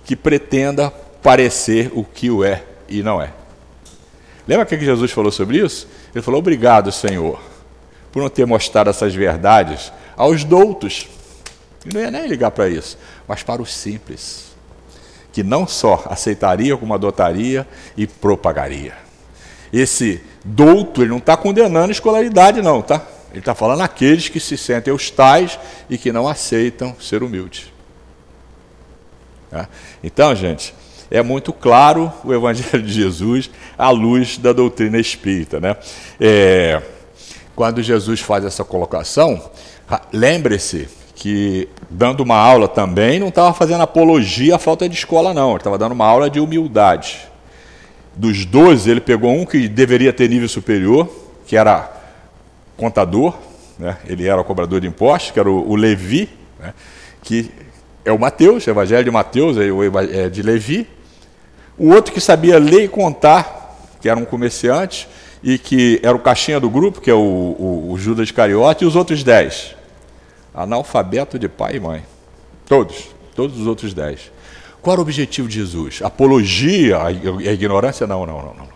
que 0.06 0.16
pretenda 0.16 0.90
parecer 1.22 1.92
o 1.94 2.06
que 2.06 2.30
o 2.30 2.46
é 2.46 2.64
e 2.88 3.04
não 3.04 3.22
é. 3.22 3.34
Lembra 4.48 4.66
que 4.66 4.78
Jesus 4.78 5.12
falou 5.12 5.32
sobre 5.32 5.58
isso? 5.58 5.88
Ele 6.14 6.22
falou: 6.22 6.40
Obrigado, 6.40 6.92
Senhor, 6.92 7.40
por 8.12 8.22
não 8.22 8.30
ter 8.30 8.46
mostrado 8.46 8.90
essas 8.90 9.14
verdades 9.16 9.92
aos 10.16 10.44
doutos. 10.44 11.08
E 11.86 11.94
não 11.94 12.02
ia 12.02 12.12
nem 12.12 12.28
ligar 12.28 12.52
para 12.52 12.70
isso, 12.70 12.98
mas 13.28 13.44
para 13.44 13.62
os 13.62 13.74
simples, 13.74 14.54
que 15.32 15.44
não 15.44 15.68
só 15.68 16.04
aceitaria 16.06 16.78
como 16.78 16.94
adotaria 16.94 17.68
e 17.98 18.08
propagaria. 18.08 18.94
Esse 19.72 20.22
douto, 20.46 21.02
ele 21.02 21.10
não 21.10 21.18
está 21.18 21.36
condenando 21.36 21.92
escolaridade, 21.92 22.62
não, 22.62 22.82
tá? 22.82 23.02
Ele 23.32 23.40
está 23.40 23.56
falando 23.56 23.82
aqueles 23.82 24.30
que 24.30 24.40
se 24.40 24.56
sentem 24.56 24.94
os 24.94 25.10
tais 25.10 25.60
e 25.90 25.98
que 25.98 26.12
não 26.12 26.28
aceitam 26.28 26.96
ser 27.02 27.24
humildes. 27.24 27.74
Tá? 29.50 29.68
Então, 30.04 30.36
gente, 30.36 30.74
é 31.14 31.22
muito 31.22 31.54
claro 31.54 32.12
o 32.24 32.34
Evangelho 32.34 32.82
de 32.82 32.92
Jesus 32.92 33.52
à 33.78 33.92
luz 33.92 34.40
da 34.40 34.52
doutrina 34.52 34.98
espírita. 34.98 35.60
Né? 35.60 35.78
É, 36.20 36.82
quando 37.56 37.84
Jesus 37.84 38.20
faz 38.20 38.44
essa 38.44 38.66
colocação, 38.66 39.40
lembre-se 40.12 40.90
que 41.14 41.70
dando 41.88 42.22
uma 42.22 42.36
aula 42.36 42.68
também 42.68 43.20
não 43.20 43.28
estava 43.28 43.54
fazendo 43.54 43.82
apologia 43.82 44.56
à 44.56 44.60
falta 44.60 44.90
de 44.90 44.96
escola, 44.96 45.36
não. 45.36 45.52
Ele 45.52 45.58
estava 45.58 45.78
dando 45.78 45.92
uma 45.92 46.08
aula 46.08 46.32
de 46.32 46.40
humildade. 46.40 47.20
Dos 48.16 48.44
doze, 48.44 48.90
ele 48.90 49.00
pegou 49.00 49.32
um 49.32 49.46
que 49.46 49.68
deveria 49.68 50.12
ter 50.12 50.28
nível 50.28 50.50
superior, 50.50 51.08
que 51.46 51.56
era 51.56 51.92
contador, 52.76 53.36
né? 53.78 53.98
ele 54.08 54.28
era 54.28 54.42
o 54.42 54.44
cobrador 54.44 54.82
de 54.82 54.88
impostos, 54.88 55.30
que 55.30 55.40
era 55.40 55.50
o, 55.50 55.70
o 55.70 55.76
Levi, 55.76 56.28
né? 56.60 56.74
que 57.22 57.52
é 58.04 58.12
o 58.12 58.18
Mateus, 58.18 58.66
o 58.66 58.70
Evangelho 58.72 59.04
de 59.04 59.12
Mateus, 59.12 59.58
é, 59.58 59.72
o, 59.72 60.00
é 60.00 60.28
de 60.28 60.42
Levi. 60.42 60.88
O 61.78 61.90
outro 61.90 62.14
que 62.14 62.22
sabia 62.22 62.58
ler 62.60 62.84
e 62.84 62.88
contar, 62.88 63.78
que 64.02 64.08
era 64.08 64.20
um 64.20 64.26
comerciante, 64.26 65.08
e 65.44 65.58
que 65.58 66.00
era 66.04 66.16
o 66.16 66.20
caixinha 66.20 66.60
do 66.60 66.70
grupo, 66.70 67.02
que 67.02 67.10
é 67.10 67.14
o, 67.14 67.18
o, 67.18 67.92
o 67.92 67.98
Judas 67.98 68.32
Cariote, 68.32 68.84
e 68.84 68.88
os 68.88 68.96
outros 68.96 69.24
dez 69.24 69.76
analfabeto 70.54 71.40
de 71.40 71.50
pai 71.50 71.78
e 71.78 71.80
mãe. 71.80 72.04
Todos, 72.68 73.10
todos 73.36 73.60
os 73.60 73.66
outros 73.66 73.94
dez. 73.94 74.32
Qual 74.82 74.94
era 74.94 75.02
o 75.02 75.04
objetivo 75.04 75.48
de 75.48 75.56
Jesus? 75.56 76.02
Apologia 76.04 77.02
à 77.02 77.12
ignorância? 77.12 78.06
Não, 78.06 78.26
não, 78.26 78.42
não, 78.42 78.54
não. 78.54 78.74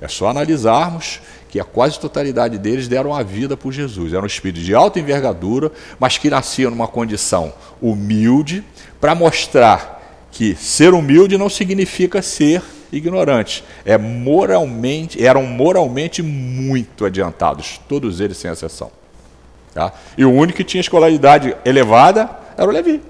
É 0.00 0.08
só 0.08 0.28
analisarmos 0.28 1.20
que 1.48 1.60
a 1.60 1.64
quase 1.64 2.00
totalidade 2.00 2.56
deles 2.58 2.88
deram 2.88 3.14
a 3.14 3.22
vida 3.22 3.56
por 3.56 3.72
Jesus. 3.72 4.14
Eram 4.14 4.26
espíritos 4.26 4.64
de 4.64 4.74
alta 4.74 4.98
envergadura, 4.98 5.70
mas 5.98 6.16
que 6.16 6.30
nasciam 6.30 6.70
numa 6.70 6.88
condição 6.88 7.52
humilde, 7.80 8.64
para 9.00 9.14
mostrar 9.14 10.01
que 10.32 10.56
ser 10.56 10.94
humilde 10.94 11.36
não 11.36 11.48
significa 11.50 12.22
ser 12.22 12.62
ignorante. 12.90 13.62
É 13.84 13.96
moralmente, 13.98 15.24
eram 15.24 15.44
moralmente 15.44 16.22
muito 16.22 17.04
adiantados, 17.04 17.80
todos 17.88 18.18
eles 18.18 18.38
sem 18.38 18.50
exceção. 18.50 18.90
Tá? 19.72 19.92
E 20.16 20.24
o 20.24 20.32
único 20.32 20.56
que 20.56 20.64
tinha 20.64 20.80
escolaridade 20.80 21.54
elevada 21.64 22.28
era 22.56 22.68
o 22.68 22.72
Levi. 22.72 23.00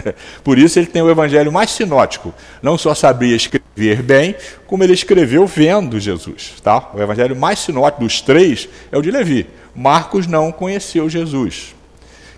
Por 0.44 0.58
isso 0.58 0.78
ele 0.78 0.86
tem 0.86 1.02
o 1.02 1.10
evangelho 1.10 1.50
mais 1.52 1.70
sinótico. 1.70 2.34
Não 2.62 2.76
só 2.76 2.94
sabia 2.94 3.34
escrever 3.34 4.02
bem, 4.02 4.34
como 4.66 4.84
ele 4.84 4.92
escreveu 4.92 5.46
vendo 5.46 5.98
Jesus. 5.98 6.54
Tá? 6.62 6.90
O 6.94 7.00
evangelho 7.00 7.36
mais 7.36 7.58
sinótico 7.60 8.02
dos 8.02 8.20
três 8.20 8.68
é 8.90 8.98
o 8.98 9.02
de 9.02 9.10
Levi. 9.10 9.46
Marcos 9.74 10.26
não 10.26 10.52
conheceu 10.52 11.08
Jesus. 11.08 11.74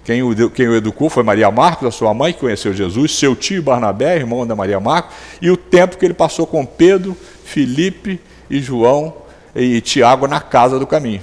Quem 0.07 0.23
o, 0.23 0.51
quem 0.51 0.69
o 0.69 0.77
educou 0.77 1.11
foi 1.11 1.25
Maria 1.25 1.51
Marcos, 1.51 1.89
a 1.89 1.91
sua 1.91 2.15
mãe, 2.15 2.33
que 2.33 2.39
conheceu 2.39 2.73
Jesus, 2.73 3.19
seu 3.19 3.35
tio 3.35 3.61
Barnabé, 3.61 4.15
irmão 4.15 4.47
da 4.47 4.55
Maria 4.55 4.79
Marcos, 4.79 5.17
e 5.43 5.51
o 5.51 5.57
tempo 5.57 5.99
que 5.99 6.05
ele 6.05 6.15
passou 6.15 6.47
com 6.47 6.65
Pedro, 6.65 7.17
Felipe 7.45 8.21
e 8.49 8.61
João 8.61 9.13
e 9.53 9.81
Tiago 9.81 10.29
na 10.29 10.41
casa 10.41 10.79
do 10.79 10.87
caminho. 10.87 11.23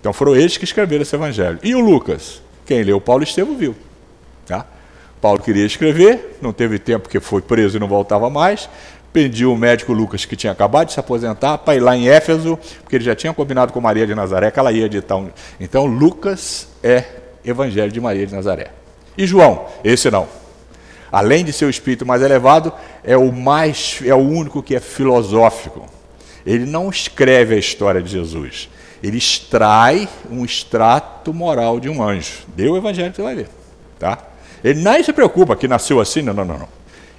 Então 0.00 0.12
foram 0.12 0.34
eles 0.34 0.56
que 0.56 0.64
escreveram 0.64 1.02
esse 1.02 1.14
evangelho. 1.14 1.60
E 1.62 1.76
o 1.76 1.80
Lucas? 1.80 2.42
Quem 2.66 2.82
leu 2.82 3.00
Paulo 3.00 3.22
Estevam 3.22 3.56
viu. 3.56 3.76
Tá? 4.44 4.66
Paulo 5.20 5.38
queria 5.38 5.64
escrever, 5.64 6.36
não 6.42 6.52
teve 6.52 6.80
tempo 6.80 7.02
porque 7.02 7.20
foi 7.20 7.40
preso 7.40 7.76
e 7.76 7.80
não 7.80 7.86
voltava 7.86 8.28
mais. 8.28 8.68
Pediu 9.12 9.52
o 9.52 9.56
médico 9.56 9.92
Lucas, 9.92 10.24
que 10.24 10.34
tinha 10.34 10.52
acabado 10.52 10.88
de 10.88 10.94
se 10.94 10.98
aposentar, 10.98 11.58
para 11.58 11.76
ir 11.76 11.80
lá 11.80 11.96
em 11.96 12.08
Éfeso, 12.08 12.58
porque 12.82 12.96
ele 12.96 13.04
já 13.04 13.14
tinha 13.14 13.32
combinado 13.32 13.72
com 13.72 13.80
Maria 13.80 14.08
de 14.08 14.14
Nazaré 14.16 14.50
que 14.50 14.58
ela 14.58 14.72
ia 14.72 14.86
editar 14.86 15.18
um. 15.18 15.30
Então, 15.60 15.86
Lucas 15.86 16.66
é 16.82 17.22
Evangelho 17.44 17.92
de 17.92 18.00
Maria 18.00 18.26
de 18.26 18.34
Nazaré. 18.34 18.70
E 19.16 19.26
João? 19.26 19.66
Esse 19.82 20.10
não. 20.10 20.26
Além 21.10 21.44
de 21.44 21.52
ser 21.52 21.66
o 21.66 21.70
espírito 21.70 22.04
mais 22.04 22.22
elevado, 22.22 22.72
é 23.04 23.16
o 23.16 23.30
mais, 23.30 24.00
é 24.04 24.14
o 24.14 24.18
único 24.18 24.62
que 24.62 24.74
é 24.74 24.80
filosófico. 24.80 25.86
Ele 26.44 26.66
não 26.66 26.90
escreve 26.90 27.54
a 27.54 27.58
história 27.58 28.02
de 28.02 28.10
Jesus 28.10 28.68
ele 29.04 29.18
extrai 29.18 30.08
um 30.30 30.46
extrato 30.46 31.34
moral 31.34 31.78
de 31.78 31.90
um 31.90 32.02
anjo. 32.02 32.44
Deu 32.56 32.72
o 32.72 32.76
evangelho 32.78 33.10
que 33.10 33.16
você 33.16 33.22
vai 33.22 33.34
ver. 33.34 33.48
Tá? 33.98 34.18
Ele 34.64 34.80
nem 34.80 35.04
se 35.04 35.12
preocupa 35.12 35.54
que 35.54 35.68
nasceu 35.68 36.00
assim, 36.00 36.22
não, 36.22 36.32
não, 36.32 36.44
não. 36.46 36.58
não. 36.60 36.68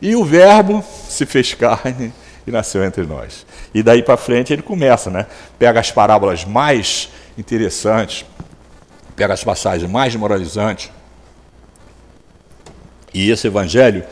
E 0.02 0.16
o 0.16 0.26
verbo 0.26 0.84
se 1.08 1.28
fez 1.28 1.54
carne 1.56 2.12
e 2.48 2.50
nasceu 2.50 2.84
entre 2.84 3.04
nós. 3.04 3.46
E 3.72 3.84
daí 3.84 4.02
para 4.02 4.18
frente 4.18 4.52
ele 4.52 4.64
começa, 4.64 5.12
né? 5.12 5.28
Pega 5.60 5.80
as 5.80 5.92
parábolas 5.92 6.44
mais 6.44 7.10
interessantes, 7.38 8.26
pega 9.16 9.34
as 9.34 9.44
passagens 9.44 9.90
mais 9.90 10.16
moralizantes. 10.16 10.92
E 13.14 13.30
esse 13.30 13.48
evangelho 13.48 14.04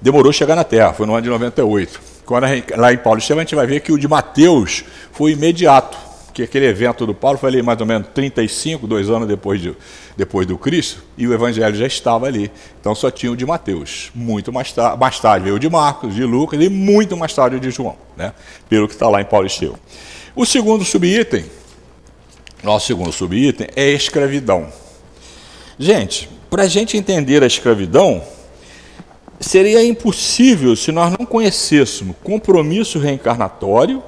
demorou 0.00 0.30
a 0.30 0.32
chegar 0.32 0.54
na 0.54 0.64
Terra, 0.64 0.92
foi 0.92 1.06
no 1.06 1.14
ano 1.14 1.22
de 1.22 1.28
98. 1.28 2.00
Quando 2.24 2.46
gente, 2.46 2.74
lá 2.74 2.92
em 2.92 2.98
Paulo 2.98 3.18
Estevam 3.18 3.40
a 3.40 3.44
gente 3.44 3.54
vai 3.54 3.66
ver 3.66 3.80
que 3.80 3.92
o 3.92 3.98
de 3.98 4.08
Mateus 4.08 4.84
foi 5.12 5.32
imediato 5.32 6.06
porque 6.36 6.42
aquele 6.42 6.66
evento 6.66 7.06
do 7.06 7.14
Paulo 7.14 7.38
foi 7.38 7.48
ali 7.48 7.62
mais 7.62 7.80
ou 7.80 7.86
menos 7.86 8.08
35, 8.08 8.86
dois 8.86 9.08
anos 9.08 9.26
depois, 9.26 9.58
de, 9.58 9.74
depois 10.18 10.46
do 10.46 10.58
Cristo, 10.58 11.02
e 11.16 11.26
o 11.26 11.32
Evangelho 11.32 11.74
já 11.74 11.86
estava 11.86 12.26
ali. 12.26 12.52
Então 12.78 12.94
só 12.94 13.10
tinha 13.10 13.32
o 13.32 13.36
de 13.36 13.46
Mateus. 13.46 14.10
Muito 14.14 14.52
mais, 14.52 14.70
tarde, 14.70 15.00
mais 15.00 15.18
tarde 15.18 15.44
veio 15.44 15.56
o 15.56 15.58
de 15.58 15.70
Marcos, 15.70 16.14
de 16.14 16.24
Lucas 16.24 16.62
e 16.62 16.68
muito 16.68 17.16
mais 17.16 17.32
tarde 17.32 17.56
o 17.56 17.60
de 17.60 17.70
João, 17.70 17.96
né? 18.14 18.34
pelo 18.68 18.86
que 18.86 18.92
está 18.92 19.08
lá 19.08 19.22
em 19.22 19.24
Paulo 19.24 19.46
Esteu. 19.46 19.78
O 20.34 20.44
segundo 20.44 20.84
subitem, 20.84 21.46
nosso 22.66 22.86
segundo 22.86 23.12
subitem, 23.12 23.68
é 23.74 23.88
escravidão. 23.90 24.66
Gente, 25.78 26.28
para 26.50 26.64
a 26.64 26.68
gente 26.68 26.96
entender 26.96 27.42
a 27.42 27.46
escravidão, 27.46 28.22
seria 29.40 29.84
impossível 29.84 30.74
se 30.74 30.90
nós 30.90 31.14
não 31.16 31.24
conhecêssemos 31.24 32.16
compromisso 32.22 32.98
reencarnatório 32.98 34.02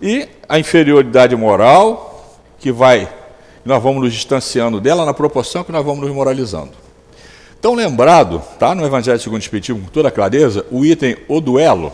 e 0.00 0.28
a 0.48 0.58
inferioridade 0.58 1.34
moral, 1.34 2.40
que 2.58 2.70
vai, 2.70 3.08
nós 3.64 3.82
vamos 3.82 4.02
nos 4.02 4.12
distanciando 4.12 4.80
dela 4.80 5.04
na 5.04 5.14
proporção 5.14 5.64
que 5.64 5.72
nós 5.72 5.84
vamos 5.84 6.00
nos 6.06 6.14
moralizando. 6.14 6.72
Então, 7.58 7.74
lembrado, 7.74 8.42
tá, 8.58 8.74
no 8.74 8.86
Evangelho 8.86 9.18
segundo 9.18 9.40
o 9.40 9.42
Espiritismo, 9.42 9.82
com 9.82 9.88
toda 9.88 10.10
clareza, 10.10 10.64
o 10.70 10.84
item 10.84 11.16
o 11.26 11.40
duelo, 11.40 11.92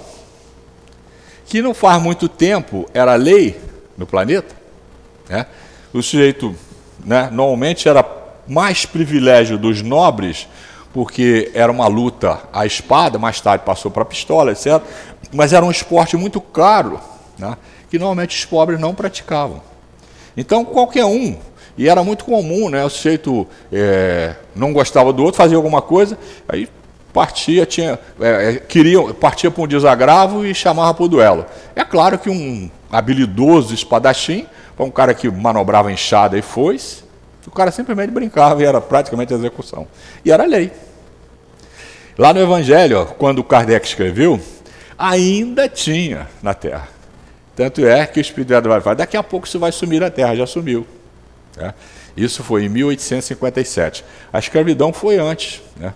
que 1.47 1.63
não 1.63 1.73
faz 1.73 2.03
muito 2.03 2.29
tempo 2.29 2.87
era 2.93 3.15
lei 3.15 3.59
no 3.97 4.07
planeta, 4.07 4.64
né? 5.29 5.47
o 5.93 6.03
sujeito 6.03 6.55
né, 7.05 7.29
normalmente 7.31 7.89
era 7.89 8.05
mais 8.47 8.85
privilégio 8.85 9.57
dos 9.59 9.83
nobres, 9.83 10.49
porque 10.93 11.51
era 11.55 11.71
uma 11.71 11.87
luta 11.87 12.41
à 12.53 12.67
espada, 12.67 13.19
mais 13.19 13.41
tarde 13.41 13.65
passou 13.65 13.91
para 13.91 14.03
a 14.03 14.07
pistola, 14.07 14.53
etc. 14.53 14.81
Mas 15.33 15.53
era 15.53 15.65
um 15.65 15.71
esporte 15.71 16.17
muito 16.17 16.41
caro. 16.41 17.01
Né? 17.39 17.57
que 17.95 17.99
normalmente 17.99 18.37
os 18.37 18.45
pobres 18.45 18.81
não 18.81 18.93
praticavam. 18.93 19.63
Então, 20.37 20.65
qualquer 20.65 21.05
um, 21.05 21.37
e 21.79 21.89
era 21.89 22.03
muito 22.03 22.25
comum, 22.25 22.69
né, 22.69 22.85
o 22.85 22.91
sujeito 22.91 23.47
é, 23.73 24.35
não 24.53 24.73
gostava 24.73 25.13
do 25.13 25.23
outro, 25.23 25.39
fazia 25.39 25.57
alguma 25.57 25.81
coisa, 25.81 26.19
aí 26.49 26.69
partia, 27.13 27.65
tinha, 27.65 27.97
é, 28.21 28.55
é 28.55 28.55
queria, 28.57 29.01
partia 29.15 29.49
para 29.49 29.63
um 29.63 29.67
desagravo 29.69 30.45
e 30.45 30.53
chamava 30.53 30.93
para 30.93 31.05
o 31.05 31.09
duelo. 31.09 31.47
É 31.77 31.85
claro 31.85 32.19
que 32.19 32.29
um 32.29 32.69
habilidoso 32.91 33.73
espadachim, 33.73 34.45
para 34.77 34.85
um 34.85 34.91
cara 34.91 35.15
que 35.15 35.31
manobrava 35.31 35.93
enxada 35.93 36.39
e 36.39 36.43
foice, 36.43 37.05
o 37.47 37.51
cara 37.51 37.71
simplesmente 37.71 38.11
brincava 38.11 38.63
e 38.63 38.67
era 38.67 38.81
praticamente 38.81 39.33
execução. 39.33 39.87
E 40.25 40.33
era 40.33 40.45
lei. 40.45 40.73
Lá 42.17 42.33
no 42.33 42.41
Evangelho, 42.41 43.07
quando 43.19 43.43
Kardec 43.45 43.87
escreveu, 43.87 44.41
ainda 44.97 45.69
tinha 45.69 46.29
na 46.43 46.55
Terra. 46.55 46.89
Tanto 47.57 47.87
é 47.87 48.05
que 48.07 48.19
o 48.19 48.23
Espírito 48.23 48.53
Santo 48.53 48.69
vai 48.69 48.81
falar, 48.81 48.97
daqui 48.97 49.17
a 49.17 49.23
pouco 49.23 49.47
isso 49.47 49.59
vai 49.59 49.71
sumir 49.71 50.03
a 50.03 50.11
terra, 50.11 50.35
já 50.35 50.47
sumiu. 50.47 50.85
Né? 51.57 51.73
Isso 52.17 52.43
foi 52.43 52.65
em 52.65 52.69
1857. 52.69 54.05
A 54.33 54.39
escravidão 54.39 54.93
foi 54.93 55.19
antes, 55.19 55.63
né? 55.77 55.95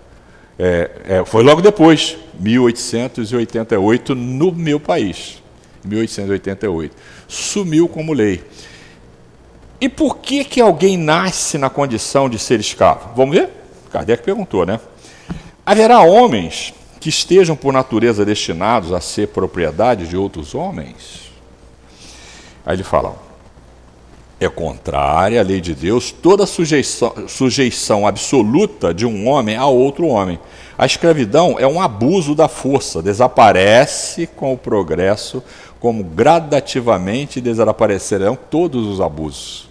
É, 0.57 0.91
é, 1.07 1.25
foi 1.25 1.41
logo 1.41 1.61
depois, 1.61 2.17
1888, 2.37 4.13
no 4.13 4.51
meu 4.51 4.77
país. 4.79 5.41
1888. 5.85 6.95
Sumiu 7.27 7.87
como 7.87 8.13
lei. 8.13 8.43
E 9.81 9.87
por 9.87 10.17
que, 10.17 10.43
que 10.43 10.59
alguém 10.59 10.97
nasce 10.97 11.57
na 11.57 11.69
condição 11.69 12.29
de 12.29 12.37
ser 12.37 12.59
escravo? 12.59 13.11
Vamos 13.15 13.35
ver? 13.35 13.49
Kardec 13.91 14.23
perguntou, 14.23 14.65
né? 14.65 14.79
Haverá 15.65 16.01
homens 16.01 16.73
que 16.99 17.09
estejam 17.09 17.55
por 17.55 17.71
natureza 17.71 18.25
destinados 18.25 18.91
a 18.91 18.99
ser 18.99 19.29
propriedade 19.29 20.07
de 20.07 20.17
outros 20.17 20.53
homens? 20.53 21.31
Aí 22.65 22.75
ele 22.75 22.83
fala: 22.83 23.15
é 24.39 24.47
contrária 24.47 25.39
à 25.39 25.43
lei 25.43 25.59
de 25.59 25.75
Deus 25.75 26.11
toda 26.11 26.45
sujeição, 26.45 27.13
sujeição 27.27 28.07
absoluta 28.07 28.93
de 28.93 29.05
um 29.05 29.27
homem 29.27 29.57
a 29.57 29.65
outro 29.65 30.07
homem. 30.07 30.39
A 30.77 30.85
escravidão 30.85 31.57
é 31.59 31.67
um 31.67 31.81
abuso 31.81 32.33
da 32.33 32.47
força, 32.47 33.01
desaparece 33.01 34.27
com 34.27 34.53
o 34.53 34.57
progresso, 34.57 35.43
como 35.79 36.03
gradativamente 36.03 37.39
desaparecerão 37.39 38.35
todos 38.35 38.85
os 38.85 38.99
abusos. 38.99 39.69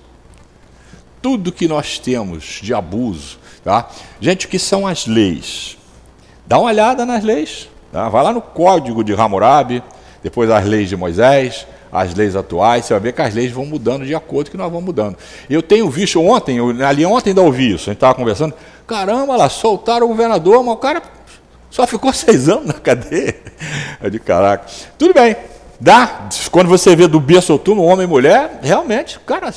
Tudo 1.20 1.52
que 1.52 1.68
nós 1.68 1.98
temos 1.98 2.60
de 2.62 2.72
abuso, 2.72 3.38
tá? 3.62 3.88
Gente, 4.20 4.46
o 4.46 4.48
que 4.48 4.58
são 4.58 4.86
as 4.86 5.06
leis? 5.06 5.76
Dá 6.46 6.58
uma 6.58 6.68
olhada 6.68 7.04
nas 7.04 7.22
leis. 7.22 7.68
Tá? 7.92 8.08
Vai 8.08 8.22
lá 8.22 8.32
no 8.32 8.40
Código 8.40 9.02
de 9.02 9.12
Hammurabi, 9.12 9.82
depois 10.22 10.50
as 10.50 10.64
leis 10.64 10.88
de 10.88 10.96
Moisés, 10.96 11.66
as 11.92 12.14
leis 12.14 12.36
atuais, 12.36 12.84
você 12.84 12.94
vai 12.94 13.00
ver 13.00 13.12
que 13.12 13.22
as 13.22 13.34
leis 13.34 13.50
vão 13.50 13.64
mudando 13.64 14.04
de 14.04 14.14
acordo 14.14 14.50
que 14.50 14.56
nós 14.56 14.70
vamos 14.70 14.84
mudando. 14.84 15.16
Eu 15.48 15.62
tenho 15.62 15.88
visto 15.88 16.20
ontem, 16.22 16.58
eu, 16.58 16.68
ali 16.86 17.04
ontem 17.04 17.30
ainda 17.30 17.42
ouvi 17.42 17.74
isso, 17.74 17.88
a 17.88 17.92
gente 17.92 17.96
estava 17.96 18.14
conversando, 18.14 18.54
caramba, 18.86 19.36
lá, 19.36 19.48
soltaram 19.48 20.06
o 20.06 20.08
governador, 20.08 20.62
mas 20.62 20.74
o 20.74 20.76
cara 20.76 21.02
só 21.70 21.86
ficou 21.86 22.12
seis 22.14 22.48
anos 22.48 22.66
na 22.66 22.74
cadeia. 22.74 23.36
Eu 24.02 24.20
caraca. 24.20 24.66
Tudo 24.98 25.14
bem, 25.14 25.36
dá. 25.78 26.28
Quando 26.50 26.68
você 26.68 26.94
vê 26.96 27.06
do 27.06 27.20
berço 27.20 27.52
ao 27.52 27.58
túmulo, 27.58 27.88
homem 27.88 28.04
e 28.04 28.08
mulher, 28.08 28.60
realmente, 28.62 29.18
cara, 29.20 29.52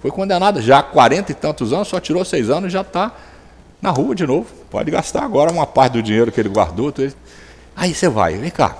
foi 0.00 0.10
condenado 0.10 0.60
já 0.60 0.78
há 0.80 0.82
40 0.82 1.32
e 1.32 1.34
tantos 1.34 1.72
anos, 1.72 1.88
só 1.88 1.98
tirou 1.98 2.24
seis 2.24 2.50
anos 2.50 2.68
e 2.68 2.72
já 2.72 2.82
está 2.82 3.12
na 3.80 3.90
rua 3.90 4.14
de 4.14 4.26
novo. 4.26 4.46
Pode 4.70 4.90
gastar 4.90 5.22
agora 5.22 5.50
uma 5.50 5.66
parte 5.66 5.94
do 5.94 6.02
dinheiro 6.02 6.32
que 6.32 6.40
ele 6.40 6.48
guardou. 6.48 6.92
Aí 7.76 7.94
você 7.94 8.08
vai, 8.08 8.36
vem 8.36 8.50
cá. 8.50 8.76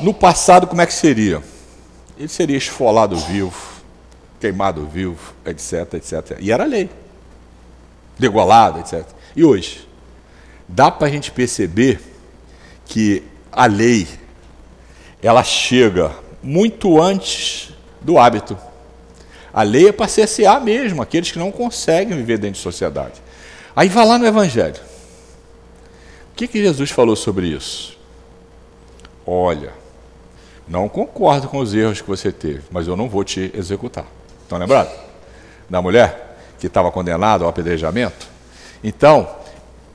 No 0.00 0.12
passado, 0.12 0.66
como 0.66 0.80
é 0.80 0.86
que 0.86 0.94
seria? 0.94 1.42
Ele 2.18 2.28
seria 2.28 2.56
esfolado 2.56 3.16
vivo, 3.16 3.56
queimado 4.40 4.86
vivo, 4.86 5.34
etc, 5.44 5.94
etc. 5.94 6.38
E 6.40 6.52
era 6.52 6.64
lei. 6.64 6.90
Degolado, 8.18 8.80
etc. 8.80 9.04
E 9.34 9.44
hoje? 9.44 9.88
Dá 10.68 10.90
para 10.90 11.08
a 11.08 11.10
gente 11.10 11.30
perceber 11.30 12.00
que 12.86 13.22
a 13.52 13.66
lei 13.66 14.06
ela 15.26 15.42
chega 15.42 16.12
muito 16.42 17.00
antes 17.00 17.72
do 18.00 18.18
hábito. 18.18 18.58
A 19.52 19.62
lei 19.62 19.88
é 19.88 19.92
para 19.92 20.08
cercear 20.08 20.60
mesmo 20.60 21.00
aqueles 21.00 21.30
que 21.30 21.38
não 21.38 21.50
conseguem 21.50 22.16
viver 22.16 22.38
dentro 22.38 22.56
de 22.56 22.62
sociedade. 22.62 23.22
Aí 23.74 23.88
vai 23.88 24.06
lá 24.06 24.18
no 24.18 24.26
Evangelho. 24.26 24.80
O 26.32 26.36
que, 26.36 26.46
que 26.46 26.60
Jesus 26.60 26.90
falou 26.90 27.16
sobre 27.16 27.46
isso? 27.46 27.96
Olha, 29.26 29.72
não 30.68 30.88
concordo 30.88 31.48
com 31.48 31.58
os 31.58 31.72
erros 31.72 32.02
que 32.02 32.08
você 32.08 32.30
teve, 32.30 32.64
mas 32.70 32.86
eu 32.86 32.96
não 32.96 33.08
vou 33.08 33.24
te 33.24 33.50
executar. 33.54 34.06
Estão 34.42 34.58
lembrados? 34.58 34.92
Da 35.70 35.80
mulher 35.80 36.36
que 36.58 36.66
estava 36.66 36.90
condenada 36.90 37.44
ao 37.44 37.50
apedrejamento? 37.50 38.26
Então, 38.82 39.28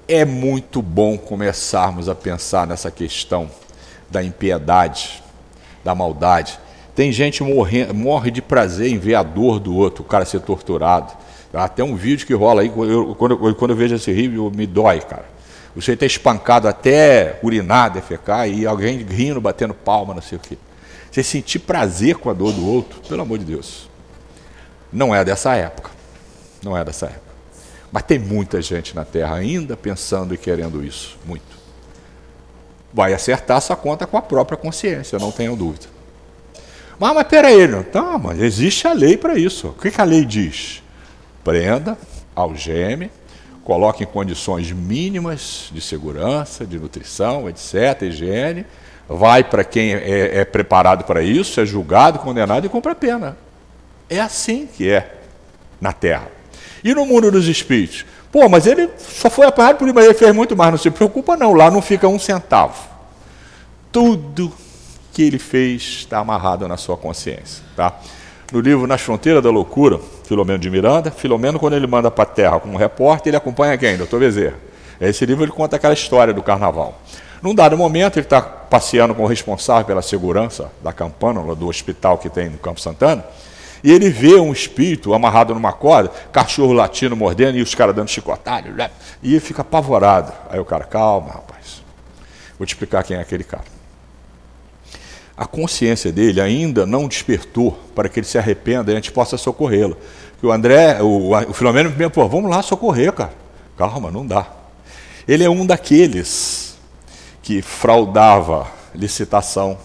é 0.08 0.26
muito 0.26 0.82
bom 0.82 1.18
começarmos 1.18 2.10
a 2.10 2.16
pensar 2.16 2.66
nessa 2.66 2.90
questão 2.90 3.50
da 4.10 4.24
impiedade, 4.24 5.24
da 5.84 5.94
maldade. 5.94 6.60
Tem 6.96 7.12
gente 7.12 7.44
morre, 7.44 7.86
morre 7.94 8.32
de 8.32 8.42
prazer 8.42 8.92
em 8.92 8.98
ver 8.98 9.16
a 9.16 9.24
dor 9.24 9.60
do 9.60 9.76
outro, 9.76 10.04
o 10.04 10.06
cara 10.06 10.26
ser 10.26 10.42
torturado. 10.42 11.14
Até 11.54 11.84
um 11.84 11.96
vídeo 11.96 12.28
que 12.28 12.34
rola 12.34 12.62
aí, 12.62 12.70
quando, 12.70 12.92
eu, 12.92 13.56
quando 13.56 13.72
eu 13.72 13.76
vejo 13.76 13.96
esse 13.96 14.12
vídeo, 14.12 14.52
me 14.54 14.68
dói, 14.68 15.00
cara. 15.02 15.26
Você 15.76 15.96
ter 15.96 16.08
espancado 16.08 16.68
até 16.68 17.40
urinar, 17.42 17.92
defecar 17.92 18.50
e 18.50 18.66
alguém 18.66 18.98
rindo, 18.98 19.40
batendo 19.40 19.74
palma, 19.74 20.14
não 20.14 20.22
sei 20.22 20.38
o 20.38 20.42
quê. 20.42 20.58
Você 21.12 21.24
sentir 21.24 21.60
prazer 21.60 22.16
com 22.16 22.30
a 22.30 22.34
dor 22.34 22.52
do 22.54 22.68
outro, 22.68 23.02
pelo 23.08 23.22
amor 23.22 23.38
de 23.38 23.46
Deus. 23.46 23.90
Não 24.92 25.16
é 25.16 25.24
dessa 25.24 25.56
época. 25.56 25.92
Não 26.64 26.76
é 26.76 26.84
dessa 26.84 27.06
época. 27.06 27.30
Mas 27.92 28.04
tem 28.04 28.20
muita 28.20 28.62
gente 28.62 28.96
na 28.96 29.06
Terra 29.06 29.36
ainda 29.36 29.76
pensando 29.78 30.34
e 30.34 30.38
querendo 30.38 30.84
isso. 30.84 31.18
Muito. 31.26 31.59
Vai 32.94 33.14
acertar 33.14 33.58
essa 33.58 33.76
conta 33.76 34.08
com 34.08 34.18
a 34.18 34.22
própria 34.22 34.58
consciência, 34.58 35.20
não 35.20 35.32
tenham 35.32 35.56
dúvida. 35.56 35.86
Mas, 37.00 37.14
mas 37.14 37.28
peraí, 37.28 37.68
não. 37.68 37.84
Tá, 37.84 38.18
mas 38.18 38.40
existe 38.40 38.88
a 38.88 38.94
lei 38.94 39.16
para 39.16 39.38
isso. 39.38 39.68
O 39.68 39.74
que, 39.74 39.90
que 39.90 40.02
a 40.02 40.04
lei 40.04 40.26
diz? 40.26 40.84
Prenda, 41.44 41.98
algeme, 42.36 43.10
coloque 43.64 44.04
em 44.04 44.08
condições 44.08 44.72
mínimas 44.72 45.70
de 45.72 45.80
segurança, 45.80 46.66
de 46.66 46.78
nutrição, 46.78 47.48
etc., 47.48 48.02
higiene, 48.02 48.66
vai 49.08 49.44
para 49.44 49.64
quem 49.64 49.94
é, 49.94 50.40
é 50.40 50.46
preparado 50.46 51.04
para 51.04 51.22
isso, 51.22 51.60
é 51.62 51.66
julgado, 51.66 52.20
condenado 52.20 52.66
e 52.66 52.70
cumpre 52.70 52.92
a 52.92 52.96
pena. 52.96 53.38
É 54.10 54.20
assim 54.20 54.68
que 54.68 54.90
é 54.90 55.16
na 55.80 55.94
Terra. 55.94 56.28
E 56.84 56.94
no 56.94 57.06
mundo 57.06 57.32
dos 57.32 57.48
espíritos? 57.48 58.06
Pô, 58.32 58.48
mas 58.48 58.68
ele 58.68 58.90
só 58.98 59.30
foi 59.30 59.46
apanhado 59.46 59.78
por 59.78 59.92
mas 59.94 60.06
ele 60.06 60.14
fez 60.14 60.34
muito 60.34 60.56
mais. 60.56 60.72
Não 60.72 60.78
se 60.78 60.92
preocupa, 60.92 61.36
não. 61.36 61.54
Lá 61.54 61.72
não 61.72 61.82
fica 61.82 62.08
um 62.08 62.20
centavo. 62.20 62.88
Tudo 63.92 64.52
que 65.12 65.24
ele 65.24 65.40
fez 65.40 65.82
está 65.82 66.20
amarrado 66.20 66.68
na 66.68 66.78
sua 66.78 66.96
consciência. 66.96 67.64
Tá? 67.76 67.96
no 68.52 68.60
livro 68.60 68.88
Nas 68.88 69.02
Fronteiras 69.02 69.44
da 69.44 69.50
Loucura, 69.50 70.00
Filomeno 70.24 70.60
de 70.60 70.70
Miranda, 70.70 71.12
Filomeno, 71.12 71.60
quando 71.60 71.76
ele 71.76 71.88
manda 71.88 72.10
para 72.10 72.24
a 72.24 72.28
Terra 72.28 72.60
como 72.60 72.78
repórter, 72.78 73.30
ele 73.30 73.38
acompanha 73.38 73.78
quem? 73.78 73.98
Doutor 73.98 74.20
Bezerra. 74.20 74.56
Esse 75.00 75.26
livro 75.26 75.44
ele 75.44 75.52
conta 75.52 75.76
aquela 75.76 75.94
história 75.94 76.34
do 76.34 76.42
carnaval. 76.42 77.00
Num 77.42 77.56
dado 77.56 77.78
momento, 77.78 78.18
ele 78.18 78.26
está 78.26 78.42
passeando 78.42 79.16
com 79.16 79.24
o 79.24 79.28
responsável 79.28 79.86
pela 79.86 80.02
segurança 80.02 80.70
da 80.84 80.92
campana, 80.92 81.56
do 81.56 81.68
hospital 81.68 82.18
que 82.18 82.30
tem 82.30 82.50
no 82.50 82.58
Campo 82.58 82.82
Santana, 82.82 83.24
e 83.84 83.92
ele 83.92 84.10
vê 84.10 84.36
um 84.36 84.52
espírito 84.52 85.14
amarrado 85.14 85.54
numa 85.54 85.72
corda, 85.72 86.10
cachorro 86.32 86.74
latindo, 86.74 87.16
mordendo, 87.16 87.58
e 87.58 87.62
os 87.62 87.74
caras 87.74 87.96
dando 87.96 88.10
chicotalho, 88.10 88.74
né? 88.74 88.90
e 89.22 89.32
ele 89.32 89.40
fica 89.40 89.62
apavorado. 89.62 90.32
Aí 90.50 90.60
o 90.60 90.66
cara, 90.66 90.84
calma, 90.84 91.32
rapaz, 91.32 91.82
vou 92.58 92.66
te 92.66 92.74
explicar 92.74 93.04
quem 93.04 93.18
é 93.18 93.22
aquele 93.22 93.44
cara. 93.44 93.66
A 95.36 95.46
consciência 95.46 96.12
dele 96.12 96.42
ainda 96.42 96.86
não 96.86 97.08
despertou 97.08 97.72
para 97.96 98.10
que 98.10 98.20
ele 98.20 98.28
se 98.28 98.38
arrependa 98.38 98.92
e 98.92 98.94
a 98.94 98.96
gente 98.96 99.12
possa 99.12 99.38
socorrê-lo. 99.38 99.98
o 100.44 100.52
André, 100.52 101.02
o, 101.02 101.32
o 101.32 101.54
Filomeno, 101.54 101.94
pô, 102.10 102.28
vamos 102.28 102.50
lá 102.50 102.62
socorrer, 102.62 103.14
cara. 103.14 103.34
Calma, 103.78 104.12
não 104.12 104.28
dá. 104.28 104.48
Ele 105.26 105.44
é 105.44 105.50
um 105.50 105.66
daqueles 105.66 106.78
que 107.42 107.62
fraudava 107.62 108.68
licitação, 108.94 109.78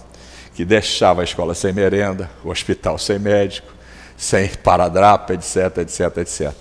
que 0.55 0.65
deixava 0.65 1.21
a 1.21 1.25
escola 1.25 1.55
sem 1.55 1.73
merenda, 1.73 2.31
o 2.45 2.51
hospital 2.51 2.99
sem 2.99 3.19
médico, 3.19 3.74
sem 4.17 4.49
paradrapo, 4.49 5.33
etc, 5.33 5.79
etc, 5.79 6.19
etc. 6.19 6.53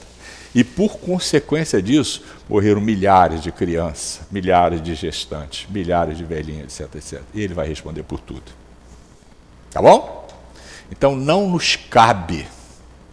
E 0.56 0.64
por 0.64 0.98
consequência 0.98 1.82
disso, 1.82 2.24
morreram 2.48 2.80
milhares 2.80 3.42
de 3.42 3.52
crianças, 3.52 4.22
milhares 4.32 4.82
de 4.82 4.94
gestantes, 4.94 5.68
milhares 5.70 6.18
de 6.18 6.24
velhinhas, 6.24 6.80
etc, 6.80 6.96
etc. 6.96 7.22
E 7.34 7.42
ele 7.42 7.54
vai 7.54 7.68
responder 7.68 8.04
por 8.04 8.20
tudo. 8.20 8.52
Tá 9.72 9.82
bom? 9.82 10.28
Então 10.92 11.16
não 11.16 11.50
nos 11.50 11.76
cabe 11.76 12.48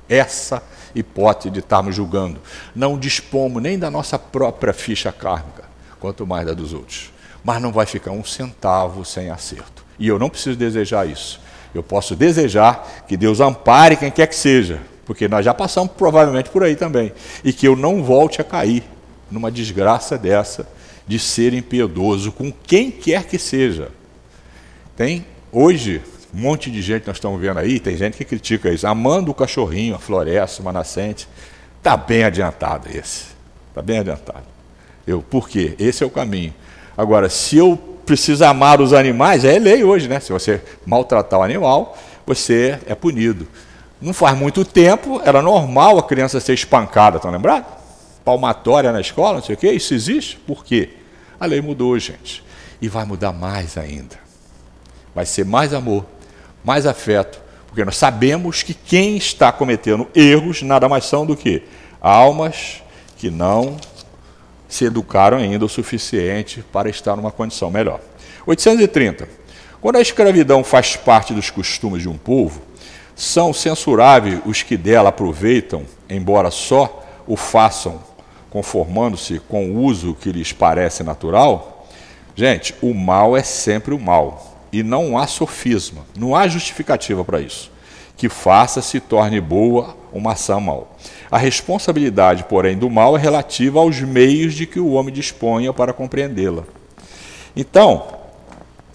essa 0.09 0.63
hipótese 0.95 1.51
de 1.51 1.61
estarmos 1.61 1.95
julgando. 1.95 2.41
Não 2.75 2.99
dispomos 2.99 3.63
nem 3.63 3.79
da 3.79 3.91
nossa 3.91 4.19
própria 4.19 4.75
ficha 4.75 5.11
kármica, 5.11 5.65
quanto 5.99 6.27
mais 6.27 6.45
da 6.47 6.53
dos 6.53 6.75
outros. 6.75 7.11
Mas 7.43 7.63
não 7.63 7.73
vai 7.73 7.87
ficar 7.87 8.11
um 8.11 8.25
centavo 8.25 9.05
sem 9.05 9.31
acerto. 9.31 9.85
E 9.99 10.09
eu 10.09 10.19
não 10.19 10.29
preciso 10.29 10.59
desejar 10.59 11.09
isso. 11.09 11.41
Eu 11.75 11.83
posso 11.83 12.17
desejar 12.17 13.05
que 13.07 13.17
Deus 13.17 13.41
ampare 13.41 13.97
quem 13.97 14.11
quer 14.11 14.27
que 14.27 14.35
seja, 14.35 14.81
porque 15.05 15.29
nós 15.29 15.45
já 15.45 15.55
passamos 15.55 15.93
provavelmente 15.93 16.51
por 16.51 16.63
aí 16.65 16.77
também, 16.77 17.13
e 17.45 17.53
que 17.53 17.67
eu 17.67 17.77
não 17.77 18.03
volte 18.03 18.41
a 18.41 18.45
cair 18.45 18.85
numa 19.31 19.51
desgraça 19.51 20.19
dessa 20.19 20.69
de 21.07 21.19
ser 21.19 21.55
impiedoso 21.55 22.33
com 22.33 22.53
quem 22.53 22.91
quer 22.91 23.25
que 23.25 23.39
seja. 23.39 23.89
Tem 24.97 25.25
hoje 25.53 26.03
um 26.33 26.41
monte 26.41 26.71
de 26.71 26.81
gente 26.81 27.07
nós 27.07 27.17
estamos 27.17 27.41
vendo 27.41 27.59
aí, 27.59 27.81
tem 27.81 27.97
gente 27.97 28.17
que 28.17 28.25
critica 28.25 28.71
isso, 28.71 28.87
amando 28.87 29.31
o 29.31 29.35
cachorrinho, 29.35 29.97
a 29.97 29.99
floresta, 29.99 30.63
uma 30.63 30.73
nascente. 30.73 31.29
Está 31.79 31.97
bem 31.97 32.23
adiantado 32.23 32.89
esse. 32.89 33.27
Está 33.69 33.83
bem 33.83 33.99
adiantado. 33.99 34.45
Eu, 35.07 35.23
por 35.23 35.49
quê? 35.49 35.75
Esse 35.79 36.05
é 36.05 36.07
o 36.07 36.11
caminho. 36.11 36.55
Agora, 36.97 37.29
se 37.29 37.57
eu 37.57 37.90
preciso 38.11 38.45
amar 38.45 38.81
os 38.81 38.93
animais, 38.93 39.45
é 39.45 39.57
lei 39.57 39.85
hoje, 39.85 40.09
né? 40.09 40.19
Se 40.19 40.33
você 40.33 40.61
maltratar 40.85 41.39
o 41.39 41.43
animal, 41.45 41.97
você 42.27 42.77
é 42.85 42.93
punido. 42.93 43.47
Não 44.01 44.13
faz 44.13 44.37
muito 44.37 44.65
tempo, 44.65 45.23
era 45.25 45.41
normal 45.41 45.97
a 45.97 46.03
criança 46.03 46.41
ser 46.41 46.55
espancada, 46.55 47.19
estão 47.19 47.31
lembrados? 47.31 47.71
Palmatória 48.25 48.91
na 48.91 49.01
escola, 49.01 49.35
não 49.35 49.45
sei 49.45 49.55
o 49.55 49.59
quê. 49.59 49.71
Isso 49.71 49.95
existe? 49.95 50.37
Por 50.39 50.65
quê? 50.65 50.91
A 51.39 51.47
lei 51.47 51.61
mudou, 51.61 51.97
gente. 52.01 52.43
E 52.83 52.89
vai 52.89 53.05
mudar 53.05 53.33
mais 53.33 53.79
ainda. 53.79 54.17
Vai 55.15 55.25
ser 55.25 55.45
mais 55.45 55.73
amor, 55.73 56.05
mais 56.65 56.87
afeto, 56.87 57.41
porque 57.69 57.85
nós 57.85 57.97
sabemos 57.97 58.65
que 58.65 58.75
quem 58.75 59.17
está 59.19 59.53
cometendo 59.53 60.09
erros 60.17 60.63
nada 60.63 60.89
mais 60.89 61.05
são 61.05 61.25
do 61.25 61.37
que 61.37 61.63
almas 62.01 62.83
que 63.17 63.31
não 63.31 63.77
se 64.71 64.87
educaram 64.87 65.37
ainda 65.37 65.65
o 65.65 65.69
suficiente 65.69 66.65
para 66.73 66.89
estar 66.89 67.17
numa 67.17 67.31
condição 67.31 67.71
melhor. 67.71 68.01
830. 68.47 69.29
Quando 69.81 69.97
a 69.97 70.01
escravidão 70.01 70.65
faz 70.65 70.97
parte 70.97 71.35
dos 71.35 71.51
costumes 71.51 72.03
de 72.03 72.09
um 72.09 72.17
povo, 72.17 72.63
são 73.15 73.53
censuráveis 73.53 74.41
os 74.47 74.63
que 74.63 74.77
dela 74.77 75.11
aproveitam, 75.11 75.85
embora 76.09 76.51
só 76.51 77.05
o 77.27 77.37
façam 77.37 78.01
conformando-se 78.51 79.39
com 79.39 79.71
o 79.71 79.83
uso 79.83 80.15
que 80.15 80.33
lhes 80.33 80.53
parece 80.53 81.03
natural? 81.03 81.87
Gente, 82.35 82.75
o 82.83 82.93
mal 82.93 83.37
é 83.37 83.43
sempre 83.43 83.95
o 83.95 83.99
mal. 83.99 84.57
E 84.73 84.83
não 84.83 85.19
há 85.19 85.27
sofisma, 85.27 86.05
não 86.17 86.35
há 86.35 86.47
justificativa 86.47 87.25
para 87.25 87.41
isso. 87.41 87.71
Que 88.17 88.29
faça 88.29 88.83
se 88.83 89.01
torne 89.01 89.41
boa 89.41 89.97
uma 90.13 90.33
ação 90.33 90.61
mal. 90.61 90.97
A 91.31 91.39
responsabilidade, 91.39 92.45
porém, 92.45 92.77
do 92.77 92.91
mal 92.91 93.17
é 93.17 93.21
relativa 93.21 93.79
aos 93.79 94.01
meios 94.01 94.55
de 94.55 94.67
que 94.67 94.81
o 94.81 94.93
homem 94.93 95.15
disponha 95.15 95.73
para 95.73 95.93
compreendê-la. 95.93 96.65
Então, 97.55 98.05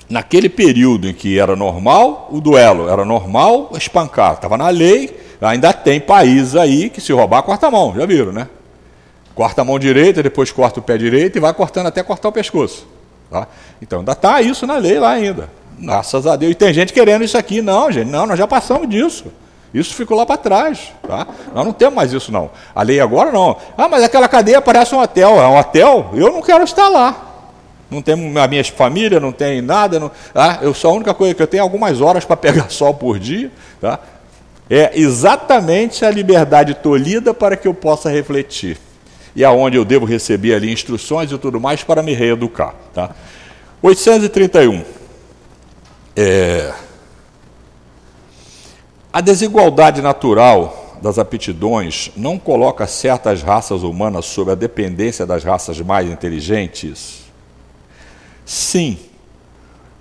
naquele 0.10 0.50
período 0.50 1.08
em 1.08 1.14
que 1.14 1.40
era 1.40 1.56
normal 1.56 2.28
o 2.32 2.42
duelo, 2.42 2.90
era 2.90 3.06
normal 3.06 3.72
espancar, 3.76 4.34
estava 4.34 4.58
na 4.58 4.70
lei, 4.70 5.18
ainda 5.40 5.72
tem 5.72 6.00
países 6.00 6.56
aí 6.56 6.90
que 6.90 7.00
se 7.00 7.14
roubar, 7.14 7.42
corta 7.44 7.68
a 7.68 7.72
mão, 7.72 7.94
já 7.96 8.06
viram, 8.06 8.34
né? 8.34 8.50
Corta 9.34 9.62
a 9.62 9.66
mão 9.66 9.80
direita, 9.80 10.22
depois 10.22 10.52
corta 10.52 10.80
o 10.80 10.84
pé 10.84 10.98
direito 10.98 11.38
e 11.38 11.42
vai 11.42 11.54
cortando 11.54 11.88
até 11.88 12.04
cortar 12.04 12.30
o 12.30 12.32
pescoço. 12.32 12.88
Tá? 13.30 13.48
Então 13.82 14.00
ainda 14.00 14.12
está 14.14 14.42
isso 14.42 14.66
na 14.68 14.78
lei 14.78 15.00
lá 15.00 15.12
ainda. 15.12 15.50
Graças 15.78 16.26
a 16.26 16.36
Deus. 16.36 16.54
E 16.54 16.56
tem 16.56 16.74
gente 16.74 16.94
querendo 16.94 17.24
isso 17.24 17.38
aqui. 17.38 17.62
Não, 17.62 17.92
gente, 17.92 18.10
não, 18.10 18.26
nós 18.26 18.38
já 18.38 18.48
passamos 18.48 18.90
disso. 18.90 19.26
Isso 19.76 19.94
ficou 19.94 20.16
lá 20.16 20.26
para 20.26 20.38
trás. 20.38 20.94
Tá? 21.06 21.28
Nós 21.54 21.66
não 21.66 21.74
temos 21.74 21.96
mais 21.96 22.14
isso, 22.14 22.32
não. 22.32 22.50
A 22.74 22.82
lei 22.82 23.02
agora 23.02 23.30
não. 23.30 23.58
Ah, 23.78 23.90
mas 23.90 24.04
aquela 24.06 24.30
cadeia 24.30 24.62
parece 24.62 24.96
um 24.96 25.02
hotel. 25.02 25.38
É 25.42 25.48
um 25.50 25.58
hotel? 25.58 26.12
Eu 26.14 26.32
não 26.32 26.42
quero 26.42 26.64
estar 26.64 26.88
lá. 26.88 27.34
Não 27.92 28.02
tenho 28.02 28.40
a 28.40 28.48
minha 28.48 28.64
família, 28.64 29.20
não 29.20 29.34
tem 29.34 29.62
nada. 29.62 30.00
Não, 30.00 30.10
ah, 30.34 30.60
eu 30.62 30.74
sou 30.74 30.92
a 30.92 30.94
única 30.94 31.14
coisa 31.14 31.36
que 31.36 31.44
eu 31.44 31.48
tenho 31.48 31.60
é 31.60 31.64
algumas 31.64 32.00
horas 32.00 32.24
para 32.24 32.38
pegar 32.38 32.70
sol 32.72 32.94
por 32.94 33.20
dia. 33.20 33.52
Tá? 33.82 34.00
É 34.70 34.98
exatamente 34.98 36.06
a 36.06 36.10
liberdade 36.10 36.74
tolhida 36.76 37.34
para 37.34 37.58
que 37.58 37.68
eu 37.68 37.74
possa 37.74 38.10
refletir. 38.10 38.78
E 39.36 39.44
aonde 39.44 39.76
eu 39.76 39.84
devo 39.84 40.06
receber 40.06 40.56
ali 40.56 40.72
instruções 40.72 41.34
e 41.34 41.38
tudo 41.38 41.60
mais 41.60 41.84
para 41.84 42.02
me 42.02 42.14
reeducar. 42.14 42.74
Tá? 42.94 43.10
831. 43.82 44.86
É, 46.16 46.72
a 49.16 49.22
desigualdade 49.22 50.02
natural 50.02 50.98
das 51.02 51.18
aptidões 51.18 52.12
não 52.18 52.38
coloca 52.38 52.86
certas 52.86 53.42
raças 53.42 53.82
humanas 53.82 54.26
sob 54.26 54.52
a 54.52 54.56
dependência 54.56 55.26
das 55.26 55.42
raças 55.42 55.80
mais 55.80 56.10
inteligentes? 56.12 57.22
Sim, 58.46 59.00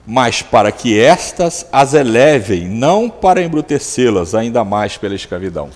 mas 0.05 0.43
para 0.43 0.73
que 0.73 0.99
estas 0.99 1.65
as 1.71 1.95
elevem, 1.95 2.69
não 2.69 3.09
para 3.09 3.41
embrutecê-las 3.41 4.35
ainda 4.35 4.65
mais 4.65 4.97
pela 4.97 5.15
escravidão. 5.15 5.71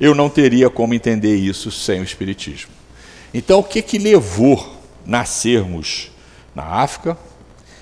Eu 0.00 0.14
não 0.14 0.30
teria 0.30 0.70
como 0.70 0.94
entender 0.94 1.36
isso 1.36 1.70
sem 1.70 2.00
o 2.00 2.04
Espiritismo. 2.04 2.70
Então, 3.34 3.60
o 3.60 3.64
que, 3.64 3.82
que 3.82 3.98
levou 3.98 4.66
nascermos 5.04 6.10
na 6.54 6.64
África, 6.64 7.18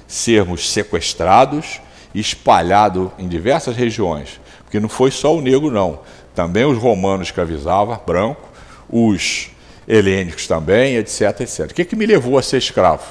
sermos 0.09 0.69
sequestrados, 0.69 1.81
espalhado 2.13 3.13
em 3.17 3.29
diversas 3.29 3.77
regiões, 3.77 4.41
porque 4.67 4.81
não 4.81 4.89
foi 4.89 5.13
só 5.13 5.35
o 5.35 5.41
negro, 5.41 5.71
não. 5.71 6.01
Também 6.35 6.65
os 6.65 6.77
romanos 6.77 7.29
escravizavam, 7.29 7.99
branco, 8.05 8.43
os 8.91 9.49
helênicos 9.89 10.47
também, 10.47 10.97
etc, 10.97 11.41
etc. 11.41 11.71
O 11.71 11.75
que, 11.75 11.85
que 11.85 11.97
me 11.97 12.05
levou 12.05 12.37
a 12.37 12.43
ser 12.43 12.59
escravo? 12.59 13.05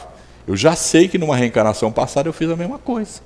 Eu 0.45 0.55
já 0.55 0.75
sei 0.75 1.07
que 1.07 1.17
numa 1.17 1.35
reencarnação 1.35 1.91
passada 1.91 2.29
eu 2.29 2.33
fiz 2.33 2.49
a 2.49 2.55
mesma 2.55 2.77
coisa. 2.77 3.21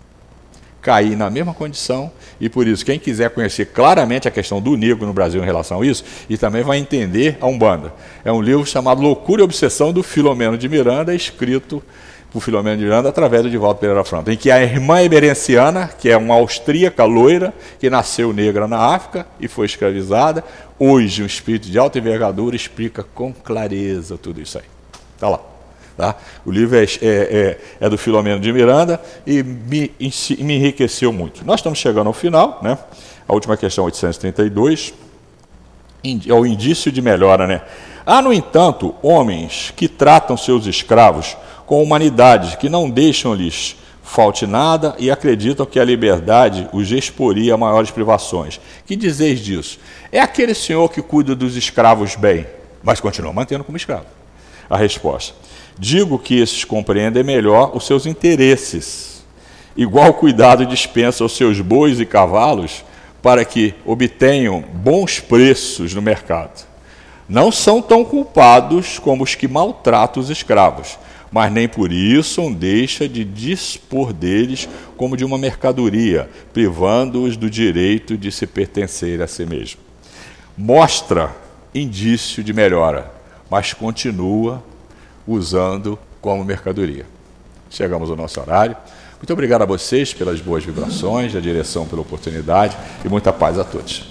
Caí 0.82 1.16
na 1.16 1.30
mesma 1.30 1.54
condição, 1.54 2.10
e 2.40 2.48
por 2.48 2.66
isso, 2.66 2.86
quem 2.86 2.98
quiser 2.98 3.32
conhecer 3.32 3.66
claramente 3.66 4.28
a 4.28 4.32
questão 4.32 4.62
do 4.62 4.78
negro 4.78 5.06
no 5.06 5.12
Brasil 5.12 5.42
em 5.42 5.46
relação 5.46 5.82
a 5.82 5.86
isso, 5.86 6.06
e 6.30 6.38
também 6.38 6.64
vai 6.64 6.78
entender 6.78 7.38
a 7.42 7.48
Umbanda. 7.48 7.92
É 8.24 8.32
um 8.32 8.42
livro 8.42 8.66
chamado 8.66 9.02
Loucura 9.02 9.42
e 9.42 9.44
Obsessão, 9.44 9.92
do 9.92 10.02
Filomeno 10.02 10.58
de 10.58 10.70
Miranda, 10.70 11.14
escrito 11.14 11.84
por 12.32 12.42
Filomeno 12.42 12.78
de 12.78 12.84
Miranda 12.84 13.10
através 13.10 13.44
de 13.44 13.50
Divaldo 13.50 13.80
Pereira 13.80 14.04
Franco, 14.04 14.30
em 14.30 14.38
que 14.38 14.52
a 14.52 14.62
irmã 14.62 15.02
eberenciana, 15.02 15.88
que 15.88 16.10
é 16.10 16.16
uma 16.16 16.36
austríaca 16.36 17.04
loira, 17.04 17.54
que 17.80 17.90
nasceu 17.90 18.32
negra 18.32 18.68
na 18.68 18.78
África 18.78 19.26
e 19.40 19.48
foi 19.48 19.66
escravizada, 19.66 20.44
hoje 20.78 21.24
um 21.24 21.26
espírito 21.26 21.70
de 21.70 21.80
alta 21.80 21.98
envergadura 21.98 22.56
explica 22.56 23.04
com 23.04 23.34
clareza 23.34 24.18
tudo 24.18 24.40
isso 24.42 24.58
aí. 24.58 24.66
Está 25.16 25.30
lá. 25.30 25.40
Tá? 25.98 26.16
O 26.46 26.52
livro 26.52 26.78
é, 26.78 26.84
é, 26.84 26.88
é, 27.02 27.60
é, 27.82 27.90
do 27.90 27.98
Filomeno 27.98 28.40
de 28.40 28.54
Miranda 28.54 29.02
e 29.28 29.44
me, 29.44 29.92
me 30.40 30.56
enriqueceu 30.56 31.12
muito. 31.12 31.46
Nós 31.46 31.60
estamos 31.60 31.78
chegando 31.78 32.08
ao 32.08 32.14
final, 32.14 32.60
né? 32.62 32.78
a 33.28 33.34
última 33.34 33.58
questão, 33.58 33.84
832, 33.84 34.94
é 36.26 36.34
o 36.34 36.46
indício 36.46 36.90
de 36.90 37.02
melhora. 37.02 37.46
Né? 37.46 37.62
Há, 38.06 38.22
no 38.22 38.32
entanto, 38.32 38.96
homens 39.04 39.74
que 39.76 39.90
tratam 39.90 40.38
seus 40.38 40.66
escravos 40.68 41.36
com 41.70 41.84
humanidade, 41.84 42.58
que 42.58 42.68
não 42.68 42.90
deixam-lhes 42.90 43.76
falte 44.02 44.48
nada 44.48 44.96
e 44.98 45.12
acreditam 45.12 45.68
que 45.68 45.80
a 45.80 45.86
liberdade 45.86 46.68
os 46.74 46.92
exporia 46.92 47.54
a 47.54 47.58
maiores 47.58 47.92
privações. 47.92 48.60
Que 48.88 48.96
dizeis 48.96 49.40
disso? 49.40 49.78
É 50.12 50.20
aquele 50.20 50.56
senhor 50.56 50.90
que 50.90 51.00
cuida 51.00 51.36
dos 51.36 51.56
escravos 51.56 52.16
bem, 52.16 52.48
mas 52.82 53.00
continua 53.00 53.32
mantendo 53.32 53.64
como 53.64 53.78
escravo. 53.78 54.08
a 54.68 54.78
resposta. 54.78 55.36
Digo 55.78 56.18
que 56.18 56.40
esses 56.40 56.64
compreendem 56.64 57.24
melhor 57.24 57.72
os 57.76 57.86
seus 57.86 58.08
interesses. 58.08 59.24
Igual 59.78 60.14
cuidado 60.14 60.66
dispensa 60.66 61.24
aos 61.24 61.36
seus 61.38 61.62
bois 61.62 62.00
e 62.00 62.06
cavalos 62.06 62.84
para 63.22 63.46
que 63.46 63.76
obtenham 63.86 64.62
bons 64.62 65.20
preços 65.20 65.94
no 65.94 66.02
mercado. 66.02 66.68
Não 67.28 67.52
são 67.52 67.80
tão 67.80 68.04
culpados 68.04 68.98
como 68.98 69.24
os 69.24 69.36
que 69.36 69.48
maltratam 69.48 70.22
os 70.22 70.32
escravos, 70.32 70.98
mas 71.32 71.52
nem 71.52 71.68
por 71.68 71.92
isso 71.92 72.50
deixa 72.50 73.08
de 73.08 73.24
dispor 73.24 74.12
deles 74.12 74.68
como 74.98 75.16
de 75.16 75.24
uma 75.24 75.38
mercadoria, 75.38 76.30
privando-os 76.54 77.38
do 77.38 77.50
direito 77.50 78.18
de 78.18 78.32
se 78.32 78.48
pertencer 78.48 79.22
a 79.22 79.28
si 79.28 79.46
mesmo. 79.46 79.82
Mostra 80.58 81.36
indício 81.74 82.44
de 82.44 82.52
melhora, 82.54 83.12
mas 83.50 83.74
continua 83.74 84.64
usando 85.28 85.98
como 86.20 86.44
mercadoria. 86.44 87.06
Chegamos 87.70 88.10
ao 88.10 88.16
nosso 88.16 88.40
horário. 88.42 88.76
Muito 89.18 89.32
obrigado 89.32 89.62
a 89.62 89.66
vocês 89.66 90.14
pelas 90.14 90.42
boas 90.42 90.64
vibrações, 90.64 91.36
a 91.36 91.40
direção 91.40 91.86
pela 91.86 92.02
oportunidade 92.02 92.76
e 93.04 93.10
muita 93.10 93.32
paz 93.32 93.60
a 93.60 93.64
todos. 93.64 94.08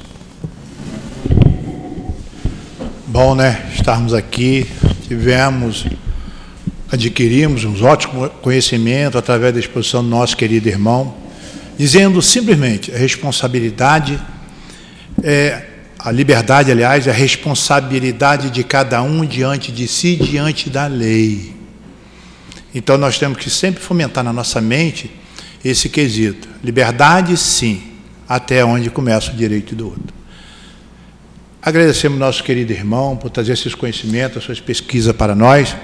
Bom, 3.07 3.35
né? 3.35 3.67
Estarmos 3.75 4.13
aqui, 4.13 4.67
tivemos, 5.07 5.87
adquirimos 6.91 7.65
um 7.65 7.85
ótimo 7.85 8.29
conhecimento 8.43 9.19
através 9.19 9.53
da 9.53 9.61
exposição 9.61 10.03
do 10.03 10.09
nosso 10.09 10.37
querido 10.37 10.69
irmão, 10.69 11.15
dizendo 11.79 12.21
simplesmente 12.23 12.93
a 12.93 12.97
responsabilidade 12.97 14.19
é 15.23 15.65
a 15.99 16.13
liberdade, 16.13 16.71
aliás, 16.71 17.07
é 17.07 17.11
a 17.11 17.15
responsabilidade 17.15 18.51
de 18.51 18.63
cada 18.63 19.03
um 19.03 19.27
diante 19.27 19.73
de 19.73 19.89
si, 19.89 20.15
diante 20.15 20.71
da 20.71 20.87
lei. 20.87 21.55
Então 22.75 22.97
nós 22.97 23.19
temos 23.19 23.39
que 23.39 23.51
sempre 23.51 23.83
fomentar 23.83 24.23
na 24.23 24.33
nossa 24.33 24.61
mente 24.61 25.11
esse 25.65 25.89
quesito. 25.89 26.49
Liberdade, 26.63 27.37
sim, 27.37 27.83
até 28.29 28.65
onde 28.65 28.91
começa 28.91 29.33
o 29.33 29.35
direito 29.35 29.75
do 29.75 29.87
outro. 29.87 30.15
Agradecemos 31.61 32.19
nosso 32.19 32.45
querido 32.45 32.73
irmão 32.73 33.17
por 33.17 33.29
trazer 33.29 33.53
esses 33.55 33.75
conhecimentos, 33.75 34.45
suas 34.45 34.61
pesquisas 34.61 35.15
para 35.15 35.35
nós 35.35 35.77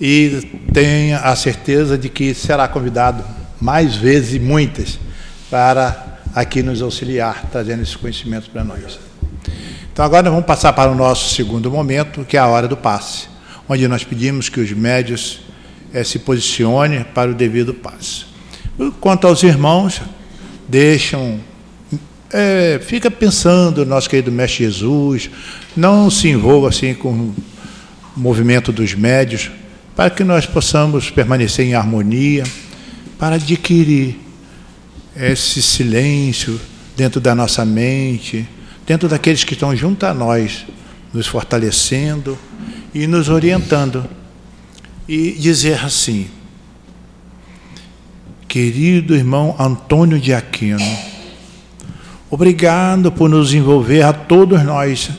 e 0.00 0.42
tenha 0.72 1.20
a 1.20 1.34
certeza 1.34 1.96
de 1.96 2.08
que 2.08 2.34
será 2.34 2.68
convidado 2.68 3.24
mais 3.60 3.96
vezes 3.96 4.34
e 4.34 4.38
muitas 4.38 4.98
para 5.50 6.18
aqui 6.34 6.62
nos 6.62 6.82
auxiliar, 6.82 7.46
trazendo 7.50 7.82
esses 7.82 7.96
conhecimentos 7.96 8.48
para 8.48 8.62
nós. 8.62 8.98
Então 9.92 10.04
agora 10.04 10.24
nós 10.24 10.32
vamos 10.32 10.46
passar 10.46 10.72
para 10.74 10.90
o 10.90 10.94
nosso 10.94 11.34
segundo 11.34 11.70
momento, 11.70 12.24
que 12.24 12.36
é 12.36 12.40
a 12.40 12.46
hora 12.46 12.68
do 12.68 12.76
passe, 12.76 13.28
onde 13.66 13.88
nós 13.88 14.04
pedimos 14.04 14.50
que 14.50 14.60
os 14.60 14.70
médios 14.72 15.40
é, 15.92 16.04
se 16.04 16.18
posicione 16.18 17.04
para 17.14 17.30
o 17.30 17.34
devido 17.34 17.72
passe. 17.72 18.26
Quanto 19.00 19.26
aos 19.26 19.42
irmãos, 19.42 20.02
deixam, 20.68 21.40
é, 22.30 22.78
fica 22.82 23.10
pensando, 23.10 23.86
nosso 23.86 24.10
querido 24.10 24.30
Mestre 24.30 24.64
Jesus, 24.64 25.30
não 25.74 26.10
se 26.10 26.28
envolva 26.28 26.68
assim 26.68 26.92
com 26.92 27.08
o 27.08 27.34
movimento 28.14 28.70
dos 28.70 28.94
médios, 28.94 29.50
para 29.96 30.10
que 30.10 30.22
nós 30.22 30.44
possamos 30.44 31.08
permanecer 31.08 31.66
em 31.66 31.74
harmonia, 31.74 32.44
para 33.18 33.36
adquirir 33.36 34.20
esse 35.16 35.62
silêncio 35.62 36.60
dentro 36.94 37.18
da 37.18 37.34
nossa 37.34 37.64
mente, 37.64 38.46
dentro 38.86 39.08
daqueles 39.08 39.42
que 39.42 39.54
estão 39.54 39.74
junto 39.74 40.04
a 40.04 40.12
nós, 40.12 40.66
nos 41.14 41.26
fortalecendo 41.26 42.38
e 42.94 43.06
nos 43.06 43.30
orientando. 43.30 44.04
E 45.08 45.32
dizer 45.32 45.82
assim: 45.82 46.26
Querido 48.46 49.14
irmão 49.14 49.56
Antônio 49.58 50.18
de 50.20 50.34
Aquino, 50.34 50.84
obrigado 52.28 53.10
por 53.10 53.30
nos 53.30 53.54
envolver 53.54 54.02
a 54.02 54.12
todos 54.12 54.62
nós 54.62 55.10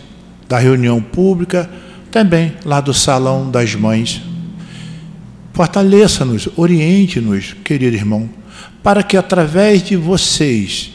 da 0.48 0.60
reunião 0.60 1.02
pública, 1.02 1.68
também 2.12 2.54
lá 2.64 2.80
do 2.80 2.94
Salão 2.94 3.50
das 3.50 3.74
Mães. 3.74 4.22
Fortaleça-nos, 5.58 6.48
oriente-nos, 6.56 7.56
querido 7.64 7.96
irmão, 7.96 8.30
para 8.84 9.02
que 9.02 9.18
através 9.18 9.82
de 9.82 9.96
vocês 9.96 10.92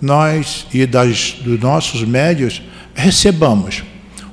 nós 0.00 0.66
e 0.72 0.86
das, 0.86 1.32
dos 1.44 1.60
nossos 1.60 2.04
médios 2.04 2.62
recebamos 2.94 3.82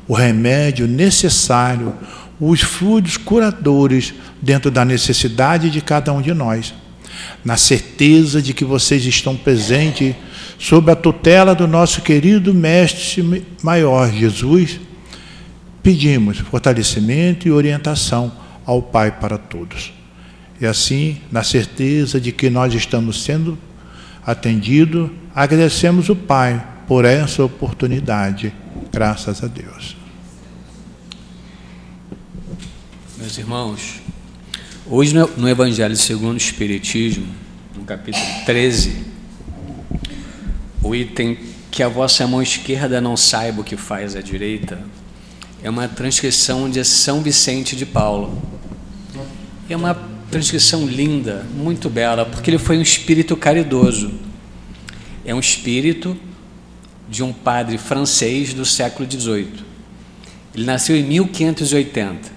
o 0.08 0.14
remédio 0.14 0.88
necessário, 0.88 1.94
os 2.40 2.62
fluidos 2.62 3.18
curadores 3.18 4.14
dentro 4.42 4.72
da 4.72 4.86
necessidade 4.86 5.70
de 5.70 5.82
cada 5.82 6.14
um 6.14 6.22
de 6.22 6.34
nós. 6.34 6.74
Na 7.44 7.58
certeza 7.58 8.42
de 8.42 8.54
que 8.54 8.64
vocês 8.64 9.06
estão 9.06 9.36
presentes 9.36 10.16
sob 10.58 10.90
a 10.90 10.96
tutela 10.96 11.54
do 11.54 11.68
nosso 11.68 12.00
querido 12.00 12.54
Mestre 12.54 13.46
Maior 13.62 14.10
Jesus, 14.10 14.80
pedimos 15.84 16.38
fortalecimento 16.38 17.46
e 17.46 17.52
orientação 17.52 18.45
ao 18.66 18.82
Pai 18.82 19.12
para 19.12 19.38
todos. 19.38 19.94
E 20.60 20.66
assim, 20.66 21.22
na 21.32 21.44
certeza 21.44 22.20
de 22.20 22.32
que 22.32 22.50
nós 22.50 22.74
estamos 22.74 23.24
sendo 23.24 23.58
atendidos, 24.26 25.10
Agradecemos 25.36 26.08
o 26.08 26.16
Pai 26.16 26.66
por 26.88 27.04
essa 27.04 27.44
oportunidade. 27.44 28.54
Graças 28.90 29.44
a 29.44 29.48
Deus. 29.48 29.98
Meus 33.18 33.38
irmãos, 33.38 34.02
hoje 34.88 35.14
no 35.14 35.50
Evangelho 35.50 35.98
segundo 35.98 36.36
o 36.36 36.38
Espiritismo, 36.38 37.28
no 37.76 37.84
capítulo 37.84 38.24
13, 38.46 38.96
o 40.82 40.96
item 40.96 41.38
que 41.70 41.84
a 41.84 41.90
vossa 41.90 42.26
mão 42.26 42.42
esquerda 42.42 43.02
não 43.02 43.18
saiba 43.18 43.60
o 43.60 43.64
que 43.66 43.76
faz 43.76 44.16
a 44.16 44.22
direita, 44.22 44.80
é 45.62 45.70
uma 45.70 45.90
transcrição 45.90 46.70
de 46.70 46.82
São 46.86 47.22
Vicente 47.22 47.76
de 47.76 47.86
Paulo. 47.86 48.42
É 49.70 49.76
uma 49.76 49.98
transcrição 50.30 50.86
linda, 50.86 51.46
muito 51.56 51.90
bela, 51.90 52.26
porque 52.26 52.50
ele 52.50 52.58
foi 52.58 52.78
um 52.78 52.82
espírito 52.82 53.36
caridoso 53.36 54.26
é 55.26 55.34
um 55.34 55.40
espírito 55.40 56.16
de 57.10 57.24
um 57.24 57.34
padre 57.34 57.78
francês 57.78 58.54
do 58.54 58.64
século 58.64 59.10
XVIII. 59.10 59.66
Ele 60.54 60.66
nasceu 60.66 60.96
em 60.96 61.04
1580. 61.04 62.30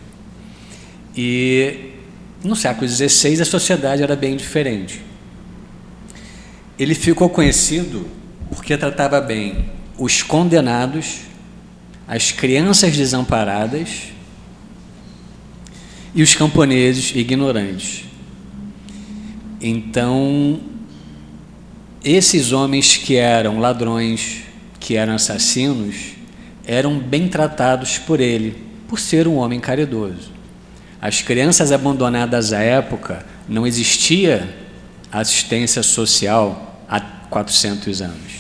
E 1.15 1.93
no 2.43 2.57
século 2.57 2.89
XVI 2.89 3.43
a 3.43 3.45
sociedade 3.45 4.03
era 4.03 4.17
bem 4.17 4.37
diferente. 4.37 5.03
Ele 6.79 6.95
ficou 6.95 7.29
conhecido 7.29 8.09
porque 8.51 8.77
tratava 8.77 9.21
bem 9.21 9.69
os 9.99 10.23
condenados, 10.23 11.19
as 12.07 12.33
crianças 12.33 12.97
desamparadas 12.97 14.13
e 16.19 16.23
os 16.23 16.35
camponeses 16.35 17.13
ignorantes. 17.15 18.03
Então, 19.61 20.59
esses 22.05 22.51
homens 22.51 22.97
que 22.97 23.15
eram 23.15 23.61
ladrões, 23.61 24.39
que 24.81 24.97
eram 24.97 25.15
assassinos, 25.15 25.95
eram 26.67 26.99
bem 26.99 27.29
tratados 27.29 27.99
por 27.99 28.19
ele, 28.19 28.57
por 28.89 28.99
ser 28.99 29.29
um 29.29 29.37
homem 29.37 29.61
caridoso. 29.61 30.33
As 31.01 31.23
crianças 31.23 31.71
abandonadas 31.71 32.53
à 32.53 32.59
época 32.63 33.25
não 33.49 33.65
existia 33.65 34.57
assistência 35.13 35.85
social 35.85 36.83
há 36.89 36.99
400 37.01 38.03
anos. 38.03 38.33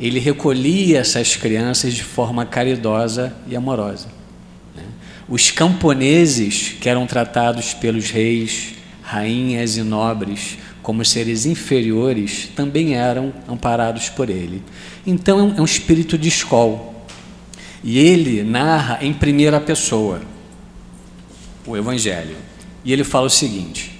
Ele 0.00 0.18
recolhia 0.18 1.00
essas 1.00 1.36
crianças 1.36 1.92
de 1.92 2.02
forma 2.02 2.46
caridosa 2.46 3.30
e 3.46 3.54
amorosa. 3.54 4.19
Os 5.30 5.52
camponeses, 5.52 6.74
que 6.80 6.88
eram 6.88 7.06
tratados 7.06 7.72
pelos 7.72 8.10
reis, 8.10 8.74
rainhas 9.00 9.76
e 9.76 9.82
nobres 9.84 10.58
como 10.82 11.04
seres 11.04 11.46
inferiores, 11.46 12.48
também 12.56 12.96
eram 12.96 13.32
amparados 13.48 14.08
por 14.08 14.28
ele. 14.28 14.60
Então 15.06 15.54
é 15.56 15.60
um 15.60 15.64
espírito 15.64 16.18
de 16.18 16.28
escola. 16.28 16.92
E 17.84 17.96
ele 17.96 18.42
narra 18.42 18.98
em 19.02 19.12
primeira 19.12 19.60
pessoa 19.60 20.20
o 21.64 21.76
Evangelho. 21.76 22.36
E 22.84 22.92
ele 22.92 23.04
fala 23.04 23.26
o 23.26 23.30
seguinte: 23.30 23.96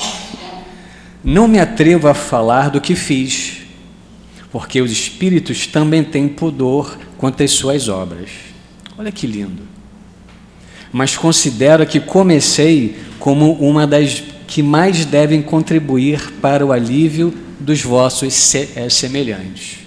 Não 1.22 1.47
me 1.47 1.61
atrevo 1.61 2.09
a 2.09 2.14
falar 2.14 2.70
do 2.70 2.81
que 2.81 2.97
fiz, 2.97 3.59
porque 4.51 4.83
os 4.83 4.91
espíritos 4.91 5.64
também 5.64 6.03
têm 6.03 6.26
pudor 6.26 6.99
quanto 7.16 7.45
às 7.45 7.53
suas 7.53 7.89
obras. 7.89 8.31
Olha 8.99 9.12
que 9.12 9.28
lindo. 9.28 9.80
Mas 10.93 11.16
considero 11.16 11.86
que 11.86 12.01
comecei 12.01 12.97
como 13.18 13.53
uma 13.53 13.86
das 13.86 14.22
que 14.47 14.62
mais 14.62 15.05
devem 15.05 15.41
contribuir 15.41 16.32
para 16.41 16.66
o 16.66 16.72
alívio 16.72 17.32
dos 17.61 17.82
vossos 17.82 18.55
eh, 18.55 18.88
semelhantes. 18.91 19.78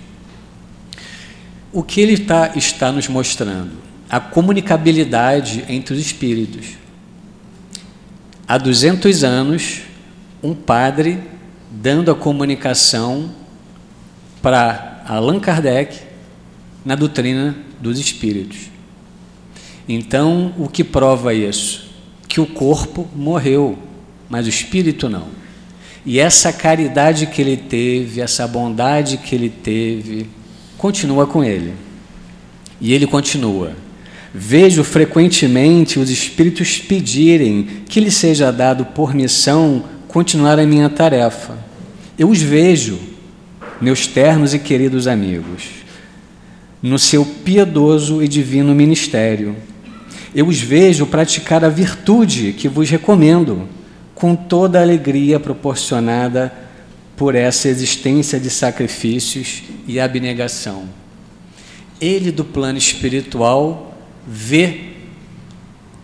O 1.72 1.84
que 1.84 2.00
ele 2.00 2.18
tá, 2.18 2.52
está 2.56 2.92
nos 2.92 3.10
mostrando? 3.10 3.72
A 4.10 4.20
comunicabilidade 4.20 5.66
entre 5.68 5.94
os 5.94 6.00
espíritos. 6.00 6.78
há 8.48 8.58
200 8.58 9.24
anos, 9.24 9.82
um 10.42 10.54
padre 10.54 11.20
dando 11.70 12.12
a 12.12 12.16
comunicação 12.16 13.32
para 14.42 15.04
Allan 15.08 15.40
Kardec 15.40 16.00
na 16.86 16.96
doutrina 16.96 17.56
dos 17.82 18.00
espíritos. 18.00 18.73
Então, 19.88 20.54
o 20.58 20.68
que 20.68 20.84
prova 20.84 21.34
isso? 21.34 21.90
Que 22.28 22.40
o 22.40 22.46
corpo 22.46 23.08
morreu, 23.16 23.78
mas 24.30 24.46
o 24.46 24.50
espírito 24.50 25.10
não. 25.10 25.28
E 26.06 26.20
essa 26.20 26.52
caridade 26.52 27.28
que 27.28 27.42
ele 27.42 27.58
teve, 27.58 28.22
essa 28.22 28.48
bondade 28.48 29.18
que 29.18 29.36
ele 29.36 29.50
teve, 29.50 30.28
continua 30.78 31.26
com 31.26 31.44
ele. 31.44 31.74
E 32.80 32.94
ele 32.94 33.08
continua. 33.08 33.74
Vejo 34.34 34.84
frequentemente 34.84 36.00
os 36.00 36.10
espíritos 36.10 36.80
pedirem 36.80 37.68
que 37.88 38.00
lhe 38.00 38.12
seja 38.12 38.52
dado 38.52 38.86
por 38.86 39.14
missão 39.14 39.84
continuar 40.08 40.60
a 40.60 40.66
minha 40.66 40.90
tarefa. 40.90 41.58
Eu 42.18 42.30
os 42.30 42.42
vejo, 42.42 43.00
meus 43.80 44.08
ternos 44.08 44.54
e 44.54 44.60
queridos 44.60 45.08
amigos, 45.08 45.64
no 46.82 47.00
seu 47.00 47.26
piedoso 47.26 48.22
e 48.22 48.28
divino 48.28 48.76
ministério. 48.76 49.56
Eu 50.36 50.48
os 50.48 50.60
vejo 50.60 51.06
praticar 51.06 51.64
a 51.64 51.70
virtude 51.70 52.54
que 52.54 52.68
vos 52.68 52.90
recomendo 52.90 53.68
com 54.16 54.36
toda 54.36 54.80
a 54.80 54.82
alegria 54.82 55.40
proporcionada 55.40 56.52
por 57.16 57.36
essa 57.36 57.68
existência 57.68 58.40
de 58.40 58.50
sacrifícios 58.50 59.64
e 59.88 60.00
abnegação. 60.00 60.90
Ele, 62.02 62.32
do 62.32 62.44
plano 62.44 62.78
espiritual, 62.78 63.96
vê 64.26 64.94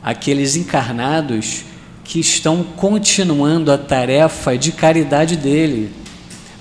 aqueles 0.04 0.56
encarnados 0.56 1.64
que 2.04 2.20
estão 2.20 2.64
continuando 2.64 3.72
a 3.72 3.78
tarefa 3.78 4.58
de 4.58 4.72
caridade 4.72 5.36
dele, 5.36 5.92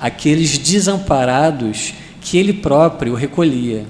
aqueles 0.01 0.57
desamparados 0.57 1.93
que 2.21 2.39
ele 2.39 2.53
próprio 2.53 3.15
recolhia. 3.15 3.85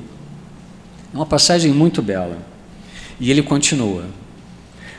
É 1.13 1.17
uma 1.17 1.27
passagem 1.27 1.73
muito 1.73 2.03
bela. 2.03 2.48
E 3.21 3.31
ele 3.31 3.43
continua. 3.43 4.05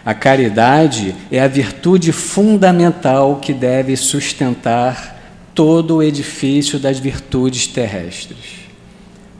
A 0.06 0.14
caridade 0.14 1.16
é 1.32 1.40
a 1.40 1.48
virtude 1.48 2.12
fundamental 2.12 3.38
que 3.38 3.54
deve 3.54 3.96
sustentar 3.96 5.18
todo 5.54 5.98
o 5.98 6.04
edifício 6.04 6.80
das 6.80 7.00
virtudes 7.00 7.68
terrestres. 7.68 8.70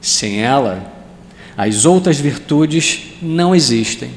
Sem 0.00 0.42
ela, 0.42 0.92
as 1.56 1.84
outras 1.84 2.18
virtudes 2.18 3.14
não 3.20 3.54
existem. 3.54 4.10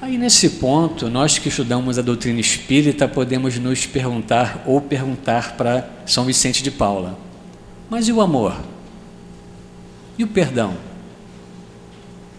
Aí, 0.00 0.18
nesse 0.18 0.50
ponto, 0.50 1.08
nós 1.08 1.38
que 1.38 1.48
estudamos 1.48 1.98
a 1.98 2.02
doutrina 2.02 2.38
espírita 2.38 3.08
podemos 3.08 3.58
nos 3.58 3.86
perguntar 3.86 4.62
ou 4.66 4.80
perguntar 4.80 5.56
para 5.56 5.88
São 6.04 6.24
Vicente 6.24 6.62
de 6.62 6.70
Paula: 6.70 7.18
mas 7.88 8.08
e 8.08 8.12
o 8.12 8.20
amor? 8.20 8.54
E 10.18 10.24
o 10.24 10.28
perdão? 10.28 10.74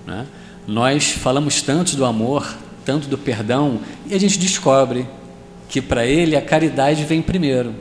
Né? 0.06 0.26
Nós 0.68 1.12
falamos 1.12 1.62
tanto 1.62 1.96
do 1.96 2.06
amor, 2.06 2.56
tanto 2.84 3.08
do 3.08 3.18
perdão, 3.18 3.80
e 4.06 4.14
a 4.14 4.20
gente 4.20 4.38
descobre 4.38 5.08
que 5.68 5.82
para 5.82 6.06
ele 6.06 6.36
a 6.36 6.42
caridade 6.42 7.04
vem 7.04 7.22
primeiro. 7.22 7.74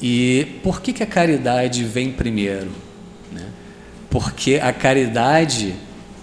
E 0.00 0.58
por 0.62 0.80
que, 0.80 0.92
que 0.92 1.02
a 1.02 1.06
caridade 1.06 1.84
vem 1.84 2.10
primeiro? 2.10 2.70
Né? 3.32 3.46
Porque 4.10 4.56
a 4.56 4.72
caridade, 4.72 5.74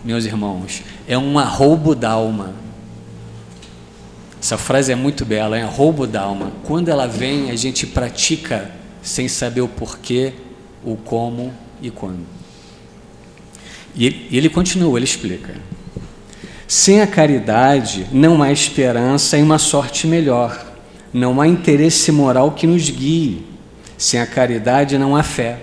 meus 0.04 0.26
irmãos, 0.26 0.84
é 1.08 1.18
um 1.18 1.40
arroubo 1.40 1.96
d'alma. 1.96 2.54
Essa 4.40 4.58
frase 4.58 4.92
é 4.92 4.96
muito 4.96 5.26
bela, 5.26 5.58
é 5.58 5.64
arroubo 5.64 6.06
d'alma. 6.06 6.52
Quando 6.64 6.90
ela 6.90 7.08
vem, 7.08 7.50
a 7.50 7.56
gente 7.56 7.88
pratica 7.88 8.72
sem 9.02 9.28
saber 9.28 9.62
o 9.62 9.68
porquê, 9.68 10.34
o 10.84 10.96
como 10.96 11.54
e 11.82 11.90
quando. 11.90 12.26
E 13.96 14.28
ele, 14.32 14.50
continua, 14.50 14.98
ele 14.98 15.06
explica. 15.06 15.56
Sem 16.68 17.02
a 17.02 17.08
caridade, 17.08 18.08
não 18.12 18.42
há 18.42 18.52
esperança 18.52 19.38
em 19.38 19.44
uma 19.44 19.60
sorte 19.60 20.08
melhor. 20.08 20.74
Não 21.14 21.40
há 21.40 21.48
interesse 21.48 22.12
moral 22.12 22.52
que 22.52 22.66
nos 22.66 22.90
guie. 22.90 23.46
Sem 23.98 24.20
a 24.20 24.26
caridade, 24.26 24.98
não 24.98 25.16
há 25.16 25.22
fé. 25.22 25.60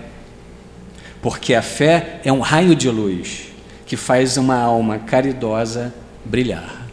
Porque 1.21 1.55
a 1.55 1.63
fé 1.63 2.21
é 2.25 2.33
um 2.33 2.41
raio 2.41 2.75
de 2.75 2.89
luz 2.89 3.49
que 3.85 3.97
faz 3.97 4.37
uma 4.37 4.57
alma 4.57 4.99
caridosa 4.99 5.93
brilhar. 6.25 6.87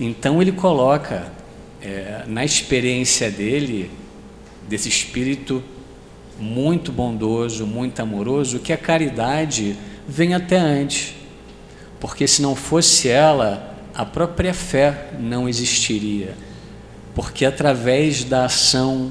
Então, 0.00 0.40
ele 0.40 0.52
coloca 0.52 1.30
é, 1.82 2.24
na 2.26 2.44
experiência 2.44 3.30
dele, 3.30 3.90
desse 4.66 4.88
espírito 4.88 5.62
muito 6.38 6.90
bondoso, 6.90 7.66
muito 7.66 8.00
amoroso, 8.00 8.58
que 8.58 8.72
a 8.72 8.76
caridade 8.76 9.76
vem 10.08 10.34
até 10.34 10.56
antes. 10.56 11.14
Porque 12.00 12.26
se 12.26 12.42
não 12.42 12.54
fosse 12.54 13.08
ela, 13.08 13.74
a 13.94 14.04
própria 14.04 14.52
fé 14.52 15.10
não 15.18 15.48
existiria. 15.48 16.36
Porque 17.14 17.44
através 17.44 18.24
da 18.24 18.44
ação, 18.44 19.10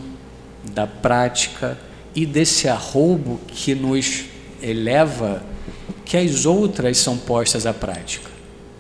da 0.72 0.86
prática 0.86 1.78
e 2.14 2.26
desse 2.26 2.68
arroubo 2.68 3.40
que 3.48 3.74
nos 3.74 4.26
eleva, 4.62 5.44
que 6.06 6.16
as 6.16 6.46
outras 6.46 6.98
são 6.98 7.18
postas 7.18 7.66
à 7.66 7.74
prática. 7.74 8.30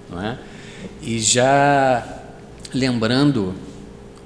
Não 0.09 0.21
é? 0.21 0.37
E 1.01 1.19
já 1.19 2.07
lembrando 2.73 3.55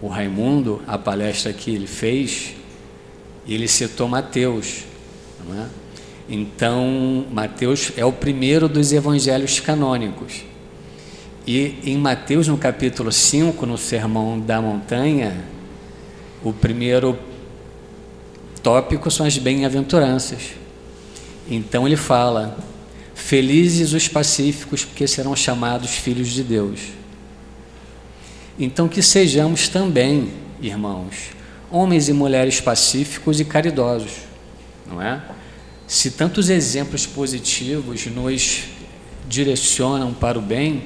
o 0.01 0.07
Raimundo, 0.07 0.81
a 0.87 0.97
palestra 0.97 1.51
que 1.53 1.71
ele 1.71 1.87
fez, 1.87 2.55
ele 3.47 3.67
citou 3.67 4.07
Mateus. 4.07 4.83
Não 5.47 5.61
é? 5.61 5.67
Então, 6.29 7.25
Mateus 7.31 7.91
é 7.97 8.05
o 8.05 8.13
primeiro 8.13 8.69
dos 8.69 8.93
evangelhos 8.93 9.59
canônicos. 9.59 10.43
E 11.47 11.79
em 11.83 11.97
Mateus, 11.97 12.47
no 12.47 12.55
capítulo 12.55 13.11
5, 13.11 13.65
no 13.65 13.77
Sermão 13.79 14.39
da 14.39 14.61
Montanha, 14.61 15.43
o 16.43 16.53
primeiro 16.53 17.17
tópico 18.61 19.09
são 19.09 19.25
as 19.25 19.39
bem-aventuranças. 19.39 20.51
Então 21.49 21.87
ele 21.87 21.97
fala: 21.97 22.55
Felizes 23.15 23.93
os 23.93 24.07
pacíficos, 24.07 24.85
porque 24.85 25.07
serão 25.07 25.35
chamados 25.35 25.89
filhos 25.89 26.29
de 26.29 26.43
Deus. 26.43 26.79
Então 28.59 28.87
que 28.87 29.01
sejamos 29.01 29.67
também, 29.67 30.31
irmãos, 30.61 31.31
homens 31.71 32.07
e 32.09 32.13
mulheres 32.13 32.61
pacíficos 32.61 33.39
e 33.39 33.45
caridosos, 33.45 34.11
não 34.87 35.01
é? 35.01 35.19
Se 35.89 36.11
tantos 36.11 36.51
exemplos 36.51 37.07
positivos 37.07 38.05
nos 38.05 38.65
direcionam 39.27 40.13
para 40.13 40.37
o 40.37 40.41
bem, 40.41 40.83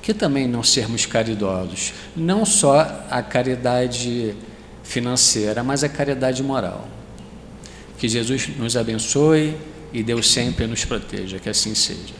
que 0.00 0.14
também 0.14 0.46
não 0.46 0.62
sermos 0.62 1.04
caridosos? 1.04 1.92
Não 2.16 2.46
só 2.46 3.04
a 3.10 3.20
caridade 3.20 4.36
financeira, 4.84 5.64
mas 5.64 5.82
a 5.82 5.88
caridade 5.88 6.40
moral. 6.40 6.86
Que 7.98 8.08
Jesus 8.08 8.48
nos 8.56 8.76
abençoe 8.76 9.56
e 9.92 10.04
Deus 10.04 10.30
sempre 10.30 10.68
nos 10.68 10.84
proteja, 10.84 11.40
que 11.40 11.50
assim 11.50 11.74
seja. 11.74 12.14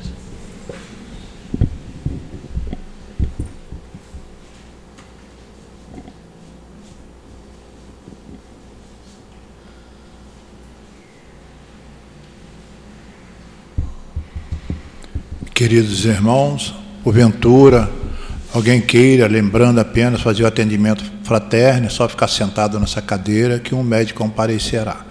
Queridos 15.63 16.05
irmãos, 16.05 16.75
porventura, 17.05 17.89
alguém 18.53 18.81
queira, 18.81 19.29
lembrando 19.29 19.79
apenas, 19.79 20.21
fazer 20.21 20.43
o 20.43 20.47
atendimento 20.49 21.05
fraterno, 21.23 21.87
é 21.87 21.89
só 21.89 22.09
ficar 22.09 22.27
sentado 22.27 22.81
nessa 22.81 23.01
cadeira 23.01 23.61
que 23.61 23.73
um 23.73 23.81
médico 23.81 24.19
comparecerá. 24.19 25.07